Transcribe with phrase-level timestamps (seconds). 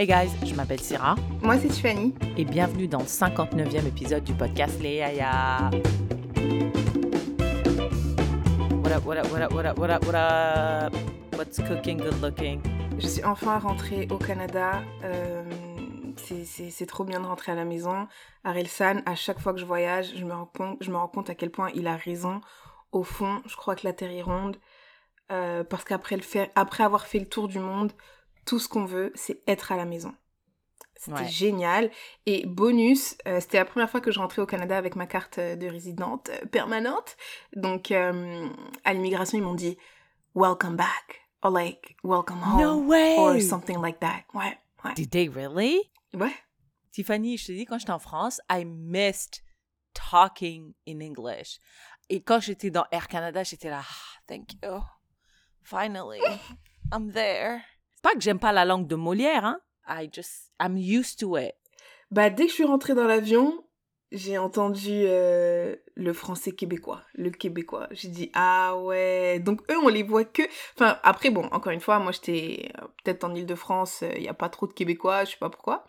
[0.00, 1.14] Hey guys, je m'appelle Syrah.
[1.42, 2.14] Moi, c'est Tiffany.
[2.38, 5.70] Et bienvenue dans le 59e épisode du podcast Les Yaya.
[8.82, 10.96] What up, what up, what up, what up, what up, what up?
[11.36, 12.62] What's cooking, good looking?
[12.98, 14.80] Je suis enfin rentrée au Canada.
[15.04, 15.44] Euh,
[16.16, 18.08] c'est trop bien de rentrer à la maison.
[18.42, 21.28] Arelsan, à chaque fois que je voyage, je me, rends compte, je me rends compte
[21.28, 22.40] à quel point il a raison.
[22.92, 24.56] Au fond, je crois que la Terre est ronde.
[25.30, 26.18] Euh, parce qu'après
[26.54, 27.92] après avoir fait le tour du monde,
[28.44, 30.14] tout ce qu'on veut, c'est être à la maison.
[30.96, 31.90] C'était génial.
[32.26, 35.40] Et bonus, euh, c'était la première fois que je rentrais au Canada avec ma carte
[35.40, 37.16] de résidente euh, permanente.
[37.56, 39.78] Donc, à l'immigration, ils m'ont dit
[40.34, 41.26] Welcome back.
[41.42, 42.60] Or like, Welcome home.
[42.60, 43.16] No way.
[43.16, 44.24] Or something like that.
[44.34, 44.58] Ouais.
[44.84, 44.92] ouais.
[44.94, 45.90] Did they really?
[46.12, 46.34] Ouais.
[46.92, 49.42] Tiffany, je te dis, quand j'étais en France, I missed
[49.94, 51.60] talking in English.
[52.08, 54.82] Et quand j'étais dans Air Canada, j'étais là, ah, thank you.
[55.62, 56.20] Finally,
[56.92, 57.62] I'm there.
[58.02, 59.60] Pas que j'aime pas la langue de Molière, hein.
[59.88, 61.54] I just, I'm used to it.
[62.10, 63.64] Bah, dès que je suis rentrée dans l'avion,
[64.12, 67.88] j'ai entendu euh, le français québécois, le québécois.
[67.90, 69.40] J'ai dit, ah ouais.
[69.40, 70.42] Donc, eux, on les voit que.
[70.76, 74.34] Enfin, après, bon, encore une fois, moi, j'étais euh, peut-être en Ile-de-France, il n'y a
[74.34, 75.84] pas trop de québécois, je sais pas pourquoi.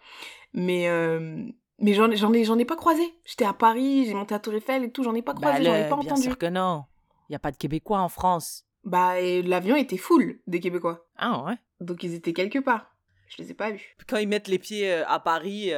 [0.53, 0.87] Mais.
[0.89, 1.45] Euh,
[1.83, 3.01] mais j'en ai, j'en ai pas croisé.
[3.25, 5.73] J'étais à Paris, j'ai monté à Tour Eiffel et tout, j'en ai pas croisé, j'en
[5.73, 6.21] ai pas bah, bien entendu.
[6.21, 6.85] sûr que non.
[7.27, 8.67] Il n'y a pas de Québécois en France.
[8.83, 11.07] Bah, l'avion était full des Québécois.
[11.15, 11.55] Ah ouais.
[11.79, 12.95] Donc ils étaient quelque part.
[13.27, 13.95] Je les ai pas vus.
[14.07, 15.71] Quand ils mettent les pieds à Paris,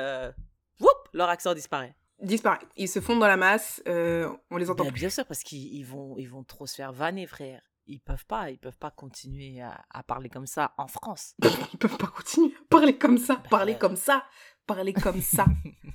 [1.14, 2.60] leur accent disparaît disparaît.
[2.76, 5.00] Ils se fondent dans la masse, euh, on les entend ben, plus.
[5.02, 7.62] Bien sûr, parce qu'ils vont, ils vont trop se faire vanner, frère.
[7.86, 11.36] Ils peuvent pas, ils peuvent pas continuer à, parler comme ça en France.
[11.74, 14.24] ils peuvent pas continuer à parler comme ça, ben, parler comme ça,
[14.66, 15.46] parler comme ça.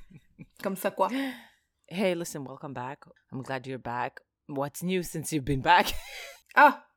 [0.63, 1.09] comme ça quoi
[1.89, 3.05] Hey, listen, welcome back.
[3.33, 4.21] I'm glad you're back.
[4.49, 5.95] What's new since you've been back?
[6.55, 6.88] Ah,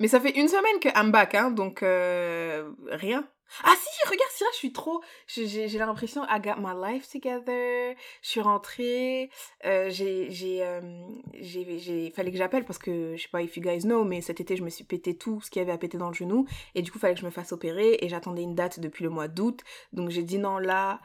[0.00, 3.28] mais ça fait une semaine que I'm back, hein, donc euh, rien.
[3.64, 5.02] Ah si, regarde, Syrah, je suis trop...
[5.26, 9.30] J'ai l'impression, I got my life together, je suis rentrée,
[9.64, 10.30] euh, j'ai...
[10.30, 10.64] J'ai...
[10.64, 14.40] Euh, fallait que j'appelle parce que, je sais pas if you guys know, mais cet
[14.40, 16.46] été, je me suis pété tout ce qu'il y avait à péter dans le genou,
[16.74, 19.10] et du coup, fallait que je me fasse opérer, et j'attendais une date depuis le
[19.10, 19.60] mois d'août,
[19.92, 21.00] donc j'ai dit non, là,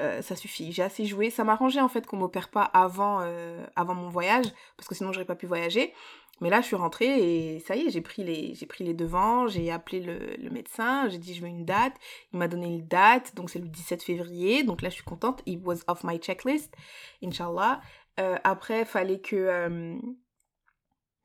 [0.00, 1.30] euh, ça suffit, j'ai assez joué.
[1.30, 4.46] Ça m'arrangeait en fait qu'on m'opère pas avant, euh, avant mon voyage,
[4.76, 5.94] parce que sinon j'aurais pas pu voyager.
[6.40, 8.94] Mais là, je suis rentrée et ça y est, j'ai pris les, j'ai pris les
[8.94, 11.94] devants, j'ai appelé le, médecin, j'ai dit je veux une date.
[12.32, 14.64] Il m'a donné une date, donc c'est le 17 février.
[14.64, 15.42] Donc là, je suis contente.
[15.46, 16.74] It was off my checklist,
[17.22, 17.80] Inch'Allah.
[18.20, 19.36] Euh, après, fallait que...
[19.36, 19.96] Euh...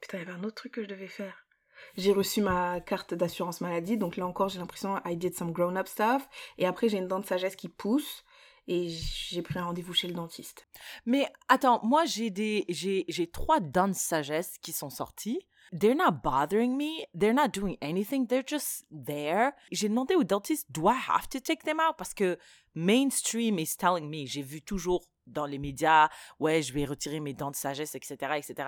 [0.02, 1.46] Putain, il y avait un autre truc que je devais faire.
[1.98, 5.88] J'ai reçu ma carte d'assurance maladie, donc là encore, j'ai l'impression I did some grown-up
[5.88, 6.28] stuff.
[6.58, 8.24] Et après, j'ai une dent de sagesse qui pousse
[8.70, 10.68] et j'ai pris un rendez-vous chez le dentiste.
[11.06, 15.42] Mais attends, moi j'ai des j'ai j'ai trois dents de sagesse qui sont sorties.
[15.72, 17.06] They're not bothering me.
[17.14, 18.28] They're not doing anything.
[18.28, 19.52] They're just there.
[19.72, 21.96] J'ai demandé au dentiste, do I have to take them out?
[21.98, 22.38] Parce que
[22.76, 26.10] mainstream is telling me, j'ai vu toujours dans les médias,
[26.40, 28.68] ouais, je vais retirer mes dents de sagesse, etc., etc.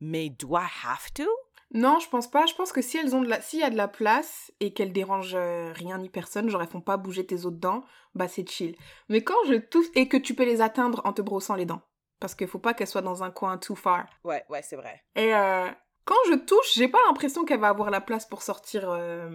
[0.00, 1.28] Mais do I have to?
[1.72, 2.46] Non, je pense pas.
[2.46, 4.72] Je pense que si elles ont de la, s'il y a de la place et
[4.72, 7.82] qu'elles dérangent euh, rien ni personne, genre elles font pas bouger tes autres dents,
[8.14, 8.76] bah c'est chill.
[9.08, 11.82] Mais quand je touche et que tu peux les atteindre en te brossant les dents,
[12.20, 14.06] parce qu'il faut pas qu'elles soient dans un coin too far.
[14.24, 15.02] Ouais, ouais, c'est vrai.
[15.16, 15.68] Et euh,
[16.04, 19.28] quand je touche, j'ai pas l'impression qu'elle va avoir la place pour sortir euh,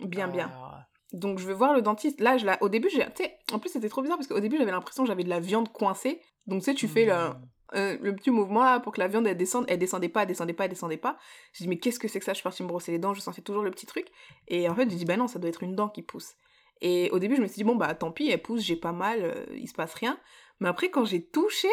[0.00, 0.50] bien bien.
[0.54, 0.86] Ah.
[1.12, 2.20] Donc je vais voir le dentiste.
[2.20, 2.62] Là, je la...
[2.62, 3.04] au début, j'ai,
[3.52, 5.70] en plus c'était trop bizarre parce qu'au début j'avais l'impression que j'avais de la viande
[5.70, 6.20] coincée.
[6.46, 7.48] Donc tu sais, tu fais le hmm.
[7.74, 10.28] Euh, le petit mouvement là pour que la viande elle descende, elle descendait pas, elle
[10.28, 11.18] descendait pas, elle descendait pas.
[11.52, 12.32] J'ai dit mais qu'est-ce que c'est que ça?
[12.32, 14.06] Je suis partie me brosser les dents, je sentais toujours le petit truc.
[14.46, 16.34] Et en fait j'ai dit bah non, ça doit être une dent qui pousse.
[16.80, 18.92] Et au début je me suis dit bon bah tant pis, elle pousse, j'ai pas
[18.92, 20.18] mal, euh, il se passe rien.
[20.60, 21.68] Mais après quand j'ai touché,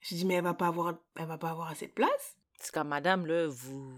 [0.00, 2.36] j'ai dit mais elle va pas avoir, elle va pas avoir assez de place.
[2.60, 3.92] C'est comme madame le vous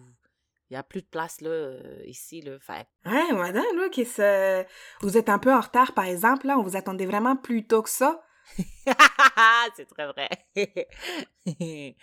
[0.72, 2.86] il y a plus de place là euh, ici le fait.
[3.04, 4.64] Ouais, madame là qu'est-ce
[5.02, 7.82] vous êtes un peu en retard par exemple là, on vous attendait vraiment plus tôt
[7.82, 8.22] que ça.
[9.76, 10.28] c'est très vrai.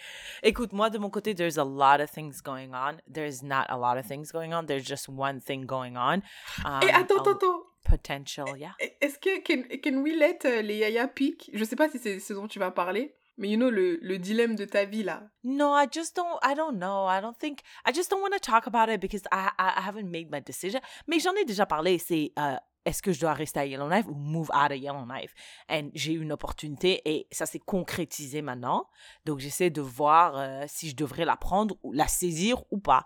[0.44, 3.00] Écoute, moi de mon côté, there's a lot of things going on.
[3.08, 4.66] There's not a lot of things going on.
[4.66, 6.22] There's just one thing going on.
[6.66, 7.64] Um, Et attends, attends, attends.
[7.84, 8.74] Potential, yeah.
[9.02, 11.50] Est-ce que can, can we let uh, les Yaya pick?
[11.54, 13.16] Je sais pas si c'est ce dont tu vas parler.
[13.40, 15.24] Mais you know le, le dilemme de ta vie là.
[15.46, 16.38] No, I just don't.
[16.44, 17.06] I don't know.
[17.06, 17.62] I don't think.
[17.86, 20.82] I just don't want to talk about it because I I, haven't made my decision.
[21.08, 22.00] Mais j'en ai déjà parlé.
[22.00, 25.34] C'est uh, est-ce que je dois rester à Yellowknife ou move out of Yellowknife?
[25.70, 28.88] Et j'ai eu une opportunité et ça s'est concrétisé maintenant.
[29.26, 33.06] Donc, j'essaie de voir euh, si je devrais la prendre ou la saisir ou pas.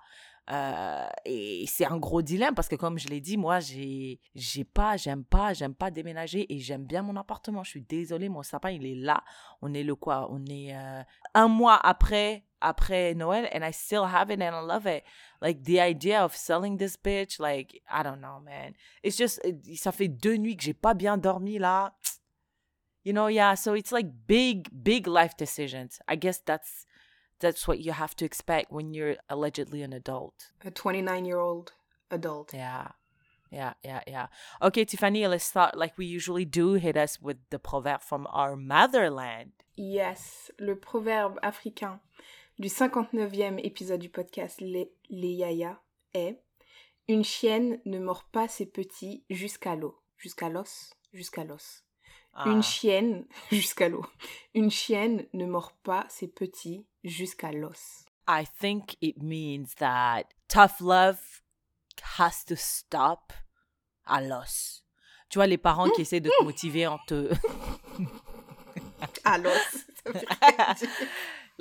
[0.51, 4.65] Euh, et c'est un gros dilemme parce que comme je l'ai dit, moi, j'ai, j'ai
[4.65, 7.63] pas, j'aime pas, j'aime pas déménager et j'aime bien mon appartement.
[7.63, 9.23] Je suis désolée, mon sapin, il est là.
[9.61, 10.27] On est le quoi?
[10.31, 11.01] On est euh,
[11.33, 15.03] un mois après après Noël and I still have it and I love it.
[15.41, 18.75] Like the idea of selling this bitch, like I don't know, man.
[19.03, 19.41] It's just
[19.75, 21.91] ça fait deux nuits que j'ai pas bien dormi là.
[23.03, 23.55] You know, yeah.
[23.55, 25.99] So it's like big, big life decisions.
[26.07, 26.85] I guess that's
[27.39, 30.51] that's what you have to expect when you're allegedly an adult.
[30.63, 31.73] A 29 year old
[32.09, 32.53] adult.
[32.53, 32.89] Yeah.
[33.51, 34.27] Yeah, yeah, yeah.
[34.63, 36.73] Okay, Tiffany, let's start like we usually do.
[36.73, 39.51] Hit us with the proverb from our motherland.
[39.75, 41.99] Yes, le proverbe africain
[42.59, 45.81] du 59e épisode du podcast Les, les Yaya
[46.13, 46.41] est
[47.07, 49.99] Une chienne ne mord pas ses petits jusqu'à l'eau.
[50.17, 51.83] Jusqu'à l'os Jusqu'à l'os.
[52.45, 52.61] Une Ah.
[52.61, 54.05] chienne, jusqu'à l'eau.
[54.53, 58.05] Une chienne ne mord pas ses petits jusqu'à l'os.
[58.27, 61.19] I think it means that tough love
[62.17, 63.33] has to stop
[64.05, 64.83] à l'os.
[65.29, 67.31] Tu vois, les parents qui essaient de te motiver en te.
[69.25, 69.85] À l'os.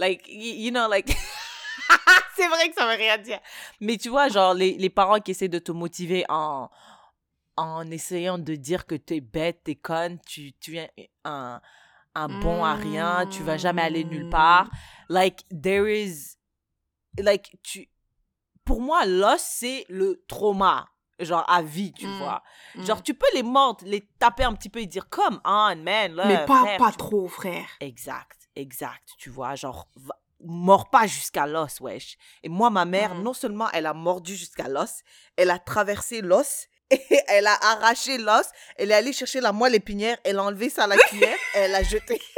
[0.02, 1.08] Like, you know, like.
[2.36, 3.38] c'est vrai que ça veut rien dire.
[3.80, 6.68] Mais tu vois, genre, les, les parents qui essaient de te motiver en,
[7.56, 10.90] en essayant de dire que t'es bête, t'es conne, tu, tu es
[11.24, 11.60] un,
[12.14, 14.68] un bon à rien, tu vas jamais aller nulle part.
[15.08, 16.36] Like, there is.
[17.18, 17.88] Like, tu.
[18.64, 20.88] Pour moi, l'os, c'est le trauma.
[21.20, 22.18] Genre, à vie, tu Mm.
[22.18, 22.42] vois.
[22.74, 22.84] Mm.
[22.86, 26.12] Genre, tu peux les mordre, les taper un petit peu et dire, come on, man.
[26.14, 27.68] Là, Mais pas, frère, pas tu- trop, frère.
[27.80, 32.16] Exact, exact, tu vois, genre, va- mords pas jusqu'à l'os, wesh.
[32.42, 33.22] Et moi, ma mère, Mhm.
[33.22, 35.02] non seulement elle a mordu jusqu'à l'os,
[35.36, 38.46] elle a traversé l'os, et elle a arraché l'os,
[38.76, 41.58] elle est allée chercher la moelle épinière, elle a enlevé ça à la cuillère, et
[41.58, 42.20] elle a jeté.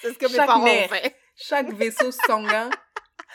[0.00, 1.16] C'est ce que mes parents ont fait.
[1.36, 2.70] Chaque vaisseau sanguin,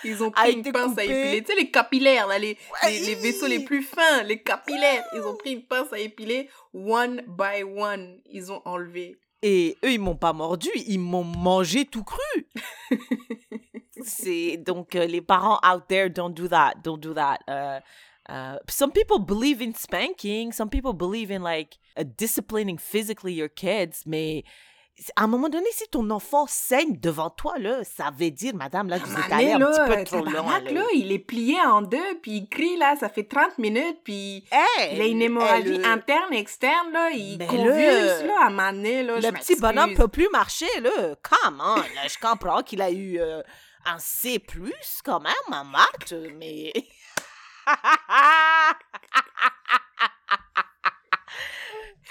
[0.04, 1.42] ils ont pris une pince à épiler.
[1.42, 5.04] Tu sais, les capillaires, là, les, Ouais, les, les vaisseaux les plus fins, les capillaires,
[5.16, 6.50] ils ont pris une pince à épiler.
[6.74, 9.18] One by one, ils ont enlevé.
[9.42, 12.48] Et eux, ils m'ont pas mordu, ils m'ont mangé tout cru.
[14.04, 17.40] C'est donc euh, les parents out there don't do that, don't do that.
[17.48, 17.80] Uh,
[18.30, 23.50] uh, some people believe in spanking, some people believe in like uh, disciplining physically your
[23.50, 24.44] kids, mais
[25.16, 28.90] à un moment donné, si ton enfant saigne devant toi là, ça veut dire, madame,
[28.90, 30.60] là, vous êtes allé un petit peu trop loin.
[30.60, 30.72] là.
[30.72, 34.46] là, il est plié en deux, puis il crie, là, ça fait 30 minutes, puis
[34.52, 38.50] Hey, il a une hémorragie elle, interne, externe, là, il Mais convulse, là, là, à
[38.50, 41.16] Mané, là, le petit bonhomme peut plus marcher, là.
[41.22, 43.42] Come on, là, je comprends qu'il a eu euh,
[43.86, 44.42] un C+,
[45.04, 46.74] quand même, en maths, mais...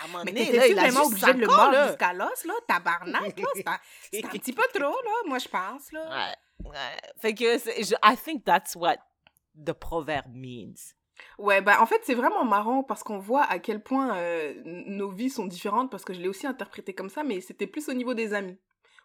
[0.00, 3.38] À un moment Mais donné, a vraiment obligé de le mordre jusqu'à l'os, là, tabarnak,
[3.38, 3.46] là,
[4.12, 6.34] c'est un, petit peu trop, là, moi, je pense, là.
[6.64, 6.96] Ouais, ouais.
[7.18, 8.96] Fait que, je- I think that's what
[9.54, 10.94] the proverbe means.
[11.38, 15.10] Ouais, bah en fait c'est vraiment marrant parce qu'on voit à quel point euh, nos
[15.10, 17.92] vies sont différentes parce que je l'ai aussi interprété comme ça, mais c'était plus au
[17.92, 18.56] niveau des amis.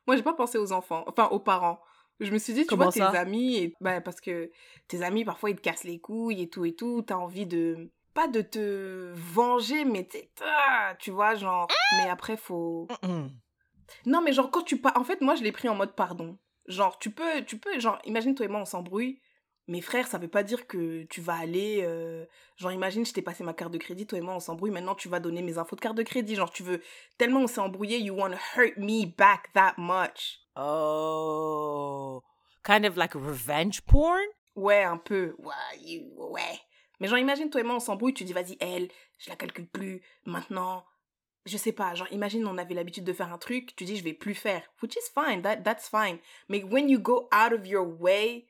[0.06, 1.80] Moi j'ai pas pensé aux enfants, enfin aux parents.
[2.20, 4.52] Je me suis dit, tu Comment vois, tes amis, et, bah, parce que
[4.88, 7.92] tes amis parfois ils te cassent les couilles et tout et tout, t'as envie de.
[8.14, 11.68] Pas de te venger, mais t'es- ah, tu vois, genre.
[11.98, 12.88] Mais après faut.
[14.06, 16.38] Non, mais genre, quand tu pas En fait, moi, je l'ai pris en mode pardon.
[16.68, 19.20] Genre, tu peux, tu peux, genre, imagine toi et moi, on s'embrouille.
[19.68, 21.80] Mais frère, ça veut pas dire que tu vas aller.
[21.84, 22.26] euh,
[22.58, 24.72] Genre, imagine, je t'ai passé ma carte de crédit, toi et moi, on s'embrouille.
[24.72, 26.36] Maintenant, tu vas donner mes infos de carte de crédit.
[26.36, 26.82] Genre, tu veux.
[27.18, 30.40] Tellement on s'est embrouillé, you want to hurt me back that much.
[30.56, 32.22] Oh.
[32.64, 34.22] Kind of like revenge porn?
[34.56, 35.34] Ouais, un peu.
[35.40, 36.60] Ouais, you- ouais.
[37.04, 38.88] Mais genre, imagine, toi et moi, on s'embrouille, tu dis, vas-y, elle,
[39.20, 40.02] je la calcule plus.
[40.26, 40.86] Maintenant,
[41.46, 41.94] je sais pas.
[41.96, 44.64] Genre, imagine, on avait l'habitude de faire un truc, tu dis, je vais plus faire.
[44.82, 46.20] Which is fine, that, that's fine.
[46.48, 48.48] Mais when you go out of your way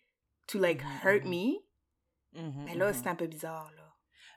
[0.49, 1.63] to, like, Mhm, hurt me,
[2.35, 2.93] Mhm, ben là, mhm.
[2.93, 3.91] c'est un peu bizarre, là.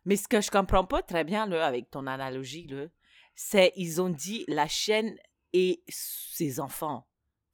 [0.06, 2.87] Mais ce que je comprends pas très bien là, avec ton analogie, là,
[3.35, 5.14] c'est ils ont dit la chienne
[5.52, 7.06] et ses enfants.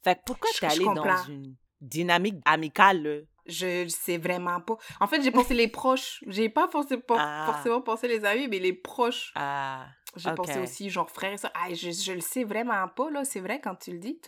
[0.04, 3.20] Fait que pourquoi t'es allé dans une dynamique amicale, là?
[3.46, 4.76] Je sais vraiment pas.
[5.00, 6.22] En fait, j'ai pensé les proches.
[6.28, 7.50] J'ai pas forcément, Ah.
[7.52, 9.32] forcément pensé les amis, mais les proches.
[9.34, 11.50] Ah, J'ai pensé aussi, genre, frère et ça.
[11.54, 13.24] Ah, je, je le sais vraiment pas, là.
[13.24, 14.20] C'est vrai, quand tu le dis,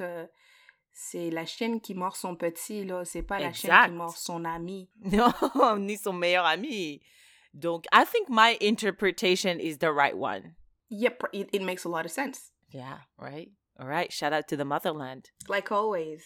[0.92, 3.04] c'est la chienne qui mord son petit, là.
[3.04, 4.90] C'est pas la chienne qui mord son ami.
[5.04, 7.00] non, ni son meilleur ami.
[7.52, 10.54] Donc, I think my interpretation is the right one.
[10.90, 12.50] Yep, it, it makes a lot of sense.
[12.72, 13.48] Yeah, right?
[13.78, 15.30] All right, shout out to the motherland.
[15.48, 16.24] Like always.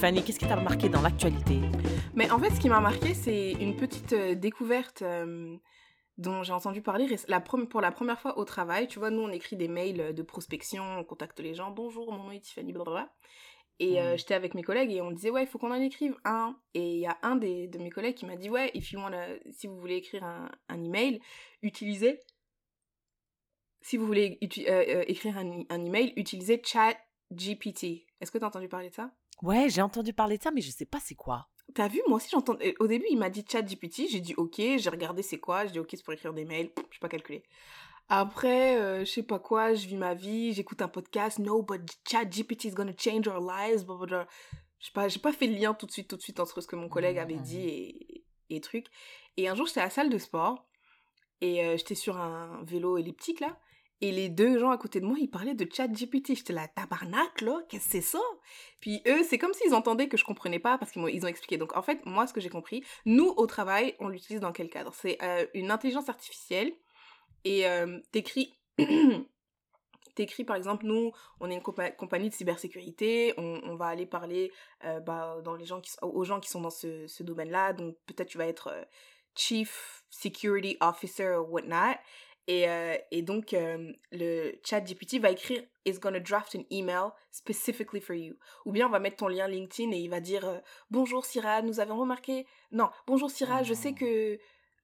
[0.00, 1.60] Tiffany, qu'est-ce qui t'a marqué dans l'actualité?
[2.14, 5.54] Mais en fait, ce qui m'a marqué, c'est une petite euh, découverte euh,
[6.16, 8.88] dont j'ai entendu parler la pour la première fois au travail.
[8.88, 11.70] Tu vois, nous, on écrit des mails de prospection, on contacte les gens.
[11.70, 13.12] Bonjour, mon nom est Tiffany, blablabla.
[13.78, 14.16] Et euh, Mm.
[14.16, 16.58] j'étais avec mes collègues et on disait, ouais, il faut qu'on en écrive un.
[16.72, 19.00] Et il y a un des, de mes collègues qui m'a dit, ouais, if you
[19.00, 21.20] wanna- si vous voulez écrire un, un email,
[21.60, 22.20] utilisez
[23.82, 28.06] si vous voulez euh, euh, écrire un, un email, utilisez ChatGPT.
[28.22, 29.10] Est-ce que tu as entendu parler de ça?
[29.42, 31.48] Ouais, j'ai entendu parler de ça, mais je sais pas c'est quoi.
[31.74, 32.56] T'as vu, moi aussi j'entends.
[32.80, 35.78] Au début, il m'a dit ChatGPT, j'ai dit OK, j'ai regardé c'est quoi, j'ai dit
[35.78, 37.42] OK, c'est pour écrire des mails, je sais pas calculer.
[38.08, 41.80] Après, euh, je sais pas quoi, je vis ma vie, j'écoute un podcast, no, but
[42.08, 44.26] ChatGPT is gonna change our lives, blah, blah, blah.
[44.80, 46.60] Je sais pas, j'ai pas fait le lien tout de suite, tout de suite entre
[46.60, 47.42] ce que mon collègue avait Mhm.
[47.42, 48.86] dit et, et truc.
[49.36, 50.66] Et un jour, j'étais à la salle de sport
[51.40, 53.56] et euh, j'étais sur un vélo elliptique là.
[54.02, 56.34] Et les deux gens à côté de moi, ils parlaient de ChatGPT.
[56.34, 58.20] J'étais là, tabarnak, là, qu'est-ce que c'est ça?
[58.80, 61.28] Puis eux, c'est comme s'ils entendaient que je comprenais pas parce qu'ils m'ont- ils ont
[61.28, 61.58] expliqué.
[61.58, 64.70] Donc en fait, moi, ce que j'ai compris, nous, au travail, on l'utilise dans quel
[64.70, 64.94] cadre?
[64.94, 66.72] C'est euh, une intelligence artificielle
[67.44, 68.58] et euh, t'écris...
[70.16, 74.50] T'écris par exemple, nous, on est une compa- compagnie de cybersécurité, on, va aller parler
[74.84, 77.96] euh, bah, dans les gens qui, aux gens qui sont dans ce, ce domaine-là, donc
[78.06, 78.82] peut-être tu vas être euh,
[79.36, 81.94] Chief Security Officer ou whatnot,
[82.46, 87.10] et, euh, et donc euh, le chat GPT va écrire «is gonna draft an email
[87.30, 88.34] specifically for you».
[88.66, 90.58] Ou bien on va mettre ton lien LinkedIn et il va dire euh,
[90.90, 93.98] Bonjour Syrah, nous avons remarqué...» Non, «Bonjour Syrah, je sais Oh.
[93.98, 94.38] que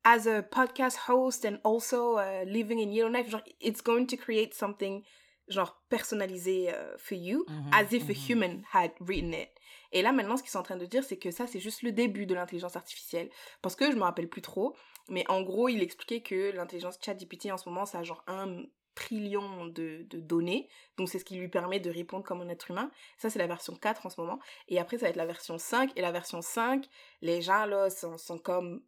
[0.04, 4.54] as a podcast host and also uh, living in Yellowknife, genre, it's going to create
[4.54, 5.02] something
[5.48, 8.28] genre personnalisé uh, for you, Mhm, as if a mhm.
[8.28, 9.50] human had written it.
[9.92, 11.82] Et là maintenant, ce qu'ils sont en train de dire, c'est que ça, c'est juste
[11.82, 13.30] le début de l'intelligence artificielle.
[13.62, 14.76] Parce que je me rappelle plus trop,
[15.08, 18.62] mais en gros, il expliquait que l'intelligence ChatGPT en ce moment, ça a genre un
[18.94, 20.68] trillion de, de données.
[20.96, 22.90] Donc c'est ce qui lui permet de répondre comme un être humain.
[23.18, 24.38] Ça, c'est la version 4 en ce moment.
[24.68, 25.92] Et après, ça va être la version 5.
[25.96, 26.86] Et la version 5,
[27.20, 28.82] les gens là sont, sont comme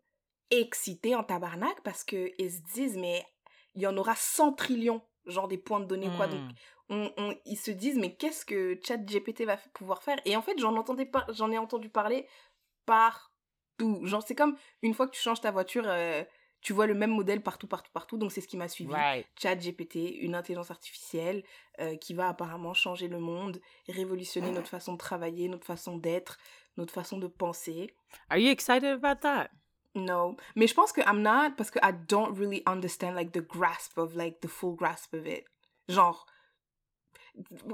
[0.51, 3.25] excités en tabarnak parce que ils se disent, mais
[3.75, 6.27] il y en aura 100 trillions, genre des points de données, quoi.
[6.27, 6.53] Donc Hmm.
[6.89, 10.19] on, on- ils se disent mais qu'est-ce que ChatGPT va pouvoir faire?
[10.25, 12.27] Et en fait, j'en entendais j'en ai entendu parler
[14.05, 16.25] Genre c'est comme une fois que tu changes ta voiture, euh,
[16.61, 18.17] tu vois le même modèle partout, partout, partout.
[18.17, 18.93] Donc c'est ce qui m'a suivi.
[18.93, 19.27] Right.
[19.41, 21.45] ChatGPT, une intelligence artificielle
[21.81, 26.39] euh, qui va apparemment changer le monde, révolutionner notre façon de travailler, notre façon d'être,
[26.77, 27.95] notre façon de penser.
[28.29, 29.51] Are you excited about that?
[29.95, 33.45] No, mais je pense que I'm not parce que I don't really understand like the
[33.47, 35.45] grasp of like the full grasp of it.
[35.89, 36.27] Genre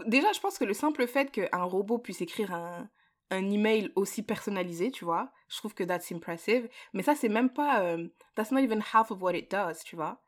[0.06, 2.88] déjà je pense que le simple fait qu'un robot puisse écrire un
[3.30, 7.50] un email aussi personnalisé, tu vois, je trouve que that's impressive, mais ça c'est même
[7.50, 10.20] pas euh, that's not even half of what it does, tu vois.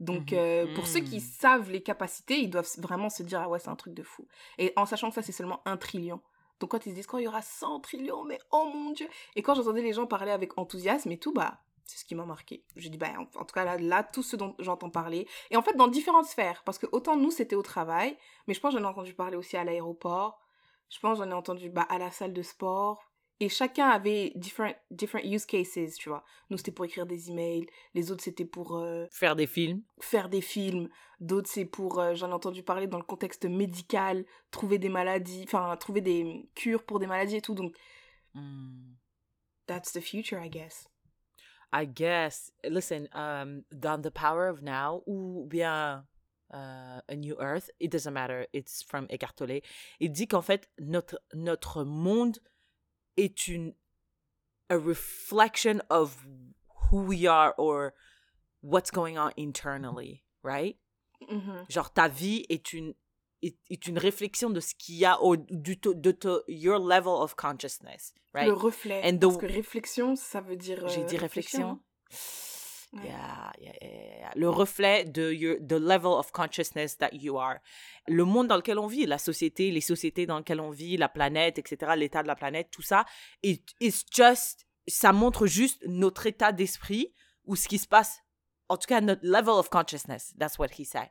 [0.00, 0.38] Donc Mhm.
[0.38, 1.20] euh, pour ceux qui Mm.
[1.20, 4.26] savent les capacités, ils doivent vraiment se dire ah ouais, c'est un truc de fou.
[4.58, 6.20] Et en sachant que ça c'est seulement un trillion.
[6.60, 9.08] Donc quand ils se disent quand il y aura 100 trillions, mais oh mon dieu.
[9.36, 12.24] Et quand j'entendais les gens parler avec enthousiasme et tout, bah c'est ce qui m'a
[12.24, 12.64] marqué.
[12.76, 15.56] J'ai dit bah en, en tout cas là, là tout ce dont j'entends parler et
[15.56, 18.72] en fait dans différentes sphères parce que autant nous c'était au travail, mais je pense
[18.74, 20.40] que j'en ai entendu parler aussi à l'aéroport.
[20.88, 23.09] Je pense j'en ai entendu bah, à la salle de sport.
[23.42, 26.22] Et chacun avait different, different use cases, tu vois.
[26.50, 27.66] Nous, c'était pour écrire des emails.
[27.94, 29.82] Les autres, c'était pour euh, Faire des films.
[30.00, 30.90] faire des films.
[31.20, 35.44] D'autres, c'est pour, euh, j'en ai entendu parler dans le contexte médical, trouver des maladies,
[35.46, 37.54] enfin, trouver des cures pour des maladies et tout.
[37.54, 37.74] Donc,
[38.34, 38.94] Hmm.
[39.66, 40.86] that's the future, I guess.
[41.72, 42.52] I guess.
[42.64, 46.04] Listen, um, dans The Power of Now ou bien
[46.52, 48.46] euh, A New Earth, it doesn't matter.
[48.52, 49.62] It's from Eckhart Tolle.
[50.00, 52.38] Il dit qu'en fait notre notre monde
[53.24, 53.74] est une
[54.68, 56.16] a reflection of
[56.90, 57.92] who we are or
[58.62, 60.78] what's going on internally, right?
[61.28, 61.66] Mhm.
[61.68, 62.94] Genre ta vie est une
[63.42, 66.78] est, est une réflexion de ce qu'il y a au du to- de to- your
[66.78, 68.46] level of consciousness, right?
[68.48, 69.00] Le reflet.
[69.04, 70.86] And the- Parce que réflexion, ça veut dire.
[70.88, 71.80] J'ai euh, dit réfléchir, réflexion.
[72.92, 77.58] Le reflet de your, the level of consciousness that you are.
[78.08, 81.08] Le monde dans lequel on vit, la société, les sociétés dans lesquelles on vit, la
[81.08, 83.04] planète, etc., l'état de la planète, tout ça,
[83.42, 87.12] it, it's just, ça montre juste notre état d'esprit
[87.44, 88.20] ou ce qui se passe,
[88.68, 90.34] en tout cas notre level of consciousness.
[90.38, 91.08] That's what he said.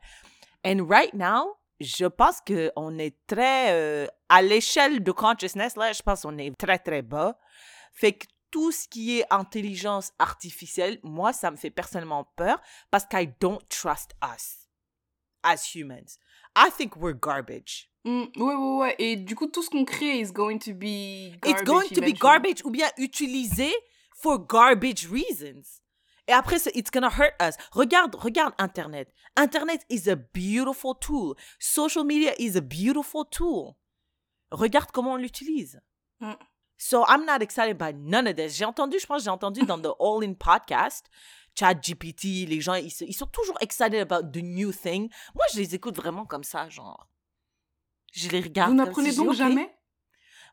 [0.66, 6.02] And right now, je pense qu'on est très, euh, à l'échelle de consciousness, là, je
[6.02, 7.38] pense qu'on est très, très bas.
[7.94, 12.60] Fait que tout ce qui est intelligence artificielle, moi, ça me fait personnellement peur
[12.92, 14.68] parce que I don't trust us
[15.44, 16.18] as humans.
[16.56, 17.90] I think we're garbage.
[18.06, 18.96] Mm, ouais, ouais, ouais.
[18.98, 21.52] Et du coup, tout ce qu'on crée is going to be garbage.
[21.52, 22.14] It's going to be eventually.
[22.14, 23.72] garbage ou bien utilisé
[24.16, 25.82] for garbage reasons.
[26.28, 27.56] Et après, c'est- it's gonna hurt us.
[27.72, 29.12] Regarde, regarde Internet.
[29.36, 31.36] Internet is a beautiful tool.
[31.60, 33.76] Social media is a beautiful tool.
[34.52, 35.80] Regarde comment on l'utilise.
[36.22, 36.34] Mm.
[36.82, 38.56] So I'm not excited by none of this.
[38.56, 41.08] J'ai entendu, je pense, j'ai entendu dans the All In podcast,
[41.54, 45.10] Chat GPT, les gens, ils, sont toujours excited about the new thing.
[45.36, 47.10] Moi, je les écoute vraiment comme ça, genre.
[48.14, 48.72] Je les regarde.
[48.72, 49.76] Vous n'apprenez si donc jamais?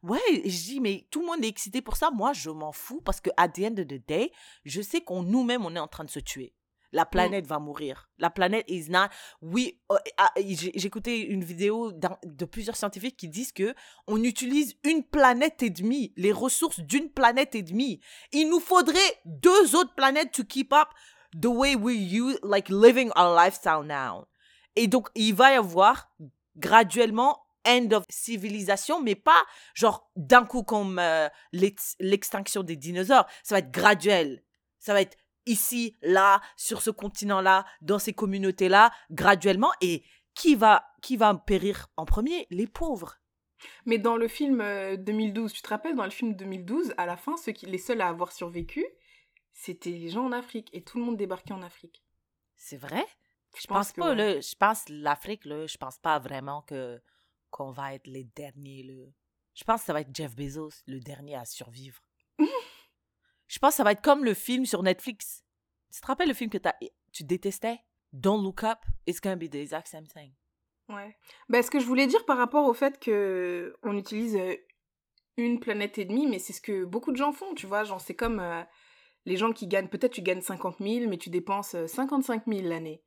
[0.02, 2.11] Ouais, je dis, mais tout le monde est excité pour ça.
[2.11, 4.33] Moi, je m'en fous parce que, at the end of the day,
[4.64, 6.52] je sais qu'on nous-mêmes, on est en train de se tuer.
[6.97, 8.09] La planète va mourir.
[8.17, 9.09] La planète is not.
[9.43, 13.75] Oui, euh, ah, écouté une vidéo de plusieurs scientifiques qui disent que
[14.07, 18.00] on utilise une planète et demie, les ressources d'une planète et demie.
[18.33, 20.88] Il nous faudrait deux autres planètes to keep up
[21.38, 24.26] the way we use, like living our lifestyle now.
[24.75, 26.11] Et donc, il va y avoir
[26.57, 33.26] graduellement end of civilisation, mais pas genre d'un coup comme euh, l'ex- l'extinction des dinosaures.
[33.43, 34.43] Ça va être graduel.
[34.79, 39.71] Ça va être ici, là, sur ce continent-là, dans ces communautés-là, graduellement.
[39.81, 42.47] Et qui va, qui va périr en premier?
[42.50, 43.17] Les pauvres.
[43.87, 47.17] Mais dans le film euh, 2012, tu te rappelles, dans le film 2012, à la
[47.17, 48.85] fin, ceux qui, les seuls à avoir survécu,
[49.53, 50.69] c'était les gens en Afrique.
[50.73, 52.03] Et tout le monde débarquait en Afrique.
[52.57, 53.05] C'est vrai?
[53.55, 54.15] Je Je pense pas, ouais.
[54.15, 54.41] là.
[54.41, 57.00] Je pense l'Afrique, je pense pas vraiment que
[57.50, 59.07] qu'on va être les derniers, là.
[59.55, 62.03] Je pense que ça va être Jeff Bezos, le dernier à survivre.
[63.49, 65.45] je pense que ça va être comme le film sur Netflix.
[65.95, 66.76] Tu te rappelles le film que t'as-
[67.12, 67.79] tu détestais?
[68.12, 70.33] Don't Look Up, it's gonna be the exact same thing.
[70.88, 71.17] Ouais.
[71.49, 74.55] Ben, ce que je voulais dire par rapport au fait que on utilise euh,
[75.37, 77.85] une planète et demie, mais c'est ce que beaucoup de gens font, tu vois.
[77.85, 78.62] Genre, c'est comme euh,
[79.25, 82.62] les gens qui gagnent, peut-être tu gagnes 50 000, mais tu dépenses euh, 55 000
[82.69, 83.03] l'année.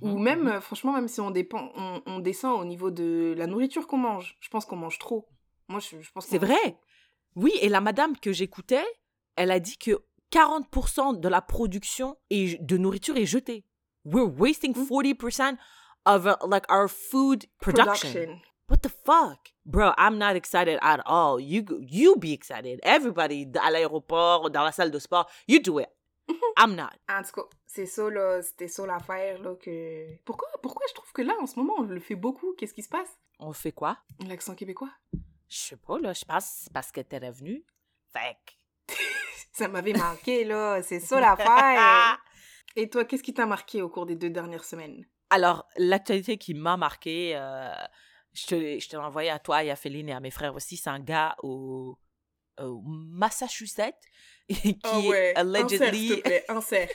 [0.00, 0.48] Ou Mhm, même, mhm.
[0.48, 3.98] euh, franchement, même si on, dépend, on, on descend au niveau de la nourriture qu'on
[3.98, 5.28] mange, je pense qu'on mange trop.
[5.68, 6.78] Moi, je, je pense C'est vrai.
[7.36, 8.84] Oui, et la madame que j'écoutais,
[9.36, 13.64] elle a dit que 40% de la production est- de nourriture est jetée.
[14.04, 14.86] We're wasting Mm.
[14.86, 15.56] 40%
[16.06, 17.72] of uh, like our food trop.
[17.72, 18.40] production.
[18.68, 19.52] What the fuck?
[19.66, 21.38] Bro, I'm not excited at all.
[21.40, 22.80] You you be excited.
[22.82, 25.88] Everybody à l'aéroport, dans la salle de sport, you do it.
[26.58, 26.90] I'm not.
[27.08, 30.16] En tout cas, c'est ça, là, c'était ça l'affaire, là, que...
[30.24, 32.54] Pourquoi, pourquoi je trouve que là, en ce moment, on le fait beaucoup?
[32.56, 33.10] Qu'est-ce qui se passe?
[33.38, 33.98] On fait quoi?
[34.26, 34.90] L'accent québécois?
[35.50, 36.14] Je sais pas, là.
[36.14, 37.62] Je pense parce que t'es revenu.
[38.12, 38.52] Fait que-
[39.56, 42.18] Ça m'avait marqué, là, c'est ça l'affaire!
[42.76, 45.06] Et toi, qu'est-ce qui t'a marqué au cours des deux dernières semaines?
[45.30, 47.72] Alors, l'actualité qui m'a marqué, euh,
[48.32, 50.32] je te, l'ai- je te l'ai envoyé à toi et à Féline et à mes
[50.32, 50.76] frères aussi.
[50.76, 51.96] C'est un gars au,
[52.60, 53.94] au Massachusetts
[54.48, 56.20] qui Oh est ouais, allegedly.
[56.20, 56.88] plaît, insère,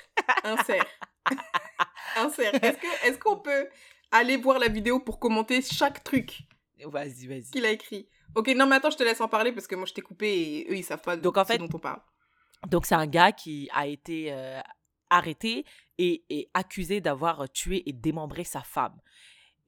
[0.44, 0.86] insère,
[2.18, 2.54] insère.
[2.64, 3.70] Est-ce qu'on peut
[4.12, 6.40] aller voir la vidéo pour commenter chaque truc
[6.86, 7.52] Vas-y, vas-y.
[7.52, 8.10] qu'il a écrit?
[8.36, 10.28] Ok, non, mais attends, je te laisse en parler parce que moi, je t'ai coupé
[10.28, 12.02] et eux, ils savent pas Donc, en ce fait- dont on parle.
[12.68, 14.60] Donc, c'est un gars qui a été euh,
[15.10, 15.66] arrêté
[15.98, 19.00] et, et accusé d'avoir euh, tué et démembré sa femme.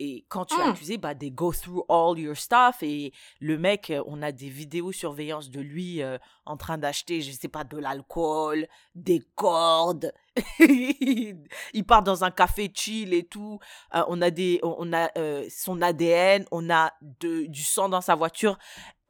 [0.03, 0.69] Et quand tu es Mm.
[0.71, 2.81] accusé, bah, they go through all your stuff.
[2.81, 7.21] Et le mec, euh, on a des vidéos surveillance de lui euh, en train d'acheter,
[7.21, 10.11] je sais pas, de l'alcool, des cordes.
[10.59, 13.59] il part dans un café chill et tout.
[13.93, 17.87] Euh, on a, des, on on a euh, son ADN, on a de, du sang
[17.87, 18.57] dans sa voiture.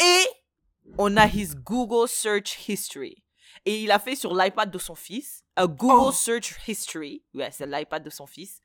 [0.01, 0.25] Et
[0.97, 3.23] on a his Google search history.
[3.65, 6.11] Et il a fait sur l'iPad de son fils, un Google Oh.
[6.11, 8.61] Search History, ouais, c'est l'iPad de son fils,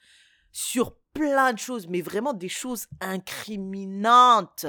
[0.53, 4.65] sur plein de choses, mais vraiment des choses incriminantes.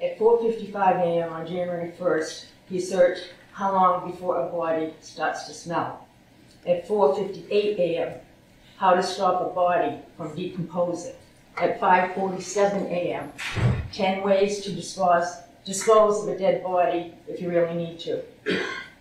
[0.00, 1.32] At 4:55 a.m.
[1.32, 6.06] on January 1st, he searched how long before a body starts to smell.
[6.66, 8.20] At 4:58 a.m.,
[8.78, 11.16] how to stop a body from decomposing.
[11.56, 13.32] At 5:47 a.m.,
[13.92, 18.22] 10 ways to dispose dispose of a dead body if you really need to.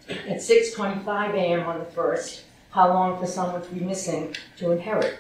[0.10, 1.68] At 6:25 a.m.
[1.68, 2.42] on the 1st,
[2.72, 5.20] how long for someone to be missing to inherit.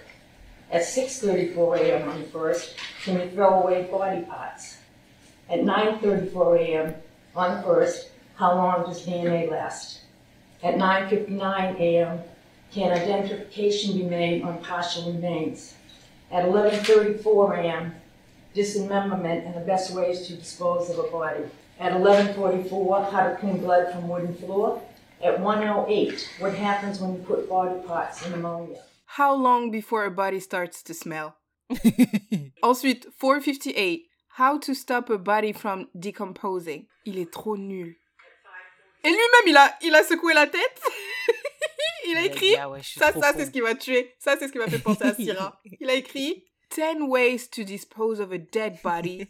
[0.71, 2.10] At 6:34 a.m.
[2.10, 4.78] on the 1st, can you throw away body parts?
[5.50, 6.95] At 9:34 a.m.
[7.36, 10.02] on the first, how long does DNA last?
[10.63, 12.19] At 9:59 a.m.,
[12.71, 15.73] can identification be made on partial remains?
[16.32, 17.95] At 11:34 a.m.,
[18.54, 21.43] dismemberment and the best ways to dispose of a body.
[21.80, 24.82] At 11:44, how to clean blood from wooden floor.
[25.22, 28.82] At 1:08, what happens when you put body parts in ammonia?
[29.06, 31.36] How long before a body starts to smell?
[32.63, 34.08] Ensuite, 458.
[34.38, 36.88] How to stop a body from decomposing.
[37.06, 37.96] Il est trop nul.
[39.04, 40.82] Et lui-même, il a, il a secoué la tête.
[42.08, 42.56] il a écrit.
[42.58, 44.13] Ah ouais, je Ça, ça, c'est ce qui m'a tué.
[44.20, 45.62] Ça, c'est ce qui m'a fait penser à Syrah.
[45.80, 46.44] Il a écrit
[46.76, 49.28] 10 ways to dispose of a dead body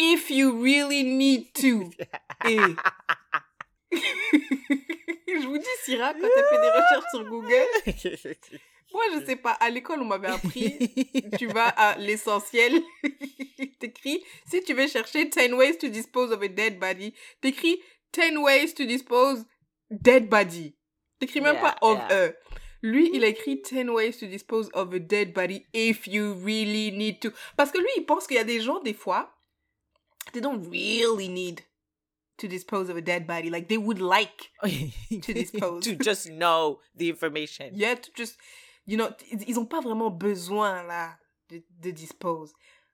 [0.00, 1.90] if you really need to.
[2.48, 2.56] Et...
[3.92, 7.68] je vous dis, Syrah, quand t'as fait des recherches sur Google,
[8.94, 10.78] moi, je sais pas, à l'école, on m'avait appris,
[11.38, 12.80] tu vas à l'essentiel,
[13.78, 17.80] t'écris, si tu veux chercher 10 ways to dispose of a dead body, t'écris
[18.12, 19.44] 10 ways to dispose
[19.90, 20.74] dead body.
[21.18, 22.28] T'écris même Yeah, pas of yeah.
[22.28, 22.32] a.
[22.82, 26.90] Lui, il a écrit 10 ways to dispose of a dead body if you really
[26.92, 27.30] need to.
[27.56, 29.30] Parce que lui, il pense qu'il y a des gens, des fois,
[30.32, 31.62] they don't really need
[32.38, 33.50] to dispose of a dead body.
[33.50, 35.84] Like, they would like to dispose.
[35.84, 37.70] to just know the information.
[37.74, 38.36] Yeah, to just
[38.86, 39.10] you know,
[39.46, 41.16] ils ont pas vraiment besoin, là,
[41.48, 42.52] de, de dispose.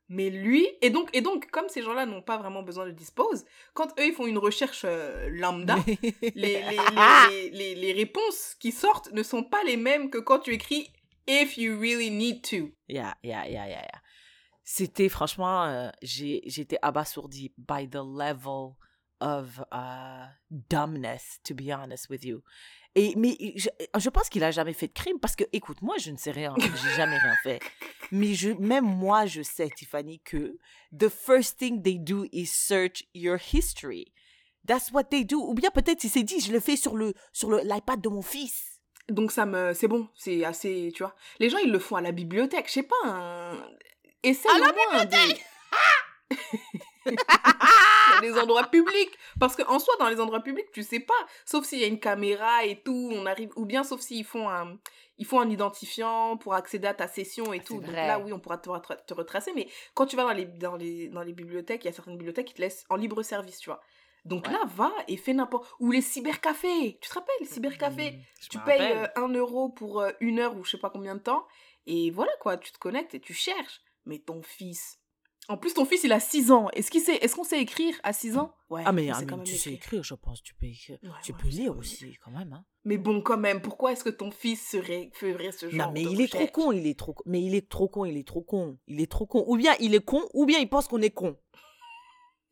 [0.08, 3.44] Mais lui, et donc, et donc, comme ces gens-là n'ont pas vraiment besoin de dispose,
[3.74, 5.76] quand eux, ils font une recherche euh, lambda,
[6.22, 6.62] les, les,
[7.30, 10.92] les, les- les réponses qui sortent ne sont pas les mêmes que quand tu écris
[11.26, 12.70] if you really need to.
[12.88, 14.00] Yeah, yeah, yeah, yeah, yeah.
[14.68, 18.72] C'était franchement, euh, j'étais abasourdi by the level
[19.20, 22.42] of uh, dumbness, to be honest with you.
[22.96, 25.94] Et mais je, je pense qu'il a jamais fait de crime parce que, écoute, moi
[25.98, 27.60] je ne sais rien, j'ai jamais rien fait.
[28.10, 30.58] Mais je, même moi je sais, Tiffany, que
[30.96, 34.12] the first thing they do is search your history.
[34.66, 35.36] That's what they do.
[35.36, 38.08] Ou bien peut-être il s'est dit, je le fais sur le sur le l'iPad de
[38.08, 38.80] mon fils.
[39.08, 41.14] Donc ça me, c'est bon, c'est assez, tu vois.
[41.38, 42.96] Les gens ils le font à la bibliothèque, je sais pas.
[43.04, 43.52] Un...
[44.22, 45.40] Essaye À la des-
[48.22, 51.64] les endroits publics, parce que en soi dans les endroits publics tu sais pas, sauf
[51.64, 54.78] s'il y a une caméra et tout, on arrive, ou bien sauf s'ils font un,
[55.18, 57.80] ils font un identifiant pour accéder à ta session et Ah, tout.
[57.80, 60.32] c'est Donc là oui on pourra te, retra- te retracer, mais quand tu vas dans
[60.32, 62.96] les dans les dans les bibliothèques, il y a certaines bibliothèques qui te laissent en
[62.96, 63.80] libre service, tu vois.
[64.24, 64.52] Donc Ouais.
[64.54, 68.10] là va et fais n'importe ou les cybercafés, tu te rappelles les cybercafés?
[68.12, 70.90] Mm, je tu payes euh, un euro pour euh, une heure ou je sais pas
[70.90, 71.46] combien de temps.
[71.86, 73.80] Et voilà quoi, tu te connectes et tu cherches.
[74.06, 74.98] Mais ton fils.
[75.48, 76.68] En plus, ton fils, il a 6 ans.
[76.72, 78.52] Est-ce qu'il sait, est-ce qu'on sait écrire à 6 ans?
[78.68, 78.82] Ouais.
[78.84, 80.02] Ah mais, ah, sait mais quand même tu sais écrire.
[80.02, 80.42] je pense.
[80.42, 80.98] Tu peux écrire.
[81.02, 82.52] Ouais, tu ouais, peux lire aussi, quand même.
[82.52, 82.64] Hein.
[82.84, 86.04] Mais bon, quand même, pourquoi est-ce que ton fils serait, ferait ce genre Non, mais
[86.04, 87.22] de il est trop con, il est trop con.
[87.26, 88.78] Mais il est trop con, il est trop con.
[88.88, 89.44] Il est trop con.
[89.46, 91.36] Ou bien il est con, ou bien il pense qu'on est con.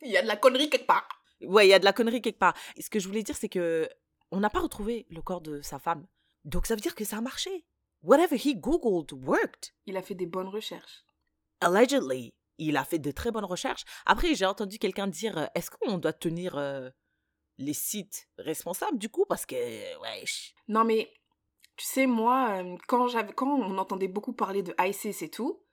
[0.03, 1.09] Il y a de la connerie quelque part.
[1.43, 2.55] Ouais, il y a de la connerie quelque part.
[2.77, 3.88] Et ce que je voulais dire, c'est que
[4.31, 6.07] on n'a pas retrouvé le corps de sa femme.
[6.45, 7.64] Donc ça veut dire que ça a marché.
[8.03, 9.73] Whatever he googled worked.
[9.87, 11.05] Il a fait des bonnes recherches.
[11.61, 12.35] Allegedly.
[12.59, 13.85] Il a fait de très bonnes recherches.
[14.07, 16.88] Après, j'ai entendu quelqu'un dire euh, est-ce qu'on doit tenir euh,
[17.59, 19.25] les sites responsables du coup?
[19.29, 19.55] Parce que,
[20.01, 20.55] wesh.
[20.69, 21.12] Non, mais
[21.77, 25.64] tu sais, moi, euh, quand, quand on entendait beaucoup parler de ISIS et tout,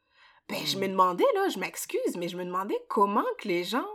[0.50, 3.88] ben, je me demandais, là, je m'excuse, mais je me demandais comment que les gens,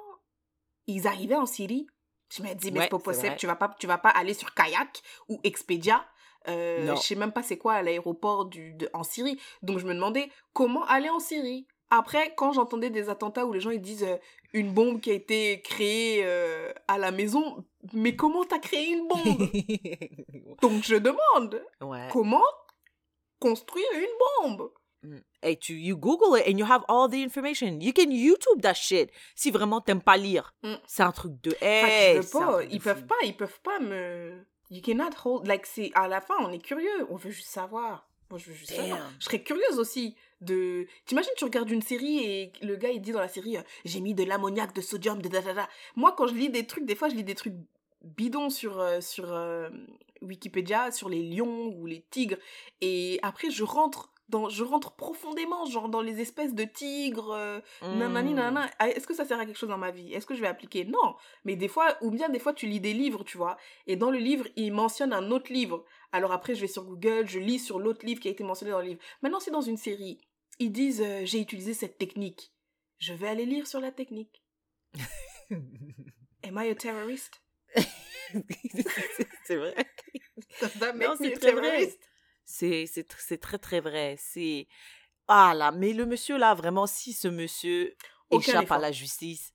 [0.86, 1.86] ils arrivaient en Syrie.
[2.32, 4.34] Je me dis, mais Ouais, c'est pas possible, tu vas pas, tu vas pas aller
[4.34, 6.06] sur Kayak ou Expedia.
[6.48, 9.40] Euh, je sais même pas c'est quoi à l'aéroport du, de- en Syrie.
[9.62, 11.66] Donc je me demandais comment aller en Syrie.
[11.90, 14.16] Après, quand j'entendais des attentats où les gens ils disent euh,
[14.52, 19.06] une bombe qui a été créée euh, à la maison, mais comment t'as créé une
[19.06, 19.48] bombe?
[20.62, 22.08] Donc je demande ouais.
[22.12, 22.42] comment
[23.38, 24.72] construire une bombe?
[25.02, 25.18] Mm.
[25.42, 27.78] Hey, tu you Google it and you have all the information.
[27.80, 29.10] You can YouTube that shit.
[29.36, 30.74] Si vraiment t'aimes pas lire, Mm.
[30.86, 31.50] c'est un truc de.
[31.52, 33.06] Enfin, Hey, un pas, truc de ils peuvent fou.
[33.06, 34.44] pas, ils peuvent pas me.
[34.70, 35.46] You cannot hold.
[35.46, 38.08] Like, c'est à la fin, on est curieux, on veut juste savoir.
[38.30, 39.10] Moi, je veux juste savoir.
[39.20, 40.86] Je serais curieuse aussi de.
[41.04, 44.00] T'imagines, tu regardes une série et le gars il dit dans la série, euh, j'ai
[44.00, 45.68] mis de l'ammoniac, de sodium, de da da da.
[45.94, 47.54] Moi, quand je lis des trucs, des fois, je lis des trucs
[48.02, 49.68] bidons sur euh, sur euh,
[50.22, 52.38] Wikipédia, sur les lions ou les tigres,
[52.80, 54.12] et après je rentre.
[54.28, 58.36] Dans, je rentre profondément, genre dans les espèces de tigres, euh, Nanani, Mm.
[58.36, 58.70] nanana.
[58.80, 60.12] Ah, Est-ce que ça sert à quelque chose dans ma vie?
[60.12, 60.84] Est-ce que je vais appliquer?
[60.84, 61.14] Non.
[61.44, 63.56] Mais des fois, ou bien des fois, tu lis des livres, tu vois.
[63.86, 65.84] Et dans le livre, il mentionne un autre livre.
[66.10, 68.72] Alors après, je vais sur Google, je lis sur l'autre livre qui a été mentionné
[68.72, 69.00] dans le livre.
[69.22, 70.18] Maintenant, c'est dans une série.
[70.58, 72.52] Ils disent euh, j'ai utilisé cette technique.
[72.98, 74.42] Je vais aller lire sur la technique.
[75.50, 77.42] Am I a terrorist?
[79.44, 79.74] C'est vrai.
[80.60, 81.88] Does that Non, c'est a très vrai.
[82.46, 84.16] C'est c'est c'est très très vrai.
[84.18, 84.66] C'est
[85.28, 87.94] ah là, mais le monsieur là vraiment si ce monsieur
[88.30, 88.76] Aucun échappe effort.
[88.76, 89.52] à la justice,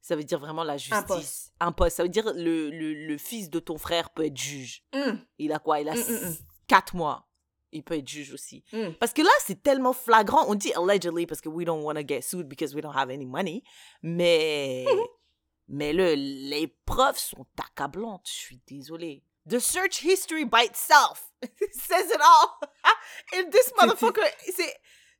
[0.00, 1.04] ça veut dire vraiment la justice.
[1.06, 1.52] poste.
[1.60, 1.96] Un poste.
[1.98, 4.82] Ça veut dire le, le, le fils de ton frère peut être juge.
[4.94, 5.80] Hum, Il a quoi?
[5.80, 6.30] Il a Mm, mm, mm.
[6.30, 7.28] s- quatre mois.
[7.72, 8.64] Il peut être juge aussi.
[8.98, 10.44] Parce que là, c'est tellement flagrant.
[10.48, 13.10] On dit allegedly parce que we don't want to get sued because we don't have
[13.10, 13.62] any money.
[14.02, 14.86] Mais,
[15.68, 18.26] mais le, les preuves sont accablantes.
[18.26, 19.22] Je suis désolée.
[19.48, 21.29] The search history by itself
[21.72, 22.58] says it all.
[23.38, 24.22] And this motherfucker,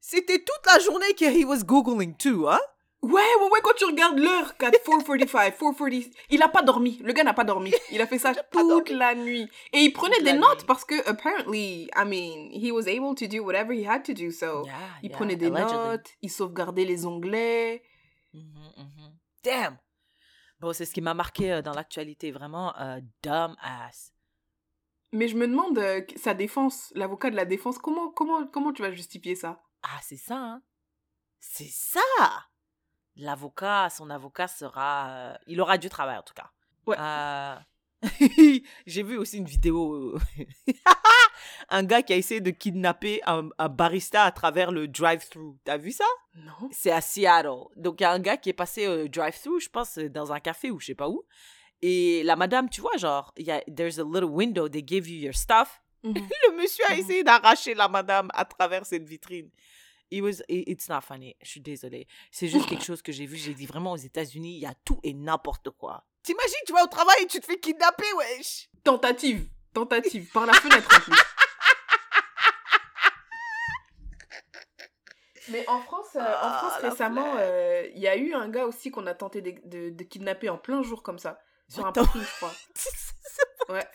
[0.00, 2.60] c'était toute la journée que he was googling too, hein?
[3.02, 6.98] Ouais, ouais, ouais, quand tu regardes l'heure, 4, 4.45, 4.40, il a pas dormi.
[7.02, 7.72] Le gars n'a pas dormi.
[7.92, 9.48] Il a fait ça toute la nuit.
[9.72, 10.66] Et il prenait Toute des notes nuit.
[10.66, 14.30] parce que, apparently, I mean, he was able to do whatever he had to do.
[14.30, 15.72] So, Yeah, il yeah, prenait des allegedly.
[15.78, 17.82] notes, il sauvegardait les onglets.
[18.34, 18.42] Mhm,
[18.76, 19.18] mhm.
[19.44, 19.78] Damn!
[20.60, 24.12] Bon, c'est ce qui m'a marqué euh, dans l'actualité, vraiment, euh, dumb ass.
[25.12, 28.82] Mais je me demande, euh, sa défense, l'avocat de la défense, comment, comment, comment tu
[28.82, 29.62] vas justifier ça?
[29.82, 30.62] Ah, c'est ça, hein?
[31.40, 32.00] C'est ça!
[33.16, 35.08] L'avocat, son avocat sera.
[35.10, 36.50] euh, il aura du travail, en tout cas.
[36.86, 36.96] Ouais.
[36.98, 37.56] Euh,
[38.86, 40.16] J'ai vu aussi une vidéo.
[41.68, 45.56] un gars qui a essayé de kidnapper un, un barista à travers le drive-thru.
[45.64, 46.04] T'as vu ça?
[46.34, 46.68] Non.
[46.72, 47.64] C'est à Seattle.
[47.76, 50.40] Donc, il y a un gars qui est passé au drive-thru, je pense, dans un
[50.40, 51.24] café ou je sais pas où.
[51.82, 55.08] Et la madame, tu vois, genre, il y a, there's a little window, they give
[55.08, 55.80] you your stuff.
[56.02, 56.14] Mhm.
[56.48, 57.00] Le monsieur a Mhm.
[57.00, 59.50] essayé d'arracher la madame à travers cette vitrine.
[60.10, 61.36] It was, it- it's not funny.
[61.40, 62.06] Je suis désolée.
[62.32, 63.36] C'est juste quelque chose que j'ai vu.
[63.36, 66.04] J'ai dit vraiment aux États-Unis, il y a tout et n'importe quoi.
[66.22, 68.68] T'imagines, tu vas au travail et tu te fais kidnapper, wesh.
[68.84, 69.48] Tentative.
[69.72, 70.28] Tentative.
[70.32, 71.14] Par la fenêtre en plus.
[75.50, 78.66] Mais en France, euh, en Ah, France récemment, euh, il y a eu un gars
[78.66, 81.40] aussi qu'on a tenté de, de- de kidnapper en plein jour comme ça.
[81.70, 82.52] Sur What un parking, je crois.
[83.68, 83.86] Ouais.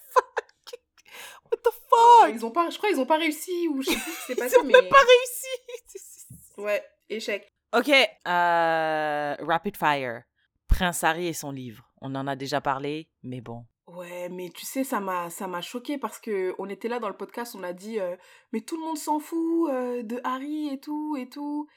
[1.51, 2.33] What the fuck?
[2.33, 4.25] Ils ont pas, je crois qu'ils ont pas réussi ou je sais plus ce qui
[4.27, 4.71] s'est Ils passé, ont mais...
[4.71, 6.25] même pas réussi.
[6.57, 7.51] Ouais, échec.
[7.75, 10.23] Ok, euh, Rapid Fire.
[10.69, 11.83] Prince Harry et son livre.
[12.01, 13.65] On en a déjà parlé, mais bon.
[13.88, 17.09] Ouais, mais tu sais, ça m'a, ça m'a choqué parce que on était là dans
[17.09, 18.15] le podcast, on a dit, euh,
[18.53, 21.67] mais tout le monde s'en fout euh, de Harry et tout et tout.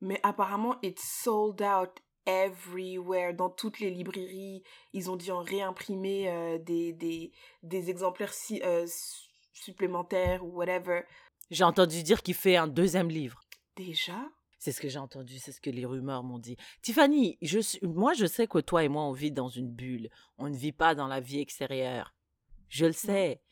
[0.00, 1.90] Mais apparemment, it's sold out
[2.26, 4.62] everywhere, dans toutes les librairies.
[4.92, 7.32] Ils ont dit en réimprimer euh, des, des,
[7.62, 11.02] des exemplaires si, euh, su- supplémentaires ou whatever.
[11.50, 13.40] J'ai entendu dire qu'il fait un deuxième livre.
[13.76, 14.16] Déjà?
[14.58, 16.56] C'est ce que j'ai entendu, c'est ce que les rumeurs m'ont dit.
[16.80, 20.08] Tiffany, je suis, moi je sais que toi et moi on vit dans une bulle.
[20.38, 22.14] On ne vit pas dans la vie extérieure.
[22.70, 23.42] Je le sais.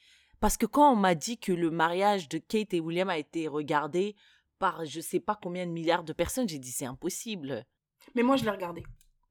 [0.40, 3.46] Parce que quand on m'a dit que le mariage de Kate et William a été
[3.46, 4.16] regardé
[4.58, 7.66] par je sais pas combien de milliards de personnes, j'ai dit c'est impossible.
[8.14, 8.82] Mais moi, je l'ai regardé.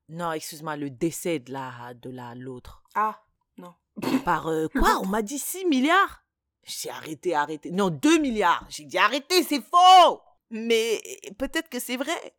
[0.09, 2.83] Non, excuse-moi, le décès de la de la l'autre.
[2.95, 3.21] Ah,
[3.57, 3.73] non.
[4.25, 4.99] Par euh, quoi?
[5.01, 6.23] On m'a dit 6 milliards?
[6.63, 7.71] J'ai arrêté, arrêté.
[7.71, 8.65] Non, 2 milliards.
[8.69, 11.01] J'ai dit arrêtez, c'est faux Mais
[11.37, 12.33] peut-être que c'est vrai.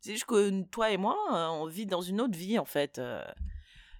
[0.00, 2.98] C'est juste que toi et moi, euh, on vit dans une autre vie, en fait.
[2.98, 3.24] euh.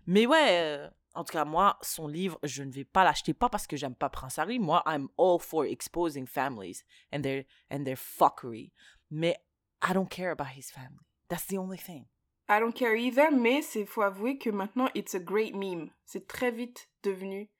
[0.06, 3.34] Mais ouais, en tout cas, moi, son livre, je ne vais pas l'acheter.
[3.34, 4.58] Pas parce que j'aime pas Prince Harry.
[4.58, 8.72] Moi, I'm all for exposing families and their, and their fuckery.
[9.10, 9.36] Mais
[9.82, 11.07] I don't care about his family.
[11.28, 12.06] That's the only thing.
[12.48, 15.90] I don't care either, mais c'est faut avouer que maintenant, it's a great meme.
[16.06, 17.50] C'est très vite devenu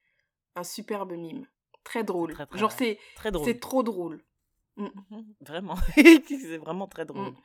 [0.56, 1.46] un superbe meme.
[1.84, 2.32] Très drôle.
[2.32, 3.44] Très, très Genre, c'est, Très drôle.
[3.46, 4.22] c'est trop drôle.
[4.76, 5.76] Mhm, Vraiment.
[5.94, 7.30] c'est vraiment très drôle.
[7.32, 7.36] Mm.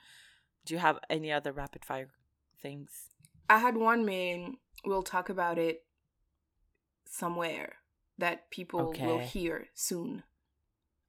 [0.65, 2.09] Do you have any other rapid fire
[2.61, 3.09] things?
[3.49, 4.47] I had one, mais
[4.85, 5.83] we'll talk about it
[7.05, 7.73] somewhere
[8.17, 9.25] that people will Okay.
[9.27, 10.23] hear soon.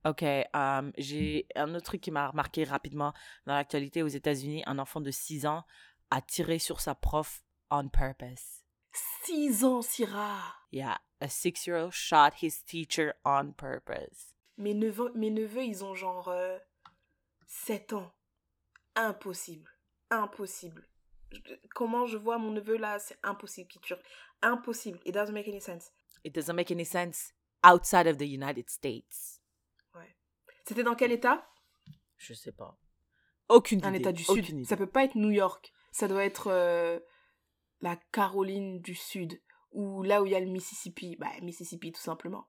[0.05, 0.23] Ok,
[0.55, 3.15] um, j'ai un autre truc qui m'a remarqué rapidement
[3.47, 4.63] dans l'actualité aux États-Unis.
[4.67, 5.65] Un enfant de 6 ans
[6.11, 8.61] a tiré sur sa prof on purpose.
[9.25, 10.55] Six ans, Syrah.
[10.71, 14.35] Yeah, a six-year-old shot his teacher on purpose.
[14.59, 16.59] Mes neveux, mes neveux, ils ont genre euh,
[17.47, 18.13] 7 ans.
[18.95, 19.69] Impossible.
[20.11, 20.87] Impossible.
[21.33, 21.41] Je-
[21.75, 23.95] Comment je vois mon neveu là, c'est impossible qu'il tue.
[24.43, 25.01] Impossible.
[25.05, 25.91] It doesn't make any sense.
[26.25, 27.33] It doesn't make any sense
[27.65, 29.34] outside of the United States.
[30.65, 31.47] C'était dans quel état?
[32.17, 32.79] Je sais pas.
[33.49, 33.99] Aucune Un idée.
[33.99, 34.55] état du aucune Sud.
[34.57, 34.65] idée.
[34.65, 35.73] Ça peut pas être New York.
[35.93, 36.99] Ça doit être euh,
[37.81, 39.41] la Caroline du Sud.
[39.73, 41.17] Ou là où il y a le Mississippi.
[41.17, 42.47] Bah, Mississippi tout simplement.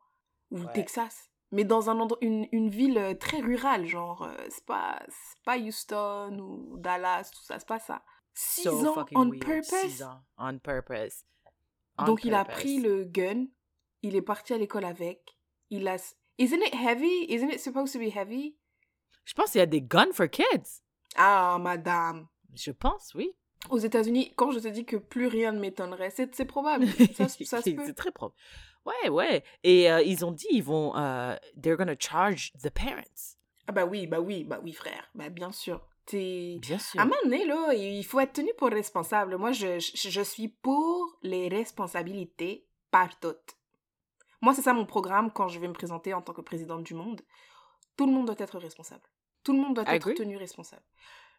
[0.51, 0.73] Ou Ouais.
[0.73, 1.29] Texas.
[1.51, 5.01] Mais dans un une, une ville euh, très rurale, genre, euh, c'est pas,
[5.45, 8.03] pas Houston ou Dallas, tout ça, c'est pas ça.
[8.33, 9.39] Six So ans on weird.
[9.45, 9.79] purpose.
[9.81, 11.23] Six ans on purpose.
[11.97, 13.45] On Donc il a pris le gun,
[14.01, 15.37] il est parti à l'école avec,
[15.69, 15.95] il a...
[16.37, 17.25] Isn't it heavy?
[17.33, 18.55] Isn't it supposed to be heavy?
[19.25, 20.81] Je pense qu'il y a des guns for kids.
[21.15, 22.27] Ah, madame.
[22.53, 23.31] Je pense, oui.
[23.69, 26.87] Aux États-Unis, quand je te dis que plus rien ne m'étonnerait, c'est probable.
[27.15, 27.83] Ça, se- ça se peut.
[27.85, 28.35] c'est très propre.
[28.85, 29.43] Ouais, ouais.
[29.63, 33.35] Et euh, ils ont dit, ils vont, euh, they're gonna charge the parents.
[33.67, 35.09] Ah bah oui, bah oui, bah oui, frère.
[35.15, 35.81] Bah bien sûr.
[36.05, 36.59] T'es...
[36.61, 36.99] Bien sûr.
[36.99, 39.37] À un moment donné, là, il faut être tenu pour responsable.
[39.37, 43.33] Moi, je, je, je suis pour les responsabilités partout.
[44.45, 46.93] Moi, c'est ça mon programme quand je vais me présenter en tant que présidente du
[46.93, 47.19] monde.
[47.97, 49.01] Tout le monde doit être responsable.
[49.43, 50.13] Tout le monde doit I être agree.
[50.13, 50.83] tenu responsable.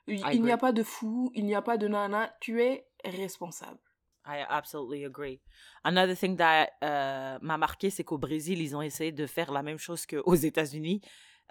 [0.09, 3.79] Il, n'y a pas de fou, il n'y a pas de nana, tu es responsable.
[4.27, 5.40] I absolutely agree.
[5.85, 9.62] Another thing that euh, m'a marqué, c'est qu'au Brésil, ils ont essayé de faire la
[9.62, 11.01] même chose qu'aux États-Unis,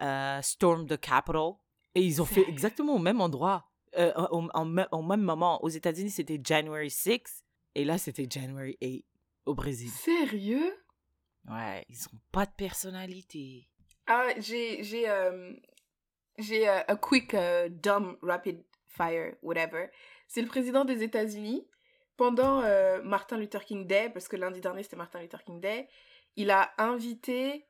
[0.02, 1.54] euh, storm the Capitol,
[1.94, 5.64] et ils ont fait exactement au même endroit, euh, au, en me- au même moment.
[5.64, 9.06] Aux États-Unis, c'était January 6, et là, c'était January 8
[9.46, 9.90] au Brésil.
[9.90, 10.74] Sérieux?
[11.50, 13.68] Ouais, ils ont pas de personnalité.
[14.08, 15.54] Ah, j'ai, j'ai, euh,
[16.38, 19.88] j'ai euh, quick euh, dumb rapid fire, whatever.
[20.28, 21.68] C'est le président des États-Unis.
[22.18, 22.62] Pendant
[23.04, 25.90] Martin Luther King Day, parce que lundi dernier c'était Martin Luther King Day,
[26.38, 27.68] il a invité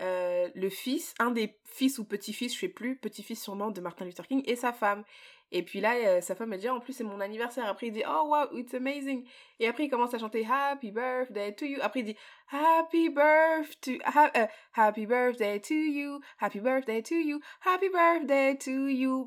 [0.00, 4.26] le fils, un des fils ou petits-fils, je sais plus, petit-fils sûrement de Martin Luther
[4.26, 5.02] King et sa femme.
[5.52, 7.66] Et puis là, euh, sa femme a dit, Ah, en plus c'est mon anniversaire.
[7.66, 9.26] Après il dit, oh wow, it's amazing.
[9.58, 11.78] Et après il commence à chanter Happy birthday to you.
[11.82, 12.16] Après il dit,
[12.52, 18.70] Happy birthday, ha- euh, happy birthday to you, happy birthday to you, happy birthday to
[18.88, 19.18] you.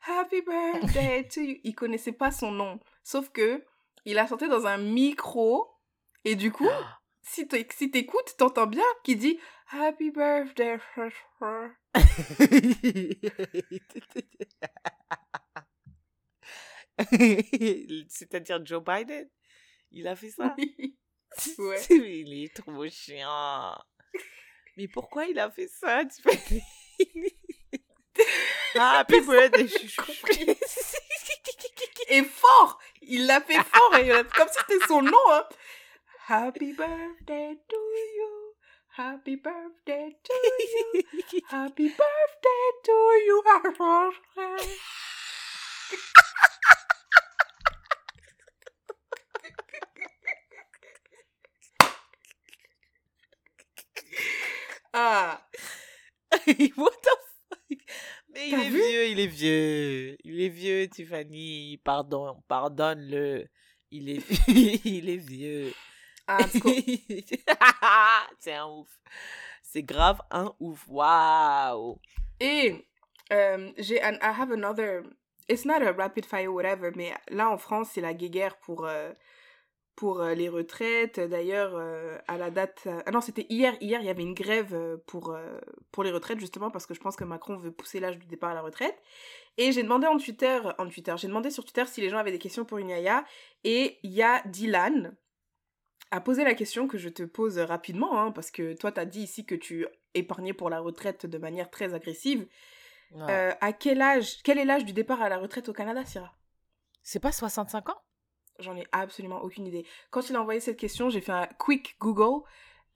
[0.00, 1.56] Happy birthday to you.
[1.64, 3.64] Il connaissait pas son nom, sauf que
[4.04, 5.68] il a chanté dans un micro
[6.24, 6.68] et du coup,
[7.22, 9.38] si t'écoutes, t'entends bien qui dit
[9.72, 10.78] Happy birthday.
[18.08, 19.28] C'est-à-dire Joe Biden?
[19.90, 20.56] Il a fait ça?
[21.58, 21.82] Ouais.
[21.90, 23.76] Il est trop chiant.
[24.76, 26.02] Mais pourquoi il a fait ça?
[28.74, 30.02] Happy birthday chouchou.
[32.08, 35.16] Et fort Il l'a fait fort, et, comme si c'était son nom.
[35.30, 35.44] Hein.
[36.28, 37.76] Happy birthday to
[38.16, 38.33] you.
[38.96, 41.02] Happy birthday to you.
[41.50, 42.92] Happy birthday to
[43.26, 43.42] you.
[54.96, 55.42] Ah,
[56.76, 57.16] What the
[57.50, 57.78] fuck?
[58.32, 60.16] Mais il est vieux, il est vieux.
[60.22, 61.78] Il est vieux, Tiffany.
[61.82, 63.48] Pardon, pardonne-le.
[63.90, 64.22] Il est
[64.84, 65.72] il est vieux.
[66.26, 66.38] Ah,
[68.38, 69.00] C'est un ouf.
[69.62, 70.84] C'est grave un ouf.
[70.88, 71.98] Waouh.
[72.40, 72.86] Et
[73.32, 75.02] euh, j'ai un, I have another.
[75.48, 79.12] It's not a rapid fire whatever, mais là en France c'est la guéguerre pour euh,
[79.96, 81.20] pour euh, les retraites.
[81.20, 83.74] D'ailleurs, euh, à la date, ah non c'était hier.
[83.80, 85.36] Hier il y avait une grève pour
[85.92, 88.50] pour les retraites justement parce que je pense que Macron veut pousser l'âge du départ
[88.50, 88.96] à la retraite.
[89.56, 92.32] Et j'ai demandé en Twitter, en Twitter, j'ai demandé sur Twitter si les gens avaient
[92.32, 93.24] des questions pour une yaya.
[93.64, 95.14] Et il y a Dylan
[96.14, 99.22] a posé la question que je te pose rapidement, hein, parce que toi t'as dit
[99.22, 102.46] ici que tu épargnais pour la retraite de manière très agressive.
[103.12, 103.26] Ouais.
[103.30, 106.32] Euh, à quel âge, quel est l'âge du départ à la retraite au Canada, Syrah?
[107.02, 108.00] C'est pas 65 ans?
[108.60, 109.84] J'en ai absolument aucune idée.
[110.10, 112.44] Quand il a envoyé cette question, j'ai fait un quick Google.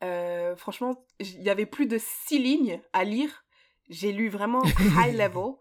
[0.05, 3.45] Euh, franchement, il y avait plus de six lignes à lire.
[3.89, 4.63] J'ai lu vraiment
[4.97, 5.55] high level.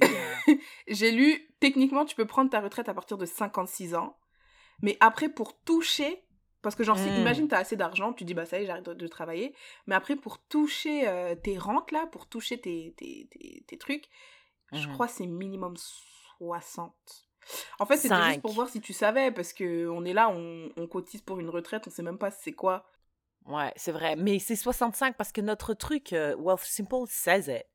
[0.86, 4.16] J'ai lu, techniquement, tu peux prendre ta retraite à partir de 56 ans.
[4.80, 6.24] Mais après, pour toucher,
[6.62, 7.18] parce que genre, si, Mm.
[7.18, 9.54] imagine, tu as assez d'argent, tu dis, bah ça y est, j'arrête de, de travailler.
[9.86, 14.08] Mais après, pour toucher euh, tes rentes, là, pour toucher tes, tes, tes, tes trucs,
[14.72, 14.92] je Mhm.
[14.94, 15.74] crois c'est minimum
[16.38, 16.94] 60.
[17.80, 20.70] En fait, c'était juste pour voir si tu savais, parce que on est là, on,
[20.76, 22.88] on cotise pour une retraite, on sait même pas c'est quoi.
[23.46, 24.14] Ouais, c'est vrai.
[24.16, 27.66] Mais c'est 65 parce que notre truc, euh, Wealth Simple says it.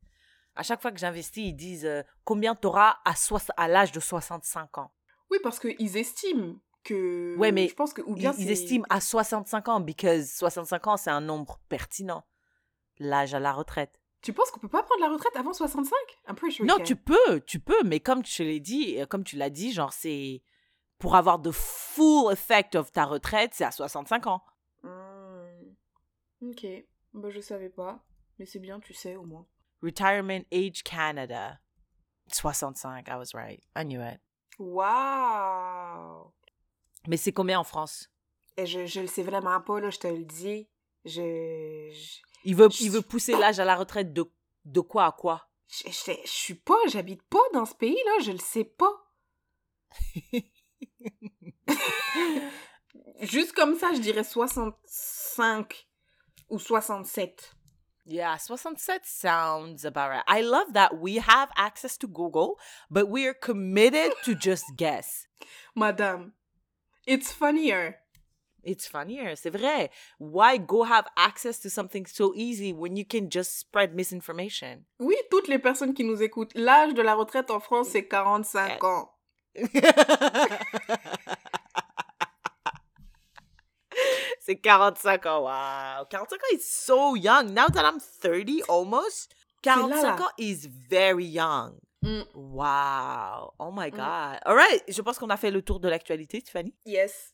[0.56, 4.00] À chaque fois que j'investis, ils disent euh, combien t'auras à, soix- à l'âge de
[4.00, 4.91] 65 ans.
[5.30, 6.56] Oui, parce qu'ils estiment
[6.88, 7.36] que...
[7.38, 8.02] Ouais, mais Je pense que...
[8.02, 12.23] Ou Ils, bien ils estiment à 65 ans, because 65 ans, c'est un nombre pertinent.
[13.00, 14.00] L'âge à la retraite.
[14.21, 15.93] Tu penses qu'on peut pas prendre la retraite avant 65
[16.28, 16.84] I'm pretty sure Non, can.
[16.84, 19.93] tu peux, tu peux, mais comme je l'ai dit, euh, comme tu l'as dit, genre,
[19.93, 20.41] c'est
[20.97, 24.41] pour avoir the full effect of ta retraite, c'est à 65 ans.
[24.82, 25.76] Hmm.
[26.41, 26.65] Ok.
[27.13, 28.04] Bah, je savais pas.
[28.39, 29.45] Mais c'est bien, tu sais, au moins.
[29.84, 31.60] Retirement Age Canada.
[32.32, 33.62] 65, I was right.
[33.76, 34.19] I knew it.
[34.60, 36.32] Waouh
[37.08, 38.10] Mais c'est combien en France?
[38.58, 40.67] Et je, je le sais vraiment pas, là, je te le dis.
[41.06, 41.89] Je...
[41.91, 44.30] Je, il veut, Je- il veut pousser l'âge à la retraite de,
[44.65, 45.48] de quoi à quoi?
[45.70, 46.78] Je, je, je suis pas...
[46.88, 48.93] J'habite pas dans ce pays, là, je le sais pas.
[53.22, 55.88] Juste comme ça, je dirais 65
[56.50, 57.54] ou 67.
[58.06, 60.24] Yeah, 67 sounds about right.
[60.30, 62.58] I love that we have access to Google,
[62.89, 65.28] but we are committed to just guess.
[65.76, 66.32] Madame,
[67.08, 67.96] it's funnier.
[68.63, 69.89] It's funnier, c'est vrai.
[70.20, 74.84] Why go have access to something so easy when you can just spread misinformation?
[75.00, 78.84] Oui, toutes les personnes qui nous écoutent, l'âge de la retraite en France, c'est 45
[78.84, 79.13] ans.
[84.41, 85.43] c'est 45 ans.
[85.43, 86.06] Wow.
[86.10, 87.54] 45 ans is so young.
[87.54, 90.26] Now that I'm 30 almost, là, 45 là.
[90.26, 91.80] ans is very young.
[92.06, 92.26] Mm.
[92.36, 93.54] Wow.
[93.60, 93.96] Oh my Mm.
[93.98, 94.40] God.
[94.46, 94.82] All right.
[94.88, 96.74] Je pense qu'on a fait le tour de l'actualité, Tiffany.
[96.86, 97.34] Yes.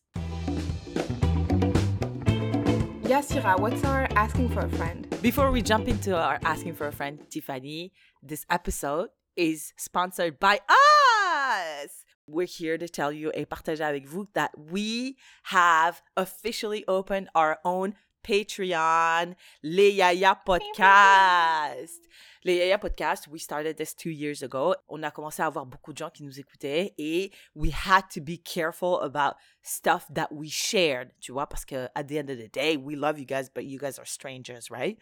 [3.04, 5.06] Yasira, what's our asking for a friend?
[5.22, 10.60] Before we jump into our asking for a friend, Tiffany, this episode is sponsored by
[10.70, 12.06] us.
[12.26, 15.18] We're here to tell you et partager avec vous that we
[15.52, 22.08] have officially opened our own Patreon, Les Yaya Podcast.
[22.46, 24.76] Les Yaya Podcast, we started this two years ago.
[24.90, 28.20] On a commencé à avoir beaucoup de gens qui nous écoutaient et we had to
[28.20, 32.38] be careful about stuff that we shared, tu vois, parce que at the end of
[32.38, 34.98] the day, we love you guys, but you guys are strangers, right?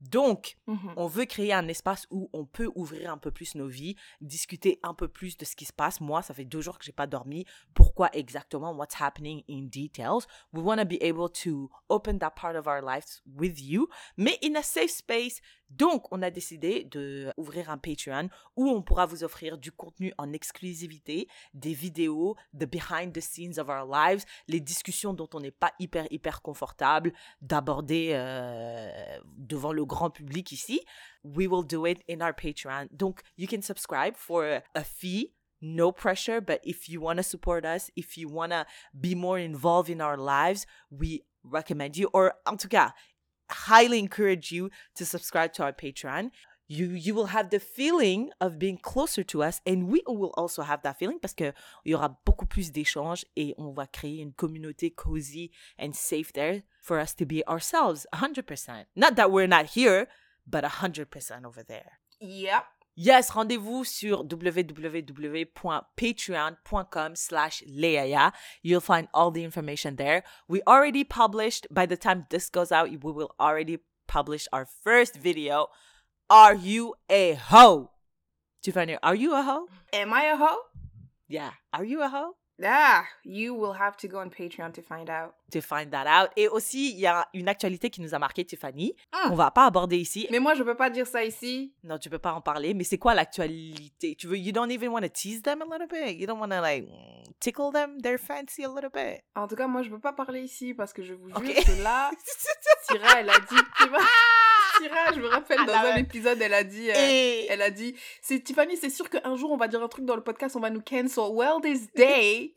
[0.00, 0.92] Donc, Mhm.
[0.96, 4.78] on veut créer un espace où on peut ouvrir un peu plus nos vies, discuter
[4.82, 6.00] un peu plus de ce qui se passe.
[6.00, 7.44] Moi, ça fait deux jours que j'ai pas dormi.
[7.74, 8.72] Pourquoi exactement?
[8.74, 10.26] What's happening in details?
[10.52, 14.38] We want to be able to open that part of our lives with you, mais
[14.42, 15.40] in a safe space,
[15.76, 20.12] Donc, on a décidé de ouvrir un Patreon où on pourra vous offrir du contenu
[20.18, 25.40] en exclusivité, des vidéos, the behind the scenes of our lives, les discussions dont on
[25.40, 30.80] n'est pas hyper, hyper confortable d'aborder euh, devant le grand public ici.
[31.24, 32.88] We will do it in our Patreon.
[32.92, 37.64] Donc, you can subscribe for a fee no pressure but if you want to support
[37.64, 42.34] us if you want to be more involved in our lives we recommend you or
[42.44, 42.92] en tout cas
[43.54, 46.30] highly encourage you to subscribe to our Patreon.
[46.66, 50.62] You you will have the feeling of being closer to us and we will also
[50.62, 51.52] have that feeling parce que
[51.84, 56.32] il y aura beaucoup plus d'échanges et on va créer une communauté cozy and safe
[56.32, 58.86] there for us to be ourselves 100%.
[58.96, 60.08] Not that we're not here,
[60.46, 62.00] but 100% over there.
[62.20, 62.64] Yep.
[62.96, 68.32] Yes, rendez-vous sur www.patreon.com slash leaya.
[68.62, 70.22] You'll find all the information there.
[70.46, 75.16] We already published, by the time this goes out, we will already publish our first
[75.16, 75.70] video.
[76.30, 77.90] Are you a hoe?
[78.62, 79.66] Tiffany, are you a hoe?
[79.92, 80.60] Am I a hoe?
[81.26, 81.54] Yeah.
[81.72, 82.36] Are you a hoe?
[82.62, 85.34] Ah, you will have to go on Patreon to find out.
[85.52, 86.30] To find that out.
[86.36, 89.26] Et aussi, il y a une actualité qui nous a marqué, Tiffany, Ah.
[89.28, 90.26] qu'on va pas aborder ici.
[90.30, 91.72] Mais moi, je peux pas dire ça ici.
[91.84, 94.16] Non, tu peux pas en parler, mais c'est quoi l'actualité?
[94.16, 96.18] Tu veux, you don't even want to tease them a little bit?
[96.18, 96.86] You don't want to, like,
[97.40, 99.20] tickle them, their fancy a little bit?
[99.36, 101.44] En tout cas, moi, je peux pas parler ici parce que je vous jure Ok.
[101.44, 102.10] que là,
[102.88, 103.98] Syrah, elle a dit, tu vois,
[104.78, 106.00] Syrah, je me rappelle dans Ah, un ouais.
[106.00, 107.46] épisode, elle a dit, euh, Et...
[107.48, 110.16] elle a dit, c'est Tiffany, c'est sûr qu'un jour on va dire un truc dans
[110.16, 111.24] le podcast, on va nous cancel.
[111.32, 112.52] Well, this day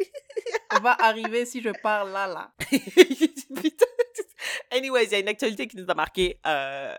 [0.81, 2.51] va arriver si je parle là, là.
[4.71, 6.95] Anyways, il y a une actualité qui nous a marqué euh,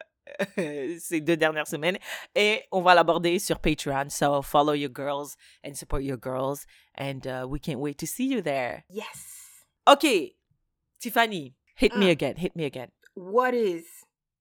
[0.98, 1.98] ces deux dernières semaines
[2.34, 4.08] et on va l'aborder sur Patreon.
[4.10, 6.66] So follow your girls and support your girls
[6.96, 8.84] and uh, we can't wait to see you there.
[8.90, 9.64] Yes.
[9.86, 10.34] OK,
[11.00, 12.10] Tiffany, hit me Mm.
[12.10, 12.90] again, hit me again.
[13.14, 13.84] What is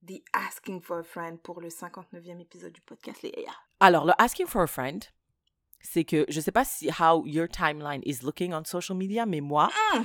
[0.04, 3.46] the asking for a friend pour le 59e épisode du podcast, les?
[3.80, 5.08] Alors, le asking for a friend,
[5.92, 9.42] c'est que je sais pas si how your timeline is looking on social media, mais
[9.42, 10.04] moi, Mm.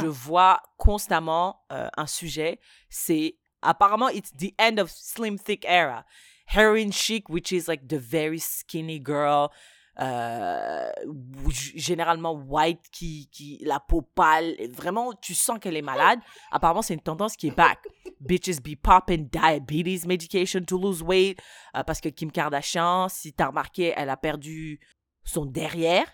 [0.00, 2.58] je vois constamment euh, un sujet.
[2.90, 6.04] C'est apparemment it's the end of slim thick era.
[6.46, 9.48] Heroin chic, which is like the very skinny girl.
[9.98, 10.90] euh,
[11.74, 16.20] généralement white qui, qui la peau pâle vraiment tu sens qu'elle est malade
[16.52, 17.78] apparemment c'est une tendance qui est back
[18.20, 21.38] bitches be popping diabetes medication to lose weight
[21.76, 24.80] euh, parce que Kim Kardashian si t'as remarqué elle a perdu
[25.24, 26.06] son derrière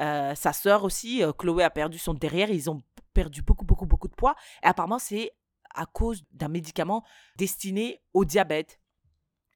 [0.00, 2.50] euh, sa sœur aussi, euh, Chloé, a perdu son derrière.
[2.50, 2.80] Ils ont
[3.14, 4.36] perdu beaucoup, beaucoup, beaucoup de poids.
[4.62, 5.32] Et apparemment, c'est
[5.74, 7.04] à cause d'un médicament
[7.36, 8.80] destiné au diabète.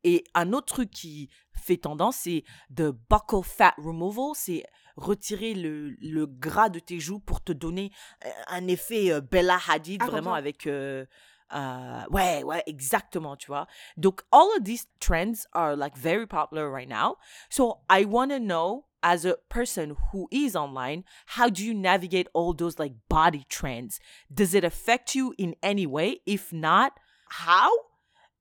[0.04, 4.32] Et un autre truc qui fait tendance, c'est de buccal fat removal.
[4.34, 4.64] C'est
[4.96, 7.92] retirer le, le gras de tes joues pour te donner
[8.24, 10.66] euh, un effet Bella Hadid, Ah, vraiment avec...
[10.66, 11.06] euh,
[11.52, 13.66] euh, ouais, ouais, exactement, tu vois.
[13.96, 17.16] Donc, all of these trends are like very popular right now.
[17.50, 22.28] So I want to know, as a person who is online, how do you navigate
[22.34, 23.98] all those like body trends?
[24.32, 26.20] Does it affect you in any way?
[26.26, 26.92] If not,
[27.28, 27.70] how?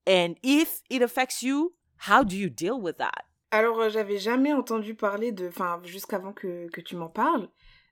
[0.06, 3.26] And if it affects you, how do you deal with that?
[3.54, 7.50] Alors, euh, j'avais jamais entendu parler de, enfin, jusqu'avant que, que tu m'en parles,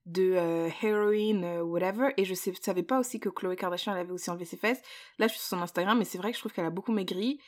[0.09, 3.99] de euh, heroin, euh, whatever, et je sais, savais pas aussi que Khloé Kardashian elle
[3.99, 4.81] avait aussi enlevé ses fesses.
[5.19, 6.91] Là, je suis sur son Instagram, mais c'est vrai que je trouve qu'elle a beaucoup
[6.91, 7.39] maigri.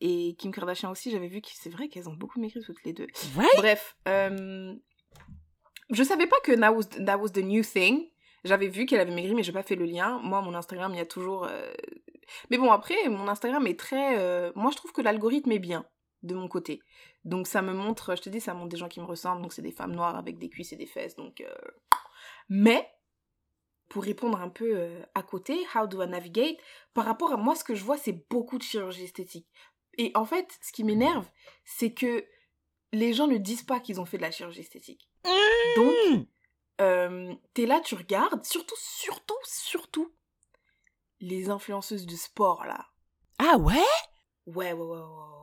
[0.00, 2.92] Et Kim Kardashian aussi, j'avais vu que c'est vrai qu'elles ont beaucoup maigri toutes les
[2.92, 3.06] deux.
[3.56, 4.74] Bref, euh,
[5.90, 8.08] je savais pas que that was, that was the new thing.
[8.44, 10.18] J'avais vu qu'elle avait maigri, mais j'ai pas fait le lien.
[10.22, 11.48] Moi, mon Instagram, il y a toujours.
[12.50, 14.52] Mais bon, après, mon Instagram est très.
[14.56, 15.86] Moi, je trouve que l'algorithme est bien
[16.24, 16.80] de mon côté.
[17.24, 18.16] Donc, ça me montre.
[18.16, 19.42] Je te dis, ça montre des gens qui me ressemblent.
[19.42, 21.14] Donc, c'est des femmes noires avec des cuisses et des fesses.
[21.16, 21.54] Donc, euh,
[22.48, 22.88] mais
[23.88, 26.56] pour répondre un peu euh, à côté, how do I navigate?
[26.94, 29.46] Par rapport à moi, ce que je vois, c'est beaucoup de chirurgie esthétique.
[29.98, 31.28] Et en fait, ce qui m'énerve,
[31.64, 32.24] c'est que
[32.92, 35.08] les gens ne disent pas qu'ils ont fait de la chirurgie esthétique.
[35.76, 36.26] Donc, Mm.
[36.80, 40.12] euh, t'es là, tu regardes, surtout, surtout, surtout,
[41.20, 42.86] les influenceuses du sport, là.
[43.38, 43.76] Ah ouais?
[44.46, 44.98] Ouais, ouais, ouais, ouais.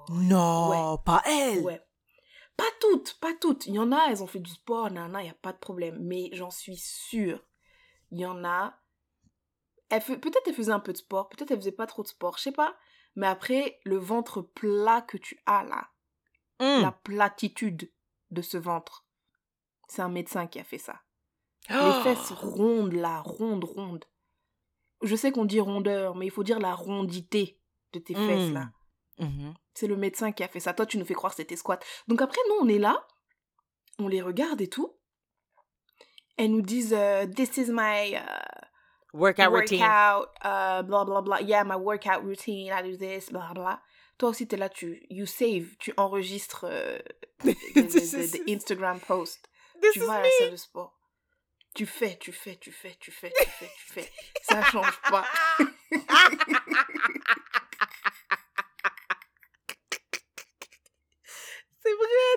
[0.10, 0.24] ouais.
[0.26, 1.60] Non, pas elle.
[1.64, 1.82] Ouais.
[2.58, 3.66] Pas toutes, pas toutes.
[3.68, 5.58] Il y en a, elles ont fait du sport, nana, il n'y a pas de
[5.58, 5.98] problème.
[6.02, 7.42] Mais j'en suis sûre.
[8.12, 8.76] Il y en a.
[9.90, 12.44] Peut-être elle faisait un peu de sport, peut-être elle faisait pas trop de sport, je
[12.44, 12.76] sais pas.
[13.16, 15.88] Mais après, le ventre plat que tu as là,
[16.60, 16.82] Mm.
[16.82, 17.92] la platitude
[18.32, 19.06] de ce ventre,
[19.88, 21.02] c'est un médecin qui a fait ça.
[21.70, 22.02] Les Oh.
[22.04, 24.06] fesses rondes là, rondes, rondes.
[25.02, 27.60] Je sais qu'on dit rondeur, mais il faut dire la rondité
[27.94, 28.54] de tes fesses Mm.
[28.54, 28.72] là.
[29.20, 29.54] Mhm.
[29.74, 30.74] C'est le médecin qui a fait ça.
[30.74, 31.86] Toi, tu nous fais croire que c'était squat.
[32.08, 33.06] Donc après, nous, on est là,
[34.00, 34.96] on les regarde et tout.
[36.38, 38.20] Elles nous disent euh, This is my uh,
[39.14, 39.80] Workout routine.
[39.82, 41.42] uh, blah blah blah.
[41.42, 42.72] Yeah, my workout routine.
[42.72, 43.82] I do this, blah blah.
[44.18, 47.00] toi aussi, tu es là, tu you save, tu enregistres euh,
[47.44, 49.50] des, des- des- des- des Instagram posts.
[49.94, 50.94] Tu vas à la salle de sport.
[51.76, 54.12] Tu fais, tu fais, tu fais, tu fais, tu fais, tu fais.
[54.44, 55.26] Ça change pas.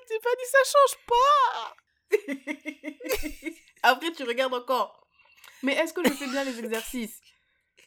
[0.06, 1.74] C'est vrai, dit ça change pas.
[3.82, 5.06] Après, tu regardes encore.
[5.62, 7.20] Mais est-ce que je fais bien les exercices?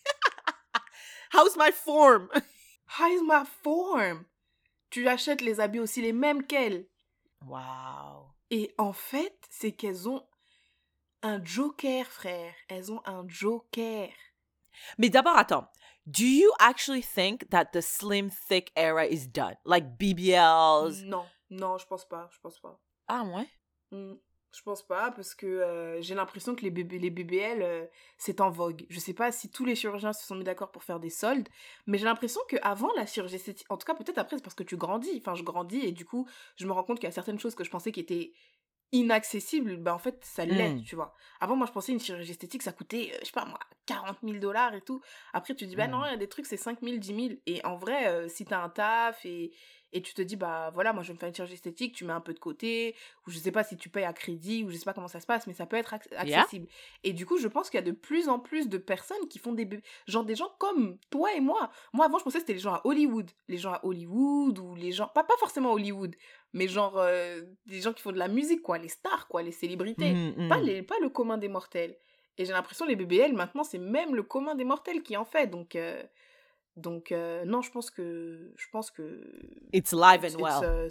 [1.34, 2.30] How's my form?
[3.00, 4.26] How is my form?
[4.90, 6.88] Tu achètes les habits aussi les mêmes qu'elles.
[7.42, 8.32] Wow.
[8.52, 10.26] Et en fait, c'est qu'elles ont
[11.22, 12.54] un joker, frère.
[12.70, 14.10] Elles ont un joker.
[14.98, 15.68] Mais d'abord, attends.
[16.06, 19.56] Do you actually think that the slim thick era is done?
[19.66, 21.04] Like BBLs?
[21.04, 22.80] Non, non, je pense pas, je pense pas.
[23.08, 23.48] Ah ouais?
[23.92, 24.16] Hmm,
[24.52, 27.86] Je pense pas parce que euh, j'ai l'impression que les, bébés, les BBL, euh,
[28.18, 28.86] c'est en vogue.
[28.90, 31.48] Je sais pas si tous les chirurgiens se sont mis d'accord pour faire des soldes,
[31.88, 34.64] mais j'ai l'impression qu'avant la chirurgie esthétique, en tout cas peut-être après c'est parce que
[34.64, 37.12] tu grandis, enfin je grandis et du coup je me rends compte qu'il y a
[37.14, 38.32] certaines choses que je pensais qui étaient
[38.92, 40.84] inaccessibles, ben en fait ça l'est, Mm.
[40.84, 41.14] tu vois.
[41.42, 44.18] Avant moi je pensais une chirurgie esthétique ça coûtait, euh, je sais pas moi, 40
[44.24, 45.02] 000 dollars et tout.
[45.34, 45.92] Après tu dis bah Mm.
[45.92, 47.40] non, il y a des trucs c'est 5 000, 10 000.
[47.46, 49.52] Et en vrai, si t'as un taf et,
[49.96, 52.04] et tu te dis bah voilà moi je vais me faire une chirurgie esthétique, tu
[52.04, 54.70] mets un peu de côté, ou je sais pas si tu payes à crédit ou
[54.70, 56.42] je sais pas comment ça se passe mais ça peut être ac- Yeah.
[56.42, 56.68] accessible.
[57.04, 59.40] Et du coup je pense qu'il y a de plus en plus de personnes qui
[59.40, 59.68] font des
[60.06, 61.72] genre des gens comme toi et moi.
[61.94, 63.32] Moi avant je pensais que c'était les gens à Hollywood.
[63.48, 66.14] Les gens à Hollywood ou les gens pas pas forcément Hollywood
[66.52, 69.54] mais genre euh, des gens qui font de la musique quoi les stars quoi les
[69.54, 70.14] célébrités.
[70.14, 70.64] Mm, pas mm.
[70.66, 71.96] les pas le commun des mortels.
[72.38, 75.48] Et j'ai l'impression les BBL maintenant c'est même le commun des mortels qui en fait.
[75.48, 76.04] Donc euh,
[76.76, 79.22] donc euh, non je pense que je pense que
[79.74, 80.64] It's live and well.
[80.64, 80.90] euh,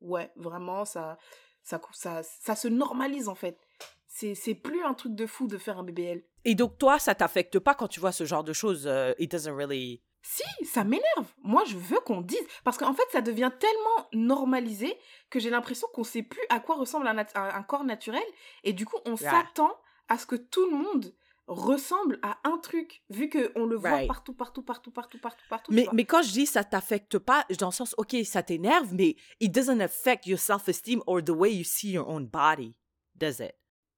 [0.00, 1.18] ouais, vraiment, ça,
[1.62, 3.58] ça, ça, ça se normalise en fait.
[4.06, 6.22] C'est c'est plus un truc de fou de faire un BBL.
[6.44, 8.86] Et donc, toi, ça t'affecte pas quand tu vois ce genre de choses?
[8.86, 10.02] euh, it doesn't really...
[10.22, 11.26] Si, ça m'énerve.
[11.42, 12.38] Moi, je veux qu'on dise.
[12.64, 14.96] Parce qu'en fait, ça devient tellement normalisé
[15.30, 18.22] que j'ai l'impression qu'on sait plus à quoi ressemble un, nat- un- un corps naturel.
[18.62, 19.30] Et du coup, on Yeah.
[19.30, 19.74] s'attend
[20.08, 21.14] à ce que tout le monde
[21.46, 24.08] ressemble à un truc, vu qu'on le voit Right.
[24.08, 25.72] partout, partout, partout, partout, partout, partout.
[25.72, 29.16] Mais, mais quand je dis ça t'affecte pas, dans le sens, OK, ça t'énerve, mais
[29.40, 32.74] it doesn't affect your self-esteem or the way you see your own body,
[33.14, 33.54] does it?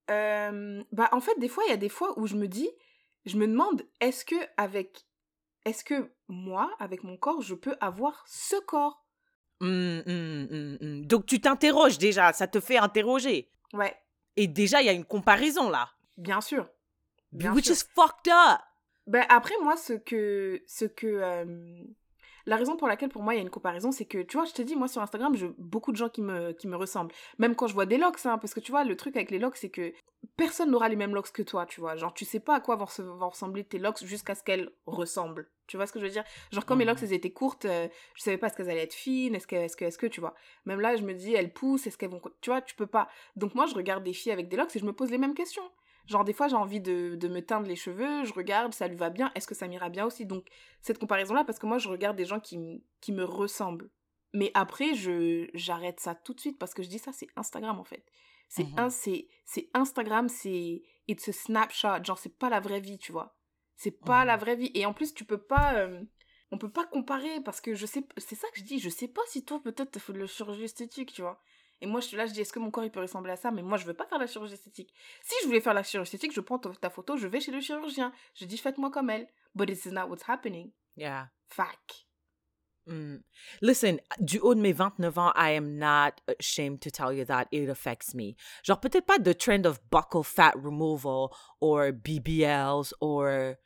[0.09, 2.69] Euh, bah en fait des fois il y a des fois où je me dis
[3.25, 5.05] je me demande est-ce que avec
[5.65, 9.05] est-ce que moi avec mon corps je peux avoir ce corps?
[9.59, 11.05] Mm, mm, mm, mm.
[11.07, 13.49] Donc, tu t'interroges déjà, ça te fait interroger.
[13.73, 13.95] ouais
[14.35, 15.89] Et déjà, il y a une comparaison là.
[16.15, 16.69] bien sûr
[17.31, 17.75] bien which sûr.
[17.75, 18.59] is fucked up.
[19.07, 21.83] Ben, après moi ce que ce que euh,
[22.45, 24.45] la raison pour laquelle pour moi il y a une comparaison c'est que tu vois
[24.45, 27.13] je te dis moi sur Instagram j'ai beaucoup de gens qui me qui me ressemblent.
[27.39, 29.39] Même quand je vois des locks hein, parce que tu vois le truc avec les
[29.39, 29.93] locks c'est que
[30.35, 31.95] personne n'aura les mêmes locks que toi tu vois.
[31.95, 34.69] Genre tu sais pas à quoi vont, se- vont ressembler tes locks jusqu'à ce qu'elles
[34.85, 35.49] ressemblent.
[35.67, 36.23] Tu vois ce que je veux dire?
[36.51, 36.89] Genre quand mes Mhm.
[36.91, 39.55] locks elles étaient courtes euh, je savais pas est-ce qu'elles allaient être fines est-ce que
[39.55, 40.33] est-ce que est-ce que tu vois.
[40.65, 43.09] Même là je me dis elles poussent est-ce qu'elles vont tu vois tu peux pas.
[43.37, 45.33] Donc moi je regarde des filles avec des locks et je me pose les mêmes
[45.33, 45.69] questions
[46.07, 48.95] Genre, des fois, j'ai envie de, de me teindre les cheveux, je regarde, ça lui
[48.95, 50.25] va bien, est-ce que ça m'ira bien aussi?
[50.25, 50.47] Donc,
[50.81, 53.89] cette comparaison-là, parce que moi, je regarde des gens qui, qui me ressemblent.
[54.33, 57.79] Mais après, je j'arrête ça tout de suite parce que je dis ça, c'est Instagram
[57.79, 58.05] en fait.
[58.49, 58.79] C'est Mhm.
[58.79, 59.27] un, c'est
[59.73, 63.35] Instagram, c'est it's a snapshot, genre c'est pas la vraie vie, tu vois.
[63.75, 64.27] C'est pas Mhm.
[64.27, 64.71] la vraie vie.
[64.73, 66.03] Et en plus, tu peux pas, euh,
[66.51, 69.07] on peut pas comparer parce que je sais, c'est ça que je dis, je sais
[69.07, 71.41] pas si toi peut-être t'as fait de la chirurgie esthétique, tu vois.
[71.81, 73.35] Et moi, je suis là, je dis, est-ce que mon corps il peut ressembler à
[73.35, 73.51] ça?
[73.51, 74.93] Mais moi, je veux pas faire la chirurgie esthétique.
[75.21, 77.61] Si je voulais faire la chirurgie esthétique, je prends ta photo, je vais chez le
[77.61, 78.11] chirurgien.
[78.33, 79.27] Je dis, faites-moi comme elle.
[79.53, 80.71] But this is not what's happening.
[80.95, 81.29] Yeah.
[81.47, 82.07] Fac.
[82.87, 83.17] Mm.
[83.61, 87.47] Listen, du haut de mes 29 ans, I am not ashamed to tell you that
[87.51, 88.35] it affects me.
[88.63, 93.57] Genre, peut-être pas the trend of buccal fat removal or BBLs or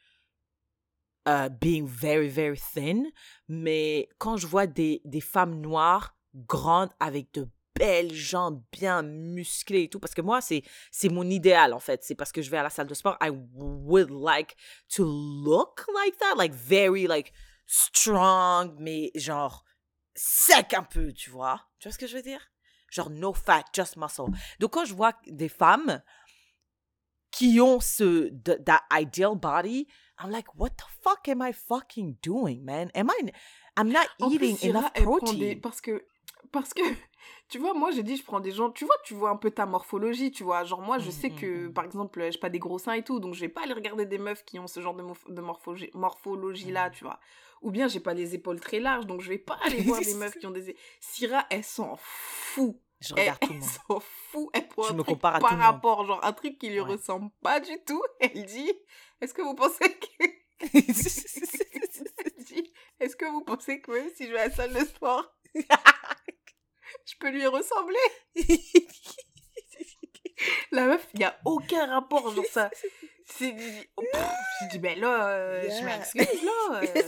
[1.26, 3.12] uh, being very, very thin,
[3.47, 7.47] mais quand je vois des, des femmes noires grandes avec de
[7.82, 10.62] belles jambes bien musclées et tout, parce que moi, c'est,
[10.92, 12.04] c'est mon idéal, en fait.
[12.04, 14.56] C'est parce que je vais à la salle de sport, I would like
[14.96, 17.34] to look like that, like very, like,
[17.66, 19.64] strong, mais genre
[20.14, 21.60] sec un peu, tu vois.
[21.80, 22.52] Tu vois ce que je veux dire?
[22.92, 24.26] Genre no fat, just muscle.
[24.60, 26.04] Donc quand je vois des femmes
[27.32, 29.88] qui ont ce th- that ideal body,
[30.20, 32.92] I'm like, what the fuck am I fucking doing, man?
[32.94, 33.32] Am I?
[33.78, 35.38] I'm not En eating enough protein.
[35.40, 36.06] des- Parce que,
[36.52, 36.82] parce que,
[37.50, 39.52] tu vois, moi, j'ai dit, je prends des gens, tu vois, tu vois un peu
[39.52, 40.64] ta morphologie, tu vois.
[40.64, 41.74] Genre, moi, je Mm, sais mm, que, mm.
[41.74, 44.06] par exemple, j'ai pas des gros seins et tout, donc je vais pas aller regarder
[44.06, 46.94] des meufs qui ont ce genre de, morph- de morphologie- morphologie-là, Mm.
[46.94, 47.20] tu vois.
[47.62, 50.14] Ou bien, j'ai pas les épaules très larges, donc je vais pas aller voir des
[50.16, 50.76] meufs qui ont des...
[51.00, 52.76] Syrah, elle s'en fout.
[53.00, 53.70] Je Elle, regarde tout le elle monde.
[53.88, 54.50] s'en fout.
[54.54, 55.62] Elle prend Je un me truc par tout le monde.
[55.62, 56.92] rapport, genre un truc qui lui Ouais.
[56.92, 58.02] ressemble pas du tout.
[58.20, 58.72] Elle dit,
[59.22, 60.08] est-ce que vous pensez que...
[60.60, 60.84] Elle
[63.00, 65.34] Est-ce que vous pensez que même si je vais à la salle de sport,
[67.06, 67.97] je peux lui ressembler
[70.72, 72.70] La meuf, il n'y a aucun rapport dans ça.
[73.26, 73.56] C'est...
[73.95, 74.04] oh,
[74.62, 76.82] J'ai dit, ben là, euh, je m'excuse, là.
[76.82, 77.02] euh.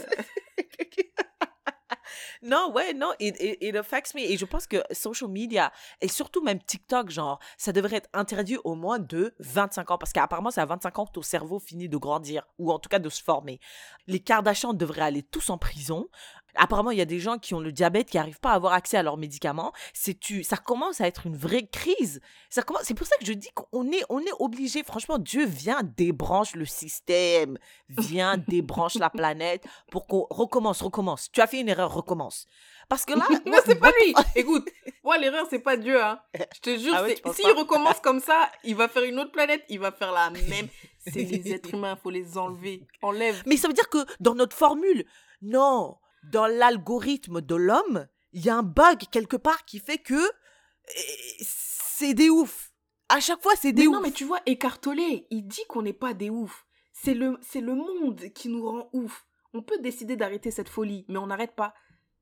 [2.42, 4.20] non, ouais, non, it, it, it affects me.
[4.20, 8.56] Et je pense que social media, et surtout même TikTok, genre, ça devrait être interdit
[8.64, 9.98] au moins de 25 ans.
[9.98, 12.88] Parce qu'apparemment, c'est à 25 ans que ton cerveau finit de grandir, ou en tout
[12.88, 13.58] cas de se former.
[14.06, 16.08] Les Kardashians devraient aller tous en prison.
[16.56, 18.72] Apparemment, il y a des gens qui ont le diabète, qui n'arrivent pas à avoir
[18.72, 19.72] accès à leurs médicaments.
[19.92, 22.20] C'est tu, ça commence à être une vraie crise.
[22.50, 24.82] Ça commence, c'est pour ça que je dis qu'on est, on est obligé.
[24.82, 31.30] Franchement, Dieu vient débranche le système, vient débranche la planète pour qu'on recommence, recommence.
[31.32, 32.46] Tu as fait une erreur, recommence.
[32.88, 34.14] Parce que là, non, c'est pas lui.
[34.34, 34.68] Écoute,
[35.02, 36.02] moi, l'erreur, c'est pas Dieu.
[36.02, 36.20] Hein.
[36.54, 39.64] Je te jure, Ah ouais, s'il recommence comme ça, il va faire une autre planète,
[39.68, 40.68] il va faire la même.
[41.06, 42.86] C'est les êtres humains, faut les enlever.
[43.02, 43.42] Enlève.
[43.46, 45.04] Mais ça veut dire que dans notre formule,
[45.42, 45.96] non,
[46.30, 51.00] dans l'algorithme de l'homme, il y a un bug quelque part qui fait que eh,
[51.40, 52.72] c'est des ouf.
[53.08, 53.94] À chaque fois, c'est des Mais ouf.
[53.94, 56.66] non, mais tu vois, Écartolé, il dit qu'on n'est pas des oufs.
[56.92, 59.26] C'est le, c'est le monde qui nous rend ouf.
[59.52, 61.74] On peut décider d'arrêter cette folie, mais on n'arrête pas.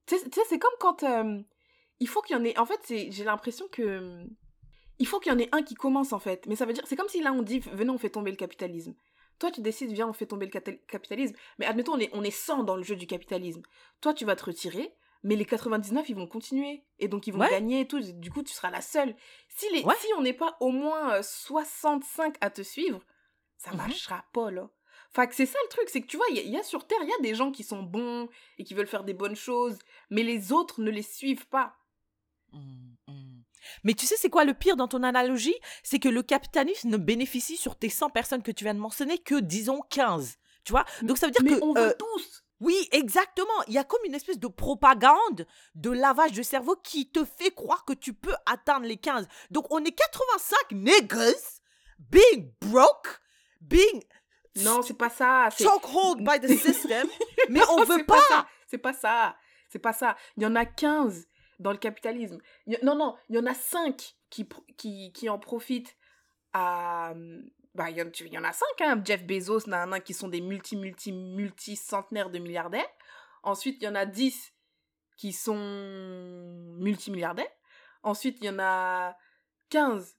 [0.07, 1.41] Tu sais, c'est comme quand euh,
[2.01, 2.59] il faut qu'il y en ait.
[2.59, 4.27] En fait, j'ai l'impression que
[4.99, 6.47] il faut qu'il y en ait un qui commence en fait.
[6.47, 8.37] Mais ça veut dire, c'est comme si là on dit, venez, on fait tomber le
[8.37, 8.95] capitalisme.
[9.43, 10.53] Toi, tu décides, viens, on fait tomber le
[10.87, 11.35] capitalisme.
[11.59, 13.61] Mais admettons, on est, on est 100 dans le jeu du capitalisme.
[14.01, 16.85] Toi, tu vas te retirer, mais les 99, ils vont continuer.
[17.01, 17.51] Et donc, ils vont Ouais.
[17.51, 17.99] gagner et tout.
[18.01, 19.17] Du coup, tu seras la seule.
[19.49, 19.97] Si, les, Ouais.
[19.99, 23.01] si on n'est pas au moins euh, 65 à te suivre,
[23.57, 23.79] ça Mhm.
[23.79, 24.71] marchera pas, là.
[25.11, 26.63] Enfin, c'est ça le truc, c'est que tu vois, il y, a- il y a
[26.63, 28.29] sur Terre, il y a des gens qui sont bons
[28.59, 29.77] et qui veulent faire des bonnes choses,
[30.09, 31.75] mais les autres ne les suivent pas.
[32.53, 33.32] Mm, mm.
[33.85, 35.55] Mais tu sais, c'est quoi le pire dans ton analogie?
[35.83, 39.19] C'est que le capitalisme ne bénéficie sur tes 100 personnes que tu viens de mentionner
[39.19, 40.37] que, disons, 15.
[40.65, 40.85] Tu vois?
[41.03, 41.65] Donc ça veut dire mais que...
[41.65, 43.49] on veut euh, tous Oui, exactement.
[43.67, 47.51] Il y a comme une espèce de propagande, de lavage de cerveau qui te fait
[47.51, 49.27] croire que tu peux atteindre les 15.
[49.51, 51.61] Donc, on est 85 niggas
[51.99, 53.21] being broke,
[53.61, 54.03] being
[54.57, 55.49] Non, c'est pas ça.
[55.51, 57.09] chokehold by the system,
[57.49, 58.21] mais on veut pas.
[58.29, 58.47] ça.
[58.69, 59.37] C'est pas ça.
[59.69, 60.17] C'est pas ça.
[60.37, 61.27] Il y en a 15
[61.59, 62.39] dans le capitalisme.
[62.83, 65.97] Non, non, il y en a 5 qui, qui, qui en profitent
[66.53, 67.15] à...
[67.75, 69.03] Bah, il y en, tu- il y en a 5, hein.
[69.03, 72.89] Jeff Bezos, nan, nan, qui sont des multi, multi, multi centenaires de milliardaires.
[73.43, 74.53] Ensuite, il y en a 10
[75.17, 75.57] qui sont
[76.79, 77.51] multimilliardaires.
[78.03, 79.17] Ensuite, il y en a
[79.71, 80.19] 15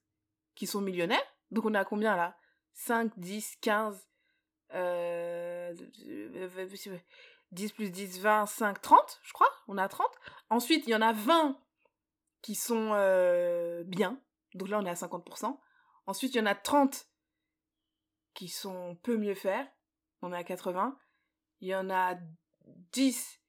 [0.56, 1.22] qui sont millionnaires.
[1.52, 2.36] Donc, on est à combien, là?
[2.74, 4.08] 5, 10, 15...
[4.74, 5.76] Euh...
[7.54, 9.50] 10 plus 10, 20, 5, 30, je crois.
[9.68, 10.08] On est à 30.
[10.50, 11.58] Ensuite, il y en a 20
[12.42, 14.20] qui sont euh, bien.
[14.54, 15.58] Donc là, on est à 50%.
[16.06, 17.08] Ensuite, il y en a 30
[18.34, 19.68] qui sont peu mieux faire.
[20.22, 20.98] On est à 80.
[21.62, 22.16] Il y en a
[22.92, 23.40] 10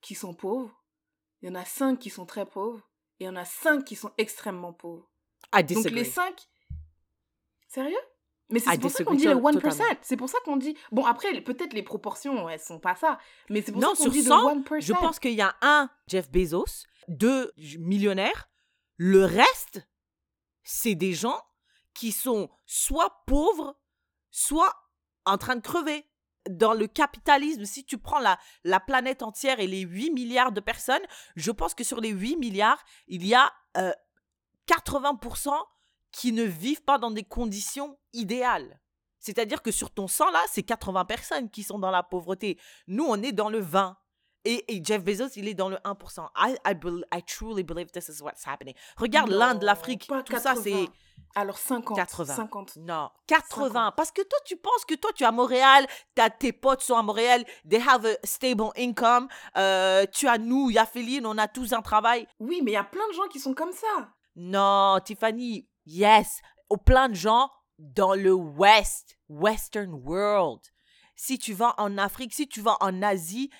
[0.00, 0.84] qui sont pauvres.
[1.40, 2.88] Il y en a 5 qui sont très pauvres.
[3.20, 5.10] Et il y en a 5 qui sont extrêmement pauvres.
[5.54, 6.48] I Donc les 5...
[7.68, 7.96] Sérieux?
[8.50, 9.52] Mais I c'est pour ça qu'on dit le to- 1%.
[9.60, 9.84] totalement.
[10.00, 10.76] C'est pour ça qu'on dit...
[10.90, 13.18] Bon, après, peut-être les proportions, elles sont pas ça.
[13.50, 14.80] Mais c'est pour Non, ça qu'on dit 100, le 1%.
[14.80, 18.48] Je pense qu'il y a un Jeff Bezos, deux millionnaires.
[18.96, 19.86] Le reste,
[20.64, 21.40] c'est des gens
[21.94, 23.78] qui sont soit pauvres,
[24.30, 24.74] soit
[25.26, 26.06] en train de crever.
[26.48, 30.60] Dans le capitalisme, si tu prends la, la planète entière et les 8 milliards de
[30.60, 31.02] personnes,
[31.36, 33.92] je pense que sur les 8 milliards, il y a euh,
[34.66, 35.52] 80%
[36.18, 38.80] qui ne vivent pas dans des conditions idéales.
[39.20, 42.58] C'est-à-dire que sur ton 100 là, c'est 80 personnes qui sont dans la pauvreté.
[42.88, 43.96] Nous, on est dans le 20.
[44.44, 46.26] Et, et Jeff Bezos, il est dans le 1%.
[46.36, 46.74] I, I,
[47.14, 48.74] I truly believe this is what's happening.
[48.96, 50.62] Regarde l'Inde, l'Afrique, tout ça, 80.
[50.64, 50.88] c'est...
[51.36, 51.96] Alors 50.
[51.96, 52.34] 80.
[52.34, 52.76] 50.
[52.78, 53.66] Non, 80.
[53.66, 53.96] 50.
[53.96, 56.96] Parce que toi, tu penses que toi, tu es à Montréal, t'as tes potes sont
[56.96, 59.28] à Montréal, they have a stable income.
[59.56, 62.26] euh, tu as nous, Yaféline, on a tous un travail.
[62.40, 64.08] Oui, mais il y a plein de gens qui sont comme ça.
[64.40, 70.60] Non, Tiffany, yes, au plein de gens dans le West, Western world.
[71.16, 73.50] Si tu vas en Afrique, si tu vas en Asie,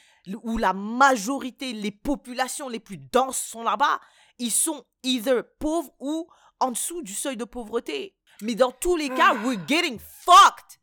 [0.43, 4.01] où la majorité, les populations les plus denses sont là-bas,
[4.39, 6.29] ils sont either pauvres ou
[6.61, 8.14] en dessous du seuil de pauvreté.
[8.43, 9.43] Mais dans tous les cas, Ah.
[9.45, 10.79] we're getting fucked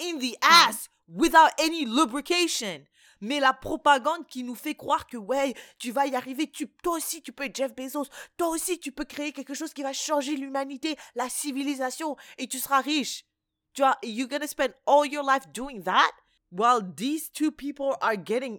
[0.00, 2.84] in the ass without any lubrication.
[3.20, 6.96] Mais la propagande qui nous fait croire que, ouais, tu vas y arriver, tu, toi
[6.96, 8.06] aussi tu peux être Jeff Bezos,
[8.36, 12.58] toi aussi tu peux créer quelque chose qui va changer l'humanité, la civilisation, et tu
[12.58, 13.24] seras riche.
[13.72, 16.10] Tu vois, you're gonna spend all your life doing that?
[16.52, 18.58] While these two people are getting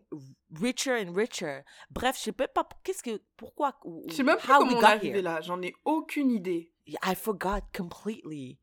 [0.50, 1.66] richer and richer.
[1.90, 4.86] Bref, je sais même pas qu'est-ce que, pourquoi, Je sais même how comment on est
[4.86, 5.42] arrivé là.
[5.42, 6.72] J'en ai aucune idée.
[6.88, 8.61] I forgot completely.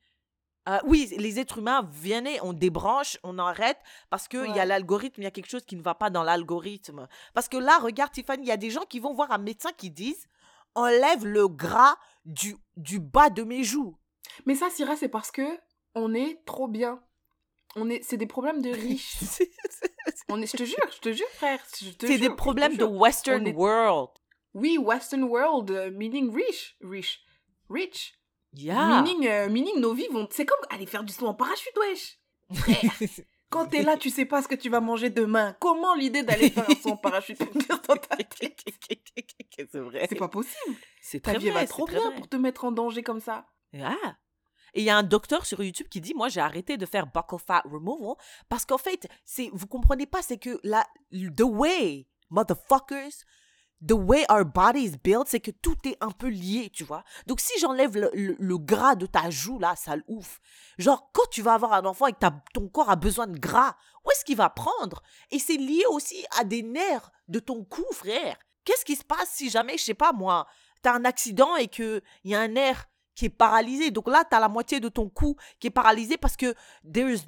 [0.68, 3.78] Euh, oui, les êtres humains, venez, on débranche, on arrête,
[4.10, 6.10] parce qu'il il y a l'algorithme, il y a quelque chose qui ne va pas
[6.10, 7.08] dans l'algorithme.
[7.32, 9.70] Parce que là, regarde, Tiffany, il y a des gens qui vont voir un médecin
[9.76, 10.26] qui disent
[10.74, 13.96] enlève le gras du, du bas de mes joues.
[14.46, 15.58] Mais ça, Syrah, c'est parce que
[15.94, 17.02] on est trop bien.
[17.76, 19.16] On est, c'est des problèmes de riches.
[19.20, 19.50] C'est
[20.28, 21.60] On est, je te jure, je te jure, frère.
[21.80, 22.84] je des problèmes de.
[22.84, 24.10] Western est- world.
[24.54, 27.20] Oui, Western world, euh, meaning rich, rich,
[27.68, 28.17] rich.
[28.54, 29.02] Yeah.
[29.02, 30.26] Meaning, euh, meaning nos vies vont.
[30.30, 32.18] C'est comme aller faire du saut en parachute, wesh.
[32.54, 32.80] Frère,
[33.50, 35.56] quand t'es là, tu sais pas ce que tu vas manger demain.
[35.60, 38.64] Comment l'idée d'aller faire un saut en parachute peut venir dans ta tête?
[39.70, 40.06] C'est vrai.
[40.08, 40.76] C'est pas possible.
[41.02, 41.60] C'est Ta très vie vrai.
[41.62, 42.14] va c'est trop bien vrai.
[42.14, 43.46] pour te mettre en danger comme ça.
[43.78, 43.94] Ah.
[44.74, 47.06] Et il y a un docteur sur YouTube qui dit Moi, j'ai arrêté de faire
[47.06, 48.14] buccal fat removal
[48.48, 53.24] parce qu'en fait, c'est, vous comprenez pas, c'est que la, the way, motherfuckers,
[53.80, 57.04] the way our body is built, c'est que tout est un peu lié, tu vois.
[57.26, 60.40] Donc, si j'enlève le, gras de ta joue, là, ça le ouf.
[60.78, 62.18] Genre, quand tu vas avoir un enfant et que
[62.52, 65.02] ton corps a besoin de gras, où est-ce qu'il va prendre?
[65.30, 68.36] Et c'est lié aussi à des nerfs de ton cou, frère.
[68.64, 70.46] Qu'est-ce qui se passe si jamais, je sais pas moi,
[70.82, 73.90] t'as un accident et qu'il y a un nerf qui est paralysé?
[73.90, 76.54] Donc là, tu as la moitié de ton cou qui est paralysé parce que
[76.84, 77.24] there's,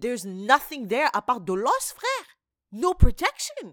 [0.00, 2.36] there's nothing there à part de l'os, frère.
[2.72, 3.72] No protection.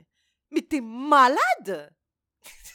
[0.51, 1.91] Mais t'es malade.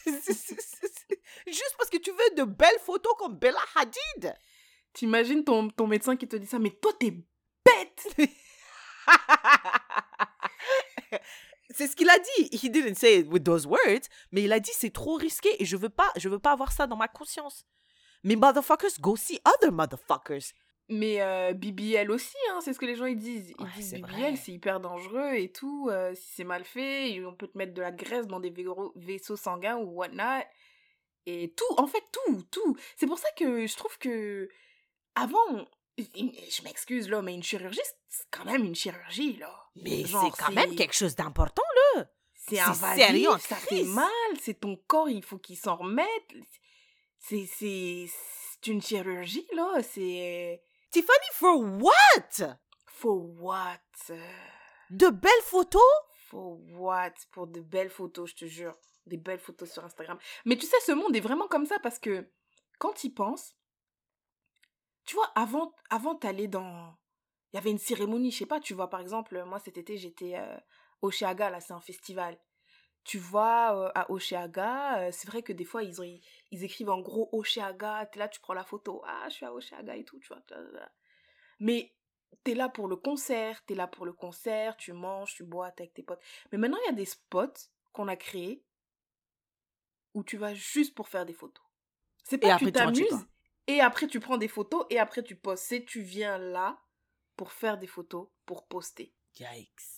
[1.46, 4.34] Juste parce que tu veux de belles photos comme Bella Hadid.
[4.92, 7.12] T'imagines ton, ton médecin qui te dit ça, mais toi, t'es
[7.64, 8.08] bête
[11.70, 12.48] C'est ce qu'il a dit.
[12.52, 15.66] He didn't say it with those words, mais il a dit c'est trop risqué et
[15.66, 17.64] je veux pas, je veux pas avoir ça dans ma conscience.
[18.24, 20.52] Mais motherfuckers, go see other motherfuckers.
[20.89, 23.53] Mais euh, BBL aussi, hein, c'est ce que les gens ils disent.
[23.59, 25.89] Ils Ouais, disent BBL, c'est hyper dangereux et tout.
[25.91, 28.55] euh, si c'est mal fait, on peut te mettre de la graisse dans des
[28.95, 30.45] vaisseaux- sanguins ou whatnot.
[31.26, 32.76] Et tout, en fait, tout, tout.
[32.97, 34.49] C'est pour ça que je trouve que
[35.16, 35.66] avant,
[35.99, 39.53] je m'excuse là, mais une chirurgie, c'est quand même une chirurgie là.
[39.74, 41.62] Mais c'est quand même quelque chose d'important.
[42.34, 44.07] C'est c'est invasif, ça fait mal,
[44.41, 46.07] c'est ton corps, il faut qu'il s'en remette.
[47.18, 47.49] C'est
[48.66, 50.62] une chirurgie là, c'est.
[50.97, 52.57] Tiffany, for what?
[52.86, 53.80] For what?
[54.88, 55.82] De belles photos?
[56.30, 57.12] For what?
[57.32, 58.74] Pour de belles photos, je te jure.
[59.05, 60.18] Des belles photos sur Instagram.
[60.47, 62.26] Mais tu sais, ce monde est vraiment comme ça parce que
[62.78, 63.55] quand tu y penses,
[65.05, 66.97] tu vois, avant, avant t'allais dans.
[67.53, 69.99] Il y avait une cérémonie, je sais pas, tu vois, par exemple, moi cet été,
[69.99, 70.57] j'étais euh,
[71.03, 72.38] au Oshéaga, là, c'est un festival.
[73.07, 76.64] Tu vois, euh, à Oshéaga, euh, c'est vrai que des fois, ils, ont, ils, ils
[76.64, 79.94] écrivent en gros Oshéaga, t'es là, tu prends la photo, ah, je suis à Oshéaga
[79.94, 80.42] et tout, tu vois.
[81.61, 81.94] Mais
[82.42, 85.84] t'es là pour le concert, t'es là pour le concert, tu manges, tu bois, t'es
[85.84, 86.20] avec tes potes.
[86.50, 88.64] Mais maintenant, il y a des spots qu'on a créés
[90.12, 91.64] où tu vas juste pour faire des photos.
[92.24, 93.26] C'est pas Et que tu t'amuses,
[93.68, 95.62] et après tu prends des photos, et après tu postes.
[95.62, 96.82] C'est tu viens là
[97.36, 99.14] pour faire des photos, pour poster.
[99.38, 99.95] Yikes.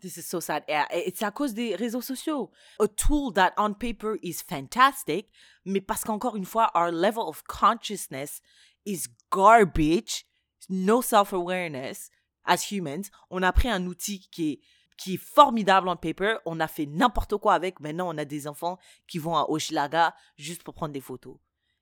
[0.00, 0.64] This is so sad.
[0.66, 2.50] C'est à cause des réseaux sociaux.
[2.80, 5.28] A tool that on paper is fantastic,
[5.64, 8.40] mais parce qu'encore une fois, our level of consciousness
[8.86, 10.24] is garbage,
[10.68, 12.10] no self-awareness
[12.44, 13.10] as humans.
[13.30, 14.60] On a pris un outil qui est,
[14.96, 17.80] qui est formidable on paper, on a fait n'importe quoi avec.
[17.80, 21.36] Maintenant, on a des enfants qui vont à Oshilaga juste pour prendre des photos.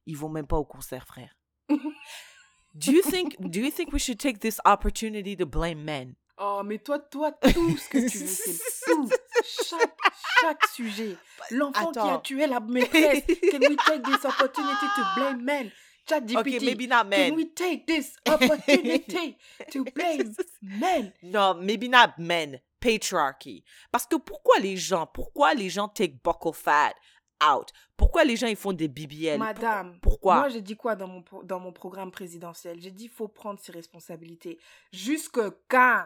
[0.06, 1.36] Ils vont même pas au concert, frère.
[1.68, 6.14] do you think do you think we should take this opportunity to blame men?
[6.41, 9.09] Oh, mais toi, toi, tout ce que tu veux, c'est tout.
[9.45, 9.97] Chaque,
[10.41, 11.16] chaque sujet.
[11.51, 13.24] L'enfant qui a tué la maîtresse.
[13.26, 15.70] Can we take this opportunity to blame men?
[16.09, 16.39] Chat GPT.
[16.39, 17.34] Okay, maybe not Can men.
[17.34, 19.36] we take this opportunity
[19.72, 20.32] to blame
[20.62, 21.12] men?
[21.22, 22.61] No, maybe not men.
[22.80, 23.64] Patriarchy.
[23.91, 26.95] Parce que pourquoi les gens, pourquoi les gens take buckle fat
[27.43, 27.72] out?
[27.97, 29.39] Pourquoi les gens ils font des BBL?
[29.39, 30.36] Madame, Pourquoi?
[30.36, 32.80] moi j'ai dit quoi dans mon, dans mon programme présidentiel?
[32.80, 34.59] J'ai dit il faut prendre ses responsabilités.
[34.93, 36.05] Jusque quand?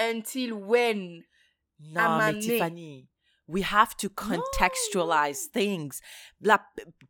[0.00, 1.22] Until when?
[1.78, 2.40] Non, mais.
[2.40, 3.08] Tiffany,
[3.46, 6.00] we have to contextualize things.
[6.40, 6.58] La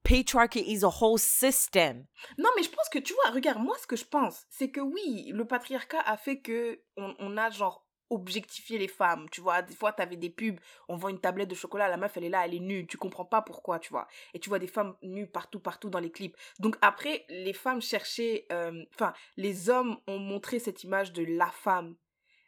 [0.02, 2.06] patriarchy is a whole system.
[2.38, 4.80] Non, mais je pense que tu vois, regarde, moi ce que je pense, c'est que
[4.80, 9.62] oui, le patriarcat a fait que on, on a genre objectifié les femmes, tu vois.
[9.62, 12.28] Des fois, t'avais des pubs, on vend une tablette de chocolat, la meuf, elle est
[12.30, 14.08] là, elle est nue, tu comprends pas pourquoi, tu vois.
[14.34, 16.36] Et tu vois des femmes nues partout, partout dans les clips.
[16.58, 21.50] Donc après, les femmes cherchaient, euh, enfin, les hommes ont montré cette image de la
[21.50, 21.94] femme.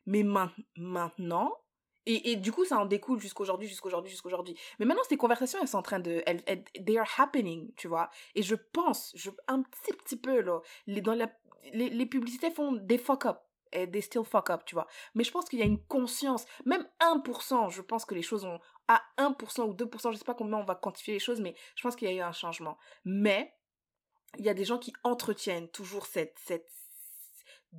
[0.06, 1.56] Mais main- maintenant,
[2.06, 4.58] et, et du coup, ça en découle jusqu'aujourd'hui, jusqu'aujourd'hui, jusqu'aujourd'hui.
[4.78, 6.22] Mais maintenant, ces conversations, elles sont en train de...
[6.26, 8.10] Elles, elles- they are happening, tu vois.
[8.34, 11.30] Et je pense, je, un petit, petit peu, là, les, dans la,
[11.72, 13.38] les, les publicités font des fuck up.
[13.74, 14.86] Et they still fuck up, tu vois.
[15.14, 18.44] Mais je pense qu'il y a une conscience, même 1%, je pense que les choses
[18.44, 18.58] ont...
[18.88, 21.82] À 1% ou 2%, je sais pas combien on va quantifier les choses, mais je
[21.82, 22.76] pense qu'il y a eu un changement.
[23.04, 23.54] Mais,
[24.38, 26.36] il y a des gens qui entretiennent toujours cette...
[26.40, 26.68] cette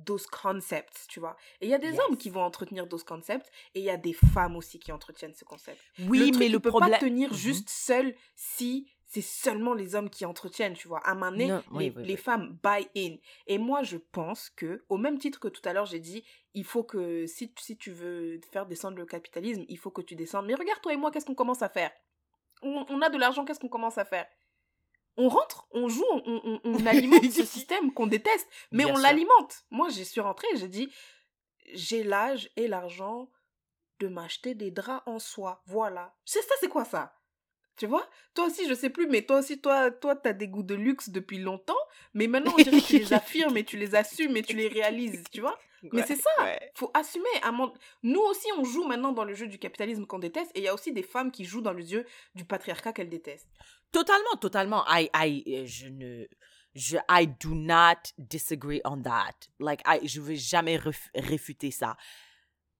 [0.06, 1.36] those concepts, tu vois.
[1.60, 2.00] Et il y a des Yes.
[2.00, 5.34] hommes qui vont entretenir those concepts et il y a des femmes aussi qui entretiennent
[5.34, 5.80] ce concept.
[6.00, 6.90] Oui, le truc, mais le peut problème.
[6.92, 7.36] pas tenir Mhm.
[7.36, 10.98] juste seul si c'est seulement les hommes qui entretiennent, tu vois.
[11.06, 13.16] À un moment donné, Non, oui, les, oui, les femmes buy in.
[13.46, 16.24] Et moi, je pense que, au même titre que tout à l'heure, j'ai dit,
[16.54, 20.02] il faut que, si, tu- si tu veux faire descendre le capitalisme, il faut que
[20.02, 20.46] tu descendes.
[20.46, 21.92] Mais regarde, toi et moi, qu'est-ce qu'on commence à faire?
[22.62, 24.26] On, on a de l'argent, qu'est-ce qu'on commence à faire?
[25.16, 28.98] On rentre, on joue, on, on- on alimente ce système qu'on déteste, mais Bien on
[28.98, 29.64] l'alimente.
[29.70, 30.92] Moi, j'ai suis rentrée, j'ai dit,
[31.72, 33.30] j'ai l'âge et l'argent
[34.00, 35.62] de m'acheter des draps en soie.
[35.66, 36.14] Voilà.
[36.24, 37.14] C'est ça, c'est quoi ça?
[37.76, 38.08] Tu vois?
[38.34, 41.08] Toi aussi, je sais plus, mais toi aussi, toi, toi, t'as des goûts de luxe
[41.08, 41.74] depuis longtemps,
[42.12, 44.68] mais maintenant, on dirait que tu les affirmes et tu les assumes et tu les
[44.68, 45.58] réalises, tu vois?
[45.92, 46.30] Mais c'est ça.
[46.42, 46.72] Ouais.
[46.76, 47.28] Faut assumer.
[48.02, 50.68] Nous aussi, on joue maintenant dans le jeu du capitalisme qu'on déteste, et il y
[50.68, 53.50] a aussi des femmes qui jouent dans le jeu du patriarcat qu'elles détestent.
[53.94, 54.84] Totalement, totalement.
[54.88, 56.26] I, I, euh, je ne,
[56.74, 59.48] je, I do not disagree on that.
[59.60, 60.80] Like, I, je vais jamais
[61.14, 61.96] réfuter ça.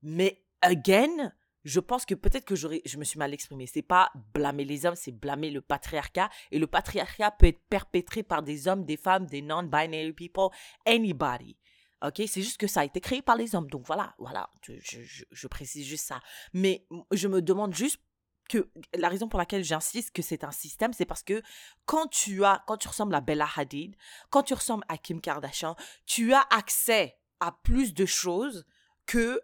[0.02, 3.68] Mais, again, je pense que peut-être que je me suis mal exprimée.
[3.68, 6.30] C'est pas blâmer les hommes, c'est blâmer le patriarcat.
[6.50, 10.48] Et le patriarcat peut être perpétré par des hommes, des femmes, des non-binary people,
[10.84, 11.56] anybody.
[12.04, 12.22] OK?
[12.26, 13.70] C'est juste que ça a été créé par les hommes.
[13.70, 14.50] Donc voilà, voilà.
[14.66, 16.20] Je précise juste ça.
[16.52, 18.00] Mais je me demande juste
[18.48, 21.42] que la raison pour laquelle j'insiste que c'est un système, c'est parce que
[21.86, 23.96] quand tu as, quand tu ressembles à Bella Hadid,
[24.30, 25.76] quand tu ressembles à Kim Kardashian,
[26.06, 28.66] tu as accès à plus de choses
[29.06, 29.40] que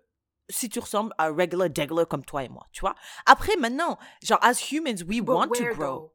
[0.49, 2.95] si tu ressembles à regular degular comme toi et moi, tu vois?
[3.27, 5.77] Après, maintenant, genre, as humans, we But want to grow.
[5.79, 6.15] though?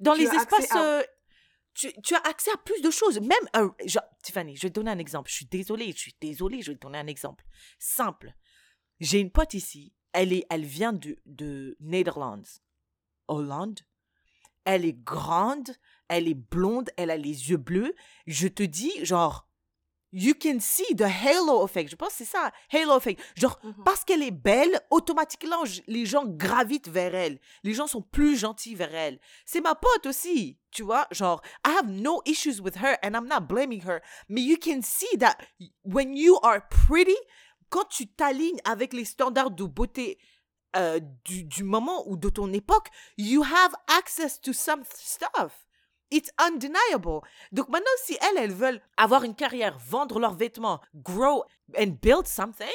[0.00, 1.02] Dans Tu les espaces, à- euh,
[1.74, 3.20] tu, tu as accès à plus de choses.
[3.20, 5.28] Même, euh, genre, Tiffany, je vais te donner un exemple.
[5.28, 7.44] Je suis désolée, je suis désolée, je vais te donner un exemple.
[7.78, 8.32] Simple.
[9.00, 12.60] J'ai une pote ici, elle, est, elle vient de, de Netherlands,
[13.28, 13.80] Hollande.
[14.64, 15.70] Elle est grande,
[16.08, 17.94] elle est blonde, elle a les yeux bleus.
[18.26, 19.46] Je te dis, genre,
[20.10, 21.90] you can see the halo effect.
[21.90, 23.20] Je pense que c'est ça, halo effect.
[23.36, 23.84] Genre, Mhm.
[23.84, 27.40] parce qu'elle est belle, automatiquement, les gens gravitent vers elle.
[27.62, 29.20] Les gens sont plus gentils vers elle.
[29.44, 31.06] C'est ma pote aussi, tu vois.
[31.10, 34.00] Genre, I have no issues with her and I'm not blaming her.
[34.30, 35.36] Mais you can see that
[35.84, 37.16] when you are pretty,
[37.74, 40.16] quand tu t'alignes avec les standards de beauté
[40.76, 42.86] euh, du, du moment ou de ton époque,
[43.18, 45.66] you have access to some stuff.
[46.12, 47.22] It's undeniable.
[47.50, 51.42] Donc maintenant, si elles, elles veulent avoir une carrière, vendre leurs vêtements, grow
[51.76, 52.68] and build something,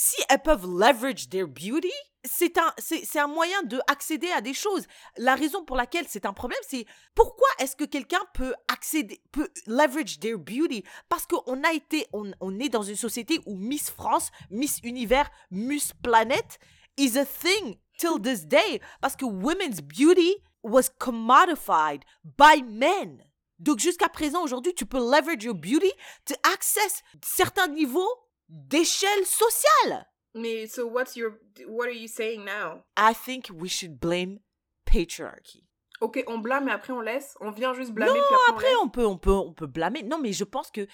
[0.00, 1.90] si elles peuvent leverage their beauty,
[2.22, 4.86] c'est un, c'est, un moyen de accéder à des choses.
[5.16, 6.86] La raison pour laquelle c'est un problème, c'est
[7.16, 10.84] pourquoi est-ce que quelqu'un peut accéder, peut leverage their beauty?
[11.08, 15.28] Parce qu'on a été, on, on est dans une société où Miss France, Miss Univers,
[15.50, 16.60] Miss Planète
[16.96, 18.80] is a thing till this day.
[19.00, 23.24] Parce que women's beauty was commodified by men.
[23.58, 25.90] Donc jusqu'à présent, aujourd'hui, tu peux leverage your beauty
[26.24, 30.06] to access certains niveaux d'échelle sociale.
[30.34, 31.32] Mais so what's your
[31.66, 32.84] what are you saying now?
[32.96, 34.40] I think we should blame
[34.84, 35.64] patriarchy.
[36.00, 37.36] Ok, on blâme mais après on laisse.
[37.40, 40.02] On vient juste blâmer Non, puis après, Après, on peut, on peut, on peut blâmer.
[40.04, 40.86] Non, mais je pense que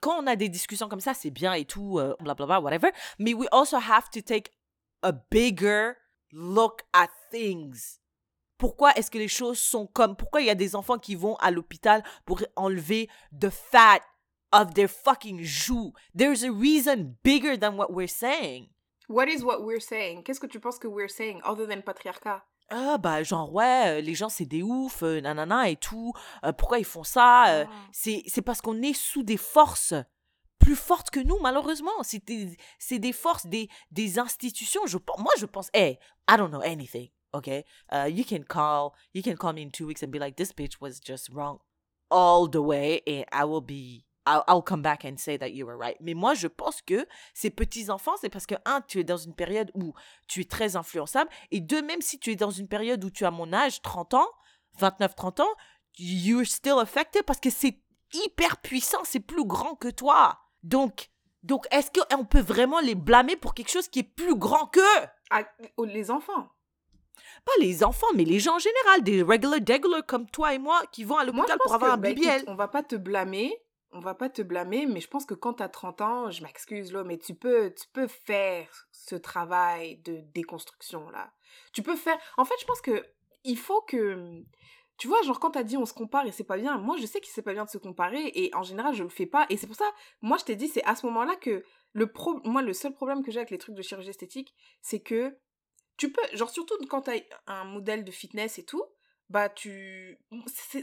[0.00, 2.90] quand on a des discussions comme ça, c'est bien et tout, euh, blablabla, whatever.
[3.18, 4.52] Mais we also have to take
[5.02, 5.94] a bigger
[6.32, 7.98] look at things.
[8.58, 10.16] Pourquoi est-ce que les choses sont comme...
[10.16, 14.00] Pourquoi il y a des enfants qui vont à l'hôpital pour enlever the fat?
[14.54, 15.92] Of their fucking joues?
[16.14, 18.68] There's a reason bigger than what we're saying.
[19.08, 20.22] What is what we're saying?
[20.22, 22.42] Qu'est-ce que tu penses que we're saying other than patriarcat?
[22.70, 26.12] Ah, bah, genre, ouais, euh, les gens, c'est des oufs, euh, nanana et tout.
[26.44, 27.48] euh, pourquoi ils font ça?
[27.48, 27.72] euh, Ah.
[27.92, 29.92] c'est c'est parce qu'on est sous des forces
[30.58, 31.92] plus fortes que nous, malheureusement.
[32.02, 34.86] C'est des, c'est des forces, des, des institutions.
[34.86, 37.66] Je, moi, je pense, hey, I don't know anything, okay?
[37.92, 40.54] Uh, you can call, you can call me in two weeks and be like, this
[40.54, 41.58] bitch was just wrong
[42.10, 45.66] all the way, and I will be, I'll, I'll come back and say that you
[45.66, 45.96] were right.
[46.00, 49.34] Mais moi, je pense que ces petits-enfants, c'est parce que, un, tu es dans une
[49.34, 49.94] période où
[50.28, 53.24] tu es très influençable, et deux, même si tu es dans une période où tu
[53.24, 54.28] as mon âge, 30 ans,
[54.80, 55.54] 29-30 ans,
[55.98, 57.78] you're still affected parce que c'est
[58.12, 60.38] hyper puissant, c'est plus grand que toi.
[60.62, 61.10] Donc,
[61.42, 65.06] donc est-ce qu'on peut vraiment les blâmer pour quelque chose qui est plus grand qu'eux?
[65.30, 65.42] Ah,
[65.78, 66.48] les enfants.
[67.44, 70.82] Pas les enfants, mais les gens en général, des regular degular comme toi et moi
[70.90, 72.36] qui vont à l'hôpital pour avoir que, un bah, BBL.
[72.36, 73.56] écoute, on va pas te blâmer.
[73.96, 76.92] On va pas te blâmer, mais je pense que quand t'as 30 ans, je m'excuse
[76.92, 81.32] là, mais tu peux, tu peux faire ce travail de déconstruction là.
[81.72, 82.18] Tu peux faire.
[82.36, 83.06] En fait, je pense que
[83.44, 84.42] il faut que,
[84.96, 86.76] tu vois, genre quand t'as dit on se compare et c'est pas bien.
[86.76, 89.08] Moi, je sais que c'est pas bien de se comparer et en général, je le
[89.08, 89.46] fais pas.
[89.48, 89.88] Et c'est pour ça,
[90.22, 93.22] moi, je t'ai dit, c'est à ce moment-là que le pro, moi, le seul problème
[93.22, 95.38] que j'ai avec les trucs de chirurgie esthétique, c'est que
[95.96, 98.82] tu peux, genre surtout quand t'as un modèle de fitness et tout,
[99.30, 100.18] bah tu,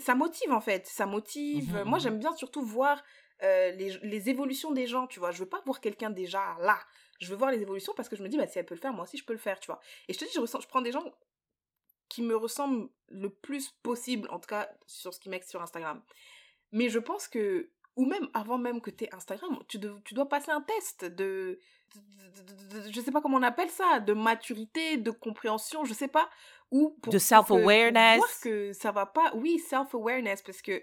[0.02, 1.74] ça motive en fait, ça motive.
[1.76, 2.04] Mhm, Moi mhm.
[2.04, 3.02] j'aime bien surtout voir
[3.44, 5.32] euh, les, les évolutions des gens, tu vois.
[5.32, 6.80] Je veux pas voir quelqu'un déjà là.
[7.20, 8.80] Je veux voir les évolutions parce que je me dis, bah, si elle peut le
[8.80, 9.80] faire, moi aussi, je peux le faire, tu vois.
[10.08, 11.04] Et je te dis, je, ressens, je prends des gens
[12.10, 16.02] qui me ressemblent le plus possible, en tout cas sur ce qui m'ex sur Instagram.
[16.72, 20.14] Mais je pense que, ou même avant même que tu aies Instagram, tu, de- tu
[20.14, 21.60] dois passer un test de-
[22.92, 26.30] je sais pas comment on appelle ça, de maturité, de compréhension, je sais pas,
[26.72, 28.18] ou pour, De self-awareness.
[28.18, 30.82] voir que ça va pas, oui, self-awareness, parce que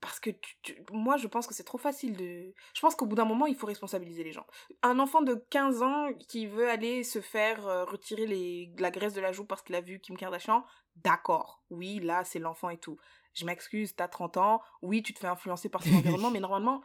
[0.00, 3.04] parce que tu- tu- moi je pense que c'est trop facile de je pense qu'au
[3.04, 4.46] bout d'un moment il faut responsabiliser les gens.
[4.82, 9.12] Un enfant de 15 ans qui veut aller se faire euh, retirer les, la graisse
[9.12, 10.64] de la joue parce qu'il a vu Kim Kardashian
[10.96, 11.62] d'accord.
[11.68, 12.96] Oui là c'est l'enfant et tout.
[13.34, 14.62] Je m'excuse t'as 30 ans.
[14.80, 16.80] Oui tu te fais influencer par son environnement mais normalement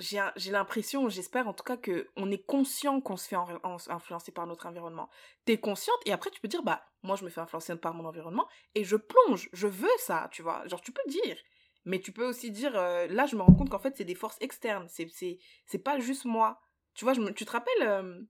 [0.00, 3.76] j'ai l'impression j'espère en tout cas que on est conscient qu'on se fait en- en-
[3.88, 5.08] influencer par notre environnement
[5.44, 8.04] t'es consciente et après tu peux dire bah moi je me fais influencer par mon
[8.06, 11.36] environnement et je plonge je veux ça tu vois genre tu peux dire
[11.84, 14.14] mais tu peux aussi dire, euh, là, je me rends compte qu'en fait, c'est des
[14.14, 14.86] forces externes.
[14.88, 16.60] C'est, c'est, c'est pas juste moi.
[16.94, 18.20] Tu vois, je me, tu te rappelles, euh,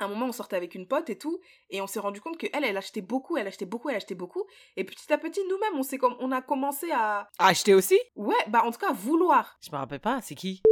[0.00, 1.40] un moment, on sortait avec une pote et tout,
[1.70, 4.44] et on s'est rendu compte qu'elle, elle achetait beaucoup, elle achetait beaucoup, elle achetait beaucoup.
[4.76, 7.28] Et petit à petit, nous-mêmes, on, s'est comme, on a commencé à.
[7.38, 7.98] Acheter aussi?
[8.16, 9.56] Ouais, bah, en tout cas, à vouloir.
[9.62, 10.62] Je me rappelle pas, c'est qui?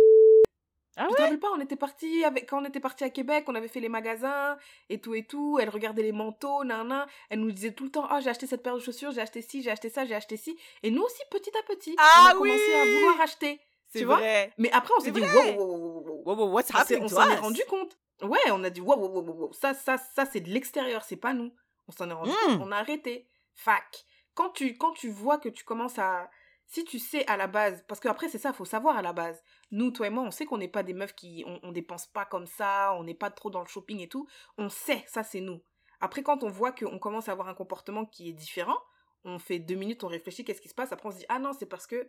[0.97, 3.11] Ah Tu ouais te rappelles pas, on était parti avec, quand on était parti à
[3.11, 4.59] Québec, on avait fait les magasins
[4.91, 5.59] et tout et tout.
[5.61, 8.63] Elle regardait les manteaux, nan, Elle nous disait tout le temps, ah, j'ai acheté cette
[8.63, 10.59] paire de chaussures, j'ai acheté ci, j'ai acheté ça, j'ai acheté ci.
[10.83, 13.61] Et nous aussi, petit à petit, Ah on a commencé à oui vouloir acheter.
[13.95, 14.17] Tu vois?
[14.17, 14.53] vrai.
[14.59, 17.99] Mais après, on s'est dit, wow, wow, wow, what's happening on s'en est rendu compte.
[18.23, 19.53] Ouais, on a dit, wow, wow, wow, wow, wow.
[19.53, 21.53] Ça, ça, ça, c'est de l'extérieur, c'est pas nous.
[21.89, 22.47] On s'en est rendu Mm.
[22.59, 23.29] compte, on a arrêté.
[23.55, 24.05] Fac.
[24.35, 26.31] Quand tu, quand tu vois que tu commences à.
[26.67, 29.43] Si tu sais à la base, parce qu'après, c'est ça, faut savoir à la base.
[29.73, 31.43] Nous, toi et moi, on sait qu'on n'est pas des meufs qui.
[31.47, 34.29] On, on dépense pas comme ça, on n'est pas trop dans le shopping et tout.
[34.59, 35.61] On sait, ça, c'est nous.
[36.01, 38.79] Après, quand on voit qu'on commence à avoir un comportement qui est différent,
[39.25, 40.93] on fait deux minutes, on réfléchit, qu'est-ce qui se passe?
[40.93, 42.09] Après, on se dit, ah non, c'est parce que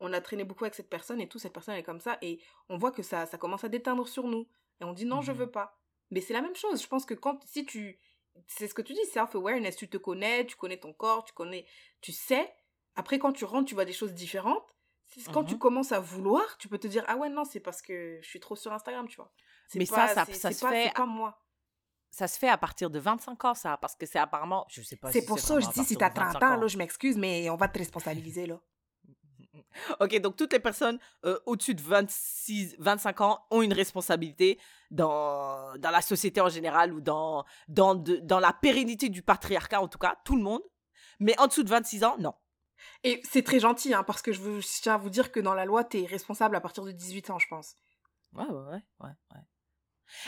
[0.00, 2.40] on a traîné beaucoup avec cette personne et tout, cette personne est comme ça, et
[2.68, 4.48] on voit que ça, ça commence à déteindre sur nous.
[4.80, 5.38] Et on dit non, je Mhm.
[5.38, 5.78] veux pas.
[6.10, 6.82] Mais c'est la même chose.
[6.82, 7.98] Je pense que quand, si tu,
[8.46, 11.64] c'est ce que tu dis, self-awareness, tu te connais, tu connais ton corps, tu connais,
[12.00, 12.52] tu sais.
[12.96, 14.74] Après, quand tu rentres, tu vois des choses différentes.
[15.32, 15.58] Quand tu Mhm.
[15.60, 18.40] commences à vouloir, tu peux te dire, ah ouais, non, c'est parce que je suis
[18.40, 19.30] trop sur Instagram, tu vois.
[19.74, 21.38] Mais pas- ça, ça- ça se pas- fait C'est pas moi.
[22.10, 24.96] Ça se fait à partir de 25 ans, ça, parce que c'est apparemment, je sais
[24.96, 26.66] pas C'est si pour ça, je à dis, si t'as de 30 25 ans, là,
[26.66, 28.60] je m'excuse, mais on va te responsabiliser, là.
[30.00, 34.58] Ok, donc toutes les personnes euh, au-dessus de 26, 25 ans ont une responsabilité
[34.90, 39.80] dans, dans la société en général ou dans, dans, de- dans la pérennité du patriarcat,
[39.80, 40.62] en tout cas, tout le monde.
[41.20, 42.34] Mais en dessous de 26 ans, non.
[43.04, 45.40] Et c'est très gentil, hein, parce que je, veux, je tiens à vous dire que
[45.40, 47.76] dans la loi, t'es responsable à partir de 18 ans, je pense.
[48.32, 49.40] Ouais, ouais, ouais, ouais, ouais.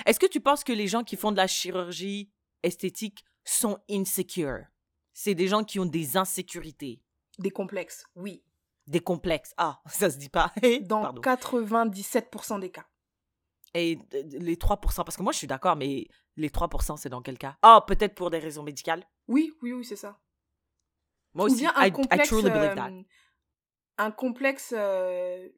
[0.07, 2.31] Est-ce que tu penses que les gens qui font de la chirurgie
[2.63, 4.65] esthétique sont insecure?
[5.13, 7.01] C'est des gens qui ont des insécurités,
[7.39, 8.43] Des complexes, oui.
[8.87, 9.55] des complexes.
[9.57, 10.53] Ah, ça se dit pas.
[10.83, 11.21] Dans Pardon.
[11.23, 12.87] 97% des cas.
[13.75, 17.23] Et euh, les 3%, parce que moi je suis d'accord, mais les 3%, c'est dans
[17.23, 17.57] quel cas?
[17.63, 19.05] Ah, peut-être pour des raisons médicales.
[19.29, 20.19] Oui, oui, oui, c'est ça.
[21.35, 22.91] Moi Ou aussi, bien un I, I complexe, truly believe that.
[23.99, 24.73] un complexe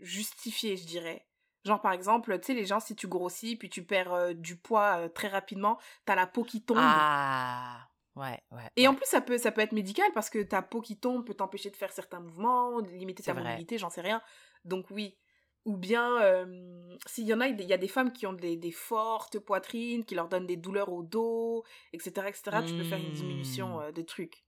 [0.00, 1.26] justifié, je dirais.
[1.64, 4.56] Genre, par exemple, tu sais, les gens, si tu grossis, puis tu perds euh, du
[4.56, 6.76] poids euh, très rapidement, t'as la peau qui tombe.
[6.80, 8.70] Ah, ouais, ouais.
[8.76, 8.86] Et ouais.
[8.86, 11.34] en plus, ça peut, ça peut être médical parce que ta peau qui tombe peut
[11.34, 13.42] t'empêcher de faire certains mouvements, de limiter ta vrai.
[13.42, 14.22] mobilité, j'en sais rien.
[14.64, 15.18] Donc oui.
[15.64, 18.56] Ou bien, euh, s'il y en a, il y a des femmes qui ont des,
[18.56, 22.58] des fortes poitrines, qui leur donnent des douleurs au dos, etc., etc.
[22.64, 23.82] Tu peux faire une diminution Mm.
[23.82, 24.45] euh, de trucs.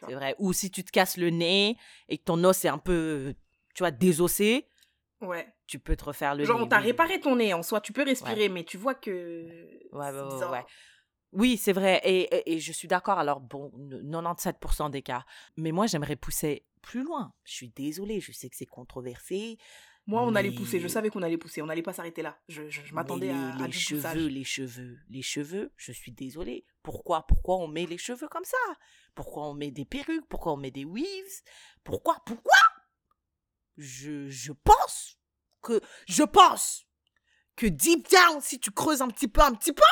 [0.00, 0.34] C'est vrai.
[0.38, 1.76] Ou si tu te casses le nez
[2.08, 3.34] et que ton os est un peu,
[3.74, 4.68] tu vois, désossé,
[5.20, 5.46] Ouais.
[5.66, 6.64] tu peux te refaire le Genre, nez.
[6.64, 9.10] on t'a réparé ton nez en soi, tu peux respirer, mais tu vois que.
[9.92, 10.64] Ouais, ouais, ouais.
[11.32, 12.00] Oui, c'est vrai.
[12.04, 13.18] Et, et- et je suis d'accord.
[13.18, 13.70] Alors, bon,
[14.02, 15.24] 97% des cas.
[15.56, 17.32] Mais moi, j'aimerais pousser plus loin.
[17.44, 18.20] Je suis désolée.
[18.20, 19.58] Je sais que c'est controversé.
[20.08, 22.38] Moi, on allait pousser, je savais qu'on allait pousser, on n'allait pas s'arrêter là.
[22.48, 24.16] Je, je, je m'attendais à, les, à les du cheveux, poussage.
[24.18, 26.64] les cheveux, les cheveux, je suis désolée.
[26.82, 28.56] Pourquoi Pourquoi on met les cheveux comme ça?
[29.16, 30.28] Pourquoi on met des perruques?
[30.28, 31.42] Pourquoi on met des weaves?
[31.82, 32.52] Pourquoi Pourquoi?
[33.76, 35.18] Je, je pense
[35.60, 36.86] que je pense
[37.56, 39.82] que deep down, si tu creuses un petit peu, un petit peu,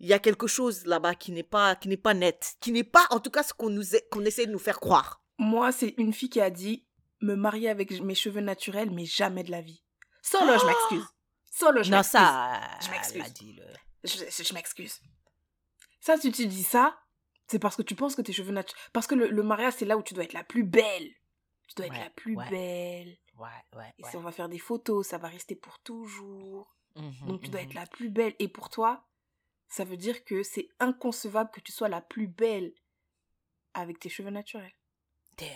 [0.00, 2.84] il y a quelque chose là-bas qui n'est pas qui n'est pas net, qui n'est
[2.84, 5.22] pas en tout cas ce qu'on nous est- qu'on essaie de nous faire croire.
[5.38, 6.87] Moi, c'est une fille qui a dit
[7.20, 9.82] me marier avec mes cheveux naturels, mais jamais de la vie.
[10.22, 11.06] Solo, je Oh m'excuse.
[11.50, 12.12] Solo, je non, m'excuse.
[12.20, 13.22] ça, Je m'excuse.
[13.24, 13.64] a dit le-
[14.04, 15.00] Je, je- je m'excuse.
[16.00, 16.98] Ça, si tu dis ça,
[17.48, 18.80] c'est parce que tu penses que tes cheveux naturels.
[18.92, 21.10] Parce que le, le mariage, c'est là où tu dois être la plus belle.
[21.66, 22.48] Tu dois être la plus ouais.
[22.50, 23.18] belle.
[23.36, 23.92] Ouais, ouais.
[23.98, 26.76] Et si on va faire des photos, ça va rester pour toujours.
[26.96, 27.68] Mhm, Donc tu dois mhm.
[27.68, 28.34] être la plus belle.
[28.38, 29.06] Et pour toi,
[29.68, 32.72] ça veut dire que c'est inconcevable que tu sois la plus belle
[33.74, 34.72] avec tes cheveux naturels.
[35.36, 35.48] Damn.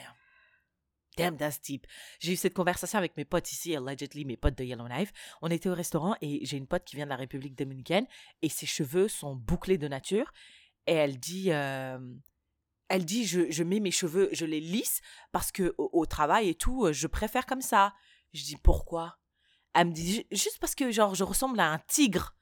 [1.17, 1.87] Damn, that's deep.
[2.21, 5.13] J'ai eu cette conversation avec mes potes ici, allegedly, mes potes de Yellowknife.
[5.43, 8.07] On était au restaurant et j'ai une pote qui vient de la République dominicaine
[8.41, 10.33] et ses cheveux sont bouclés de nature.
[10.87, 11.99] Et elle dit, euh,
[12.89, 15.01] elle dit, je, je mets mes cheveux, je les lisse
[15.33, 17.95] parce que au, travail et tout, je préfère comme ça.
[18.33, 19.19] Je dis, pourquoi?
[19.75, 22.35] Elle me dit, juste parce que genre, je ressemble à un tigre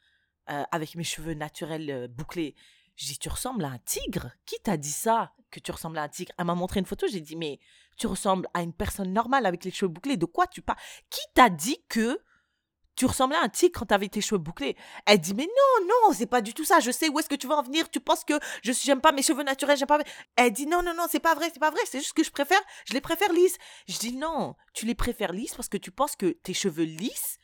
[0.48, 2.54] euh, avec mes cheveux naturels euh, bouclés.
[2.96, 4.30] Je dis, tu ressembles à un tigre?
[4.44, 6.32] Qui t'a dit ça, que tu ressembles à un tigre?
[6.38, 7.60] Elle m'a montré une photo, j'ai dit, mais
[8.00, 10.16] tu ressembles à une personne normale avec les cheveux bouclés.
[10.16, 10.78] De quoi tu parles?
[11.10, 12.18] Qui t'a dit que
[12.96, 14.74] tu ressemblais à un tigre quand t'avais tes cheveux bouclés?
[15.04, 16.80] Elle dit, mais non, non, c'est pas du tout ça.
[16.80, 17.90] Je sais où est-ce que tu veux en venir.
[17.90, 18.32] Tu penses que
[18.62, 19.98] je j'aime pas mes cheveux naturels, j'aime pas.
[20.36, 21.80] Elle dit, non, non, non, c'est pas vrai, c'est pas vrai.
[21.84, 23.58] C'est juste que je préfère, je les préfère lisses.
[23.86, 27.36] Je dis, non, tu les préfères lisses parce que tu penses que tes cheveux lisses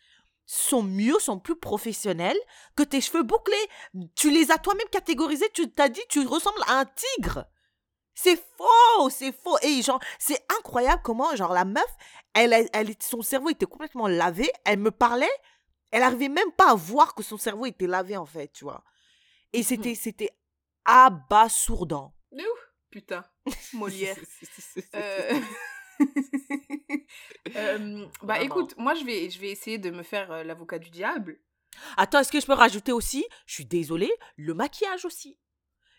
[0.47, 2.39] sont mieux, sont plus professionnels
[2.77, 3.69] que tes cheveux bouclés.
[4.15, 7.47] Tu les as toi-même catégorisés, tu t'as dit tu ressembles à un tigre.
[8.19, 9.59] C'est faux, c'est faux.
[9.63, 11.85] Et genre, c'est incroyable comment, genre, la meuf,
[12.35, 14.51] elle, elle, son cerveau était complètement lavé.
[14.65, 15.31] Elle me parlait,
[15.93, 18.83] elle arrivait même pas à voir que son cerveau était lavé, en fait, tu vois.
[19.53, 20.31] Et c'était, c'était
[20.87, 22.15] abasourdant.
[22.33, 22.41] Ouh,
[22.91, 23.25] putain,
[23.75, 24.17] Molière.
[24.95, 25.41] Euh,
[27.57, 28.45] euh, bah Vraiment.
[28.45, 31.39] écoute, moi je vais, je vais essayer de me faire euh, l'avocat du diable.
[31.97, 33.25] Attends, est-ce que je peux rajouter aussi?
[33.47, 35.39] Je suis désolée, le maquillage aussi.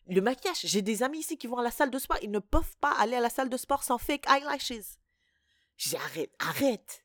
[0.10, 2.40] Le maquillage, j'ai des amis ici qui vont à la salle de sport, ils ne
[2.40, 4.98] peuvent pas aller à la salle de sport sans fake eyelashes.
[5.78, 7.04] J'ai arrête, arrête.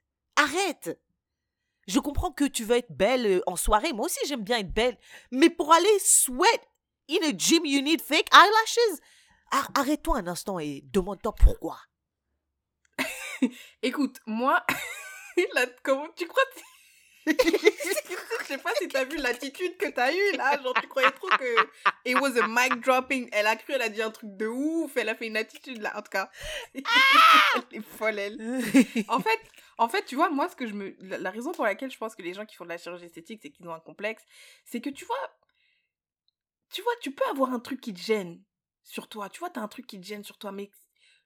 [1.88, 4.72] Je comprends que tu veux être belle euh, en soirée, moi aussi j'aime bien être
[4.72, 4.96] belle,
[5.32, 6.61] mais pour aller sweat
[7.11, 9.00] in a gym, you need fake eyelashes.
[9.50, 11.78] Ar- Arrête-toi un instant et demande-toi pourquoi.
[13.82, 14.64] Écoute, moi,
[15.82, 16.61] comment tu crois que-
[17.27, 21.29] Je sais pas si t'as vu l'attitude que t'as eue là, genre tu croyais trop
[21.29, 21.57] que
[22.05, 23.29] it was a mic dropping.
[23.33, 25.81] Elle a cru, elle a dit un truc de ouf, elle a fait une attitude
[25.81, 26.31] là, en tout cas.
[26.75, 26.83] elle
[27.73, 28.39] est folle elle.
[29.09, 29.41] En fait,
[29.79, 31.99] en fait, tu vois, moi, ce que je me, la, la raison pour laquelle je
[31.99, 34.25] pense que les gens qui font de la chirurgie esthétique, c'est qu'ils ont un complexe,
[34.64, 35.39] c'est que tu vois,
[36.70, 38.43] tu vois, tu peux avoir un truc qui te gêne
[38.83, 39.29] sur toi.
[39.29, 40.70] Tu vois, t'as un truc qui te gêne sur toi, mais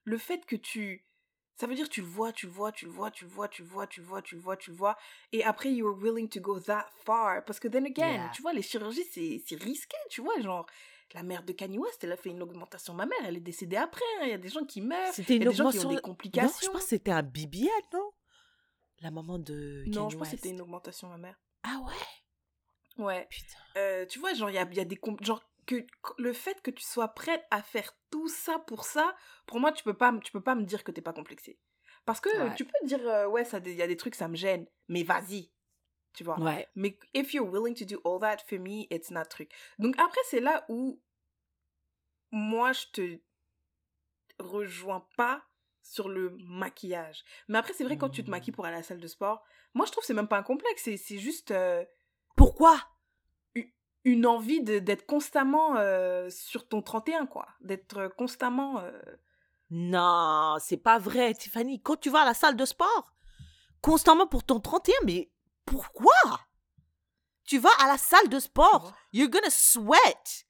[0.04, 1.06] le fait que tu,
[1.56, 3.48] ça veut dire tu le vois, tu le vois, tu le vois, tu le vois,
[3.48, 4.96] tu le vois, tu le vois, tu le vois, tu le vois.
[5.32, 7.42] Et après, you were willing to go that far.
[7.46, 8.30] Parce que then again, yeah.
[8.34, 10.66] tu vois, les chirurgies, c'est, risqué, tu vois, genre.
[11.14, 13.76] La mère de Kanye West, elle a fait une augmentation ma mère, elle est décédée
[13.76, 14.04] après.
[14.16, 14.30] Hein, il hein.
[14.30, 15.82] y a des gens qui meurent, c'était une y a des augmentation...
[15.82, 16.48] gens qui ont des complications.
[16.50, 18.10] Non, je pense que c'était un BBL, non?
[19.02, 21.40] La maman de Kanye Non, je pense que c'était une augmentation ma mère.
[21.62, 23.04] Ah ouais?
[23.04, 23.26] Ouais.
[23.30, 23.58] Putain.
[23.76, 24.98] Euh, tu vois, genre, il y a, y a des...
[25.20, 25.86] Genre, que,
[26.18, 29.82] le fait que tu sois prête à faire tout ça pour ça, pour moi, tu
[29.84, 31.58] peux pas, tu peux pas me dire que t'es pas complexée.
[32.04, 32.54] Parce que Ouais.
[32.54, 35.50] tu peux dire, euh, ouais, il y a des trucs, ça me gêne, mais vas-y.
[36.14, 36.38] Tu vois.
[36.40, 36.66] Ouais.
[36.74, 39.50] Mais if you're willing to do all that, for me, it's not truc.
[39.78, 41.02] Donc après, c'est là où
[42.30, 43.20] moi, je te
[44.38, 45.44] rejoins pas
[45.82, 47.24] sur le maquillage.
[47.48, 49.44] Mais après, c'est vrai, quand tu te maquilles pour aller à la salle de sport,
[49.74, 50.82] moi, je trouve que c'est même pas un complexe.
[50.84, 51.84] C'est c'est juste euh,
[52.36, 52.78] Pourquoi?
[54.06, 57.46] Une envie de- d'être constamment euh, sur ton 31, quoi.
[57.60, 58.78] D'être constamment...
[58.78, 58.92] euh,
[59.70, 61.82] Non, c'est pas vrai, Tiffany.
[61.82, 63.12] Quand tu vas à la salle de sport,
[63.82, 65.30] constamment pour ton 31, mais
[65.64, 66.14] pourquoi?
[67.44, 68.92] Tu vas à la salle de sport, vois?
[69.12, 70.46] you're gonna sweat.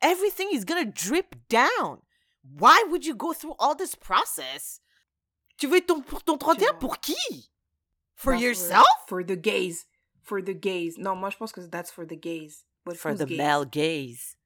[0.00, 2.00] Everything is gonna drip down.
[2.44, 4.80] Why would you go through all this process?
[5.56, 6.78] Tu veux ton, pour ton 31 vois?
[6.78, 7.50] pour qui?
[8.14, 8.84] For yourself?
[9.08, 9.86] For the gays.
[10.22, 10.94] For the gays.
[10.98, 12.64] Non, moi, je pense que that's for the gays.
[12.84, 13.36] But For the gays?
[13.38, 14.36] male gaze.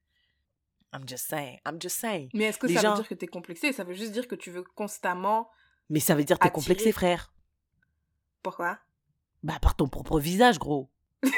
[0.93, 2.29] I'm just saying, I'm just saying.
[2.33, 3.73] Mais est-ce que Les ça gens- veut dire que t'es complexé?
[3.73, 5.49] Ça veut juste dire que tu veux constamment...
[5.89, 6.61] Mais ça veut dire que t'es Attirer.
[6.65, 7.33] complexé, frère.
[8.43, 8.79] Pourquoi?
[9.43, 10.89] Bah, par ton propre visage, gros.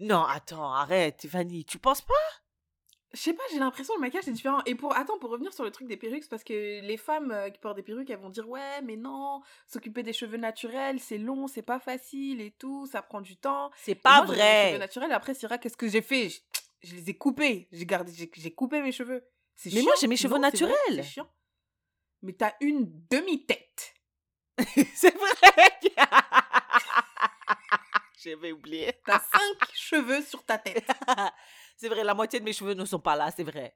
[0.00, 1.64] non, attends, arrête, Tiffany.
[1.64, 2.14] Tu penses pas?
[3.14, 4.60] Je sais pas, j'ai l'impression que le maquillage est différent.
[4.66, 7.48] Et pour attends, pour revenir sur le truc des perruques, parce que les femmes euh,
[7.48, 11.18] qui portent des perruques, elles vont dire ouais, mais non, s'occuper des cheveux naturels, c'est
[11.18, 13.70] long, c'est pas facile et tout, ça prend du temps.
[13.76, 14.78] C'est pas moi, j'avais mes cheveux vrai.
[14.78, 15.12] naturels.
[15.12, 16.40] Après, Syrah, qu'est-ce que j'ai fait je,
[16.82, 17.68] je les ai coupés.
[17.72, 19.24] J'ai gardé, j'ai, coupé mes cheveux.
[19.54, 20.76] C'est Mais moi, j'ai mes cheveux Non, vrai, naturels.
[20.88, 21.28] C'est chiant.
[22.22, 23.94] Mais t'as une demi-tête.
[24.94, 25.70] C'est vrai.
[28.24, 28.92] J'avais oublié.
[29.04, 30.84] T'as cinq cheveux sur ta tête.
[31.76, 33.74] c'est vrai, la moitié de mes cheveux ne sont pas là, c'est vrai.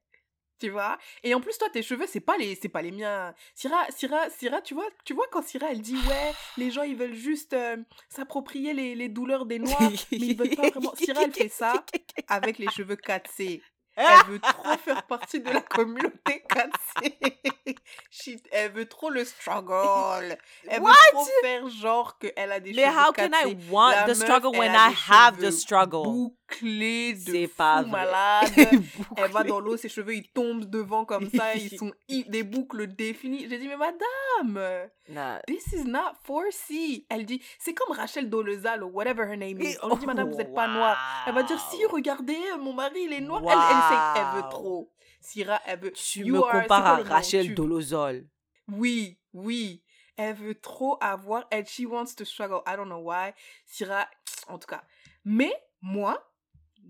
[0.59, 0.99] tu vois?
[1.23, 4.29] Et en plus toi tes cheveux c'est pas les c'est pas les miens Syrah Syrah
[4.31, 7.53] Syrah tu vois tu vois quand Syrah elle dit ouais les gens ils veulent juste
[7.53, 7.77] euh,
[8.09, 9.81] s'approprier les, les douleurs des noirs
[10.11, 11.85] mais ils veulent pas vraiment Syrah elle fait ça
[12.27, 13.62] avec les cheveux 4C
[13.99, 17.77] elle veut trop faire partie de la communauté 4C
[18.11, 20.37] Shit, elle veut trop le struggle
[20.69, 20.91] elle What?
[20.91, 24.05] veut trop faire genre qu'elle a des Mais cheveux how can 4C I want La
[24.05, 26.33] the meuf, struggle when I have the struggle?
[26.49, 28.51] Bouclés de C'est fou pas malade.
[29.16, 32.87] Elle va dans l'eau, ses cheveux ils tombent devant comme ça, ils sont des boucles
[32.89, 33.47] définies.
[33.49, 35.41] J'ai dit mais madame, Nah.
[35.47, 37.07] this is not 4C.
[37.09, 39.77] Elle dit c'est comme Rachel Dolezal ou whatever her name is.
[39.83, 40.97] On lui dit madame vous n'êtes pas noire.
[41.27, 43.43] Elle va dire si regardez mon mari il est noir.
[43.45, 44.93] Elle, elle, veut trop.
[45.20, 45.93] Syrah elle veut.
[45.93, 48.27] Tu You me are- compares à Rachel Dolozol.
[48.69, 49.83] Oui, oui.
[50.16, 51.47] Elle veut trop avoir.
[51.53, 52.61] And she wants to struggle.
[52.66, 53.33] I don't know why.
[53.66, 54.07] Syrah,
[54.49, 54.83] en tout cas.
[55.25, 56.28] Mais, moi,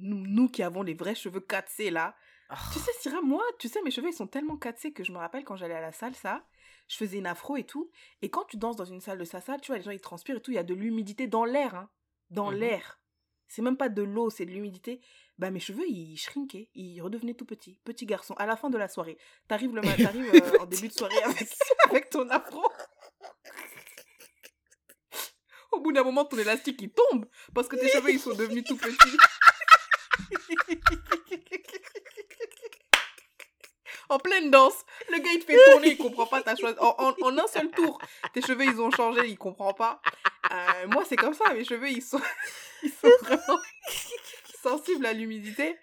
[0.01, 2.15] nous, nous qui avons les vrais cheveux 4C là,
[2.73, 5.19] tu sais, Syrah, moi, tu sais, mes cheveux, ils sont tellement 4C que je me
[5.19, 6.47] rappelle quand j'allais à la salle, ça,
[6.89, 7.91] je faisais une afro et tout.
[8.23, 10.37] Et quand tu danses dans une salle de salsa, tu vois, les gens, ils transpirent
[10.39, 11.91] et tout, il y a de l'humidité dans l'air, hein.
[12.31, 12.59] Dans Mhm.
[12.59, 13.01] l'air.
[13.49, 15.01] C'est même pas de l'eau, c'est de l'humidité.
[15.39, 16.69] Bah, mes cheveux, ils shrinkaient.
[16.75, 17.81] Ils redevenaient tout petits.
[17.85, 18.35] Petit garçon.
[18.35, 19.17] À la fin de la soirée.
[19.47, 21.49] T'arrives le matin, t'arrives euh, en début de soirée avec,
[21.89, 22.63] avec ton afro.
[25.73, 27.27] Au bout d'un moment, ton élastique, il tombe.
[27.55, 29.17] Parce que tes cheveux, ils sont devenus tout petits.
[34.09, 34.85] en pleine danse.
[35.11, 36.77] Le gars, il te fait tourner, il comprend pas, t'as choisi.
[36.81, 38.01] En, un seul tour,
[38.33, 40.01] tes cheveux, ils ont changé, il comprend pas.
[40.51, 42.21] Euh, moi, c'est comme ça, mes cheveux, ils sont,
[42.83, 43.61] ils sont vraiment
[44.63, 45.77] sensibles à l'humidité.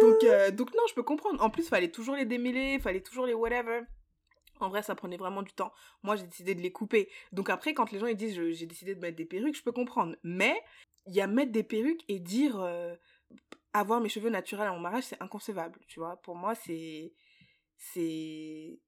[0.00, 1.42] Donc, euh, donc, non, je peux comprendre.
[1.42, 3.82] En plus, fallait toujours les démêler, fallait toujours les whatever.
[4.60, 5.72] En vrai, ça prenait vraiment du temps.
[6.02, 7.10] Moi, j'ai décidé de les couper.
[7.32, 9.72] Donc après, quand les gens ils disent j'ai décidé de mettre des perruques, je peux
[9.72, 10.16] comprendre.
[10.22, 10.54] Mais
[11.06, 12.94] il y a mettre des perruques et dire euh,
[13.72, 15.78] avoir mes cheveux naturels à mon mariage, c'est inconcevable.
[15.88, 17.12] Tu vois, pour moi, c'est
[17.76, 18.78] c'est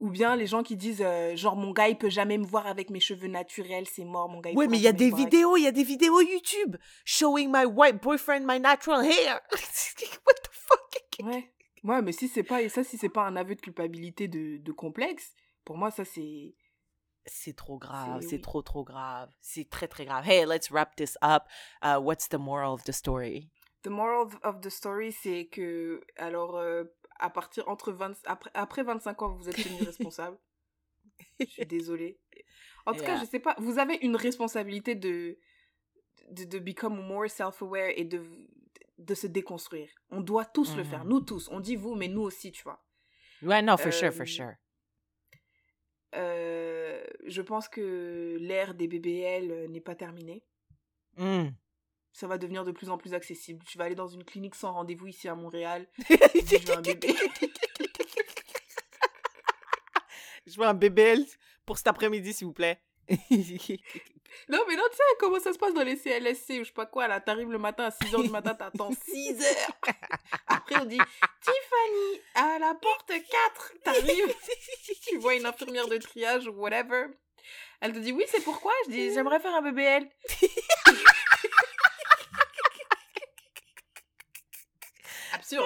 [0.00, 2.66] ou bien les gens qui disent euh, genre mon gars il peut jamais me voir
[2.66, 4.50] avec mes cheveux naturels, c'est mort mon gars.
[4.52, 7.50] Ouais, mais il y a des avec- vidéos, il y a des vidéos YouTube showing
[7.50, 9.40] my white boyfriend my natural hair.
[9.52, 11.26] What the fuck?
[11.26, 11.50] Ouais.
[11.84, 14.72] Ouais, mais si c'est pas ça si c'est pas un aveu de culpabilité de, de
[14.72, 15.32] complexe,
[15.64, 16.54] pour moi ça c'est
[17.26, 18.42] C'est trop grave, C'est- c'est oui.
[18.42, 19.30] trop trop grave.
[19.40, 20.28] C'est très très grave.
[20.28, 21.44] Hey, let's wrap this up.
[21.82, 23.50] Uh, what's the moral of the story?
[23.84, 26.84] The moral of- the story, c'est que, alors, euh,
[27.20, 30.38] à partir, entre 20, après, après 25 ans, vous êtes tenu responsable.
[31.38, 32.18] je suis désolée.
[32.86, 35.38] En tout cas, je sais pas, vous avez une responsabilité de,
[36.30, 38.22] de, de become more self-aware et de,
[38.98, 39.90] de se déconstruire.
[40.10, 41.10] On doit tous le faire, Mhm.
[41.10, 41.48] nous tous.
[41.50, 42.82] On dit vous, mais nous aussi, tu vois.
[43.42, 44.52] Ouais, non, for sure, for Euh, sure.
[46.14, 50.44] Euh, je pense que l'ère des BBL n'est pas terminée.
[51.16, 51.48] Mm.
[52.14, 53.64] Ça va devenir de plus en plus accessible.
[53.66, 55.88] Tu vas aller dans une clinique sans rendez-vous ici à Montréal.
[56.08, 57.14] Je veux un bébé.
[60.46, 61.24] Je veux un BBL
[61.66, 62.80] pour cet après-midi, s'il vous plaît.
[64.48, 66.72] Non, mais non, tu sais comment ça se passe dans les CLSC ou je sais
[66.72, 69.94] pas quoi, là, t'arrives le matin à 6h du matin, t'attends 6 heures.
[70.48, 74.34] Après, on dit, Tiffany, à la porte 4, t'arrives,
[75.06, 77.06] tu vois une infirmière de triage ou whatever.
[77.80, 78.72] Elle te dit, oui, c'est pourquoi?
[78.86, 80.08] Je dis, j'aimerais faire un BBL.
[85.44, 85.64] Absurde,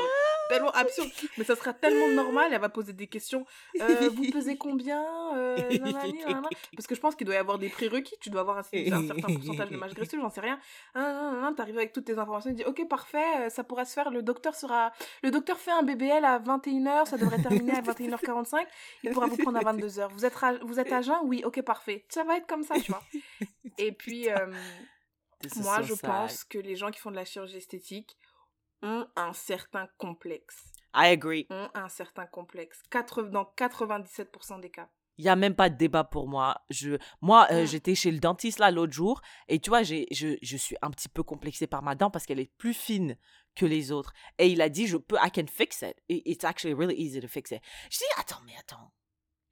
[0.49, 1.09] tellement absurde.
[1.37, 3.47] Mais ça sera tellement normal, elle va poser des questions.
[3.81, 5.05] Euh, vous pesez combien
[5.37, 6.49] euh, nanani, nanana.
[6.75, 8.17] Parce que je pense qu'il doit y avoir des prérequis.
[8.21, 10.59] Tu dois avoir un, un certain pourcentage de masse graisseuse, j'en sais rien.
[10.95, 14.11] Ah, T'arrives avec toutes tes informations, tu dis ok parfait, euh, ça pourra se faire.
[14.11, 14.93] Le docteur sera,
[15.23, 18.67] le docteur fait un BBL à 21h, ça devrait terminer à 21h45.
[19.03, 20.09] Il pourra vous prendre à 22h.
[20.13, 22.05] Vous êtes à, vous êtes à jeun Oui, ok parfait.
[22.09, 23.03] Ça va être comme ça, tu vois.
[23.79, 24.47] Et puis euh,
[25.57, 28.17] moi je pense que les gens qui font de la chirurgie esthétique
[28.83, 30.57] ont un certain complexe.
[30.95, 31.47] I agree.
[31.51, 32.83] Ont un certain complexe.
[32.91, 34.89] 80, dans 97% des cas.
[35.21, 36.63] Il y a même pas de débat pour moi.
[36.71, 37.67] Je, moi, euh, Mm.
[37.67, 40.91] j'étais chez le dentiste là l'autre jour et tu vois, j'ai, je, je suis un
[40.91, 43.17] petit peu complexée par ma dent parce qu'elle est plus fine
[43.57, 44.13] que les autres.
[44.39, 45.97] Et il a dit, je peux, I can fix it.
[46.09, 47.61] It- It's actually really easy to fix it.
[47.91, 48.93] Je dis, attends, mais attends,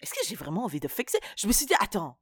[0.00, 1.18] est-ce que j'ai vraiment envie de fixer?
[1.36, 2.16] Je me suis dit, attends,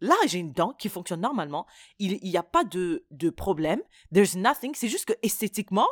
[0.00, 1.66] là j'ai une dent qui fonctionne normalement.
[1.98, 3.82] Il n'y a pas de, de problème.
[4.12, 4.72] There's nothing.
[4.76, 5.88] C'est juste que esthétiquement,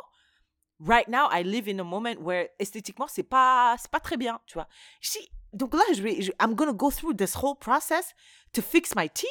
[0.79, 4.39] right now, I live in a moment where esthétiquement, c'est pas, c'est pas très bien,
[4.45, 4.67] tu vois.
[5.53, 8.13] Donc là, je vais, je- I'm gonna go through this whole process
[8.53, 9.29] to fix my teeth.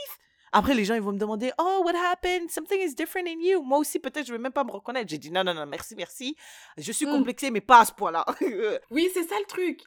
[0.54, 2.50] Après, les gens, ils vont me demander, oh, what happened?
[2.50, 3.62] Something is different in you.
[3.62, 5.08] Moi aussi, peut-être, je vais même pas me reconnaître.
[5.08, 6.36] J'ai dit, non, non, non, merci, merci.
[6.76, 7.10] Je suis Mm.
[7.10, 8.24] complexée, mais pas à ce point-là.
[8.90, 9.80] Oui, c'est ça le truc.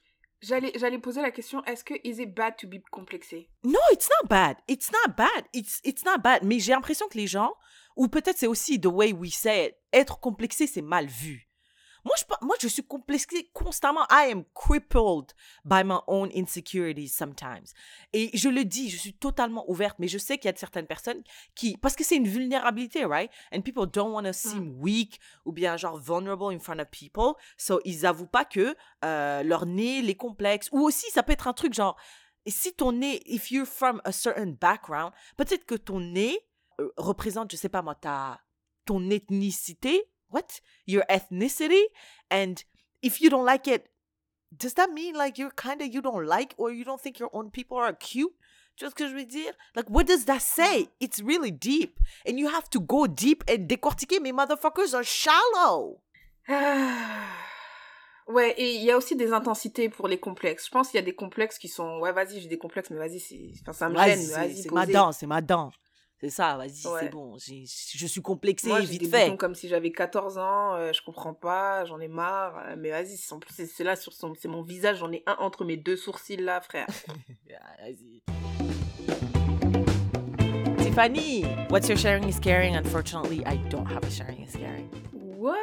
[0.48, 3.50] J'allais, j'allais poser la question, est-ce que is it bad to be complexé?
[3.64, 4.58] No, it's not bad.
[4.68, 5.46] It's not bad.
[5.54, 6.44] It's, it's not bad.
[6.44, 7.52] Mais j'ai l'impression que les gens,
[7.96, 11.50] ou peut-être c'est aussi the way we say être complexé, c'est mal vu.
[12.06, 14.06] Moi je, pe- moi, je suis complexé constamment.
[14.12, 15.34] I am crippled
[15.66, 17.74] by my own insecurities sometimes.
[18.14, 20.86] Et je le dis, je suis totalement ouverte, mais je sais qu'il y a certaines
[20.86, 21.24] personnes
[21.56, 21.78] qui...
[21.78, 23.32] Parce que c'est une vulnérabilité, right?
[23.52, 27.34] And people don't want to seem weak ou bien genre vulnerable in front of people.
[27.58, 30.70] So, ils avouent pas que euh, leur nez les complexe.
[30.72, 31.98] Ou aussi, ça peut être un truc genre...
[32.48, 36.40] Si ton nez, if you're from a certain background, peut-être que ton nez
[36.80, 38.40] euh, représente, je sais pas moi, ta,
[38.86, 40.04] ton ethnicité.
[40.36, 40.60] What?
[40.86, 41.86] Your ethnicity?
[42.30, 42.64] And
[43.02, 43.88] if you don't like it,
[44.56, 47.30] does that mean like you're kind of you don't like or you don't think your
[47.34, 48.34] own people are cute?
[48.78, 49.54] Tu vois ce que je veux dire?
[49.74, 50.90] Like, what does that say?
[51.00, 51.98] It's really deep.
[52.28, 56.02] And you have to go deep and décortiquer, mais motherfuckers are shallow.
[56.48, 57.28] Ah.
[58.28, 60.66] Ouais, et il y a aussi des intensités pour les complexes.
[60.66, 62.98] Je pense qu'il y a des complexes qui sont, ouais, vas-y, j'ai des complexes, mais
[62.98, 65.72] vas-y, c'est, enfin, ça me gêne, Vas-y, c'est ma dent, c'est ma dent.
[66.26, 67.02] C'est ça, vas-y, Ouais.
[67.02, 67.38] c'est bon.
[67.38, 69.26] Je suis complexée Moi, vite des fait.
[69.26, 72.90] boutons comme si j'avais 14 ans, euh, je comprends pas, j'en ai marre, euh, mais
[72.90, 75.36] vas-y, c'est- en plus, c'est, c'est là sur son, c'est mon visage, j'en ai un
[75.40, 76.88] entre mes deux sourcils là, frère.
[77.48, 78.24] Yeah, vas-y.
[80.80, 82.76] Tiffany, what's your sharing is caring?
[82.76, 84.90] Unfortunately, I don't have a sharing is caring.
[85.14, 85.60] What?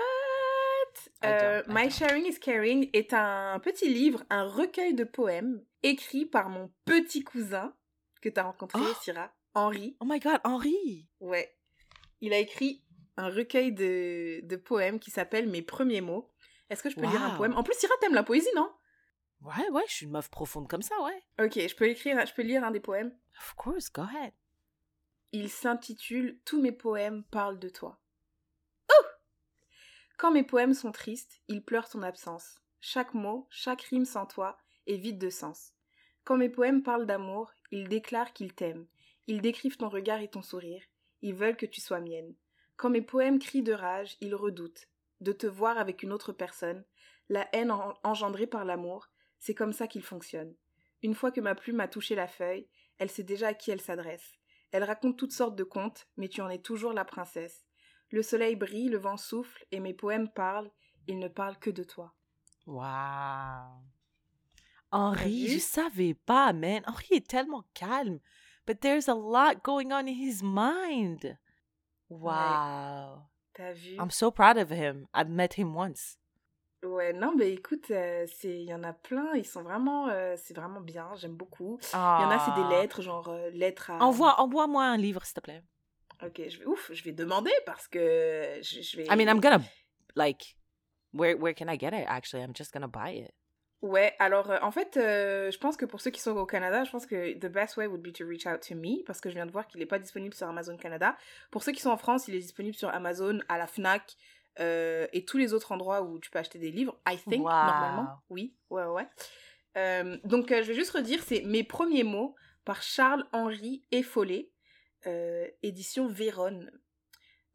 [1.25, 1.91] Euh, My.
[1.91, 7.25] Sharing is Caring est un petit livre, un recueil de poèmes écrit par mon petit
[7.25, 7.75] cousin
[8.21, 8.95] que t'as rencontré, Oh.
[9.03, 9.97] Syrah, Henri.
[10.01, 11.07] Oh my god, Henri!
[11.21, 11.55] Ouais.
[12.21, 12.83] Il a écrit
[13.17, 16.31] un recueil de, de poèmes qui s'appelle Mes premiers mots.
[16.71, 17.55] Est-ce que je peux lire un poème?
[17.55, 18.71] En plus, Syrah, t'aimes la poésie, non?
[19.43, 21.23] Ouais, ouais, je suis une meuf profonde comme ça, ouais.
[21.45, 23.15] Ok, je peux écrire, je peux lire un des poèmes?
[23.37, 24.33] Of course, go ahead.
[25.33, 28.01] Il s'intitule Tous mes poèmes parlent de toi.
[28.91, 29.07] Oh
[30.17, 32.61] Quand mes poèmes sont tristes, ils pleurent ton absence.
[32.81, 35.73] Chaque mot, chaque rime sans toi est vide de sens.
[36.25, 38.87] Quand mes poèmes parlent d'amour, ils déclarent qu'ils t'aiment.
[39.27, 40.83] Ils décrivent ton regard et ton sourire.
[41.23, 42.35] Ils veulent que tu sois mienne.
[42.77, 44.89] Quand mes poèmes crient de rage, ils redoutent
[45.21, 46.85] de te voir avec une autre personne.
[47.29, 49.09] La haine en- engendrée par l'amour,
[49.39, 50.55] c'est comme ça qu'il fonctionne.
[51.03, 52.69] Une fois que ma plume a touché la feuille,
[52.99, 54.33] elle sait déjà à qui elle s'adresse.
[54.73, 57.65] Elle raconte toutes sortes de contes, mais tu en es toujours la princesse.
[58.11, 60.71] Le soleil brille, le vent souffle, et mes poèmes parlent,
[61.07, 62.15] ils ne parlent que de toi.
[62.67, 63.83] Wow.
[64.91, 66.83] Henri, je savais pas, man.
[66.87, 68.21] Henri est tellement calme.
[68.73, 71.37] But there's a lot going on in his mind.
[72.09, 73.25] Wow.
[73.55, 73.99] T'as vu?
[74.01, 75.09] I'm so proud of him.
[75.13, 76.17] I've met him once.
[76.83, 80.37] Ouais, non, mais écoute, euh, c'est, il y en a plein, ils sont vraiment, euh,
[80.39, 81.79] c'est vraiment bien, j'aime beaucoup.
[81.93, 84.03] Il y en a, c'est des lettres, genre euh, lettres à.
[84.03, 85.63] Envoie, envoie-moi un livre, s'il te plaît.
[86.25, 89.05] Ok, je vais, ouf, je vais demander parce que je, je vais.
[89.05, 89.61] I mean, I'm gonna,
[90.17, 90.57] like,
[91.13, 92.43] where, where can I get it, actually?
[92.43, 93.35] I'm just gonna buy it.
[93.83, 96.85] Ouais, alors euh, en fait, euh, je pense que pour ceux qui sont au Canada,
[96.85, 99.29] je pense que the best way would be to reach out to me parce que
[99.29, 101.17] je viens de voir qu'il n'est pas disponible sur Amazon Canada.
[101.51, 104.17] Pour ceux qui sont en France, il est disponible sur Amazon, à la Fnac
[104.61, 106.97] euh, et tous les autres endroits où tu peux acheter des livres.
[107.09, 107.51] I think Wow.
[107.51, 109.09] normalement, oui, ouais, ouais.
[110.25, 114.53] donc je vais juste redire, c'est mes premiers mots par Charles Henri Effolé,
[115.65, 116.71] édition Véronne.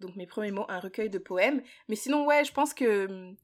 [0.02, 1.62] Donc mes premiers mots, un recueil de poèmes.
[1.88, 3.36] Mais sinon, ouais, je pense que hum,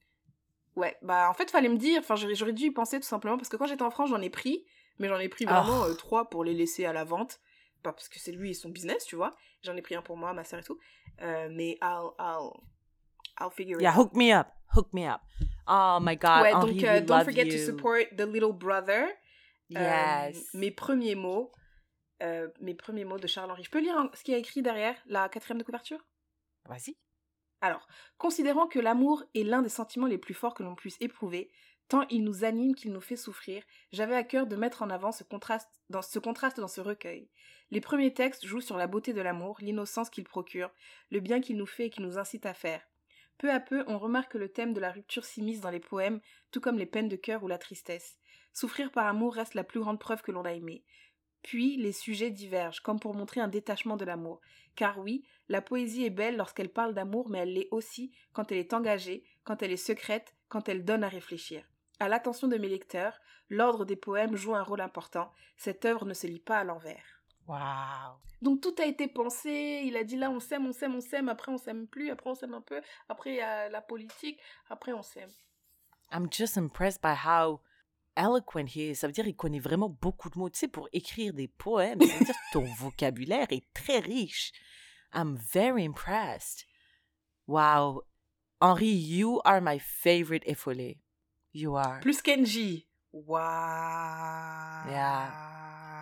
[0.76, 3.50] Ouais, bah en fait, fallait me dire, enfin j'aurais dû y penser tout simplement parce
[3.50, 4.66] que quand j'étais en France, j'en ai pris,
[5.00, 5.62] mais j'en ai pris Ah.
[5.62, 7.40] vraiment euh, trois pour les laisser à la vente.
[7.84, 9.36] Pas parce que c'est lui et son business, tu vois.
[9.62, 10.80] J'en ai pris un pour moi, ma soeur et tout.
[11.22, 12.52] Euh, mais I'll, I'll,
[13.40, 13.98] I'll figure it Yeah, out.
[14.06, 14.48] hook me up.
[14.76, 15.22] Hook me up.
[15.68, 17.52] Oh my God, ouais, donc we euh, don't love forget you.
[17.52, 19.08] to support the little brother.
[19.76, 19.80] Euh,
[20.32, 20.54] Yes.
[20.54, 21.52] mes premiers mots,
[22.62, 23.64] mes premiers mots de Charles Henri.
[23.64, 26.00] Je peux lire ce qu'il y a écrit derrière la quatrième de couverture?
[26.66, 26.96] Vas-y.
[27.64, 27.88] Alors,
[28.18, 31.50] considérant que l'amour est l'un des sentiments les plus forts que l'on puisse éprouver,
[31.88, 33.64] tant il nous anime qu'il nous fait souffrir,
[33.94, 37.30] j'avais à cœur de mettre en avant ce contraste, dans ce recueil.
[37.72, 40.72] Les premiers textes jouent sur la beauté de l'amour, l'innocence qu'il procure,
[41.10, 42.82] le bien qu'il nous fait et qui nous incite à faire.
[43.38, 46.20] Peu à peu, on remarque que le thème de la rupture s'immisce dans les poèmes,
[46.52, 48.20] tout comme les peines de cœur ou la tristesse.
[48.52, 50.84] Souffrir par amour reste la plus grande preuve que l'on a aimé.
[51.44, 54.42] Puis les sujets divergent, comme pour montrer un détachement de l'amour.
[54.76, 58.58] Car oui, la poésie est belle lorsqu'elle parle d'amour, mais elle l'est aussi quand elle
[58.58, 61.64] est engagée, quand elle est secrète, quand elle donne à réfléchir.
[62.00, 65.32] À l'attention de mes lecteurs, l'ordre des poèmes joue un rôle important.
[65.58, 67.24] Cette œuvre ne se lit pas à l'envers.
[67.48, 68.20] Wow.
[68.42, 71.28] Donc tout a été pensé, il a dit là on s'aime, on s'aime, on s'aime,
[71.28, 74.40] après on s'aime plus, après on s'aime un peu, après il y a la politique,
[74.70, 75.30] après on s'aime.
[76.12, 77.60] I'm just impressed by how
[78.16, 78.96] eloquent he is.
[78.96, 80.50] Ça veut dire qu'il connaît vraiment beaucoup de mots.
[80.50, 84.52] Tu sais, pour écrire des poèmes, ça veut dire ton vocabulaire est très riche.
[85.14, 86.66] I'm very impressed.
[87.48, 88.04] Wow.
[88.62, 91.00] Henri, you are my favorite Effolé.
[91.54, 92.00] You are.
[92.00, 92.88] Plus Kenji.
[93.12, 94.90] Waouh.
[94.90, 95.54] Yeah.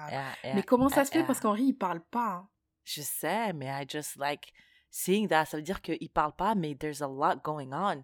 [0.10, 1.24] Yeah, yeah, Mais comment ça se fait?
[1.24, 2.50] Parce qu'Henri il parle pas hein.
[2.84, 4.54] Je sais, mais I just like
[4.90, 5.46] seeing that.
[5.46, 8.04] Ça veut dire qu'il parle pas, mais there's a lot going on.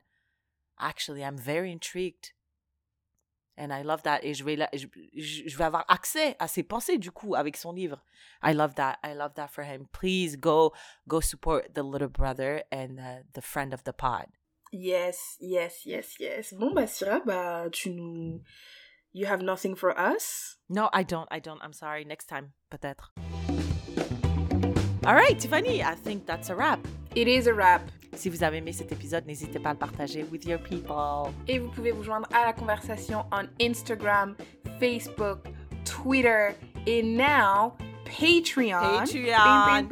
[0.77, 2.33] Actually, I'm very intrigued.
[3.57, 4.19] And I love that.
[4.23, 4.85] Et je vais, la- je,
[5.15, 8.03] je- vais avoir accès à ses pensées, du coup, avec son livre.
[8.43, 8.97] I love that.
[9.03, 9.87] I love that for him.
[9.91, 10.73] Please go,
[11.07, 14.27] go support the little brother and uh, the friend of the pod.
[14.71, 16.53] Yes, yes, yes, yes.
[16.53, 18.41] Bon bah Syrah, bah tu nous
[19.13, 20.57] You have nothing for us.
[20.69, 21.27] No, I don't.
[21.31, 21.59] I don't.
[21.63, 22.05] I'm sorry.
[22.05, 23.11] Next time, peut-être.
[25.05, 26.79] All right, Tiffany, I think that's a wrap.
[27.15, 27.81] It is a wrap.
[28.17, 31.31] Si vous avez aimé cet épisode, n'hésitez pas à le partager with your people.
[31.47, 34.35] Et vous pouvez vous joindre à la conversation en Instagram,
[34.79, 35.37] Facebook,
[35.85, 36.49] Twitter
[36.87, 37.73] et now
[38.05, 38.79] Patreon.
[39.05, 39.87] Patreon.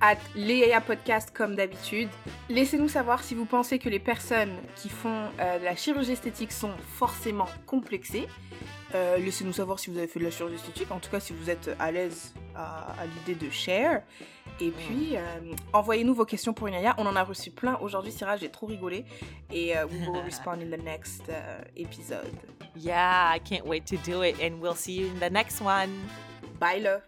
[0.00, 2.08] At Léa Podcast comme d'habitude.
[2.48, 6.50] Laissez-nous savoir si vous pensez que les personnes qui font euh, de la chirurgie esthétique
[6.50, 8.26] sont forcément complexées.
[8.94, 11.32] Euh, Laissez-nous savoir si vous avez fait de la chirurgie esthétique, en tout cas si
[11.32, 14.02] vous êtes à l'aise à, à l'idée de share.
[14.60, 15.20] Et puis, euh,
[15.72, 16.94] envoyez-nous vos questions pour Inaya.
[16.98, 19.04] On en a reçu plein aujourd'hui, Syrah, j'ai trop rigolé.
[19.50, 22.32] Et euh, we will respond in the next uh, episode.
[22.76, 25.90] Yeah, I can't wait to do it, and we'll see you in the next one.
[26.60, 27.02] Bye, love!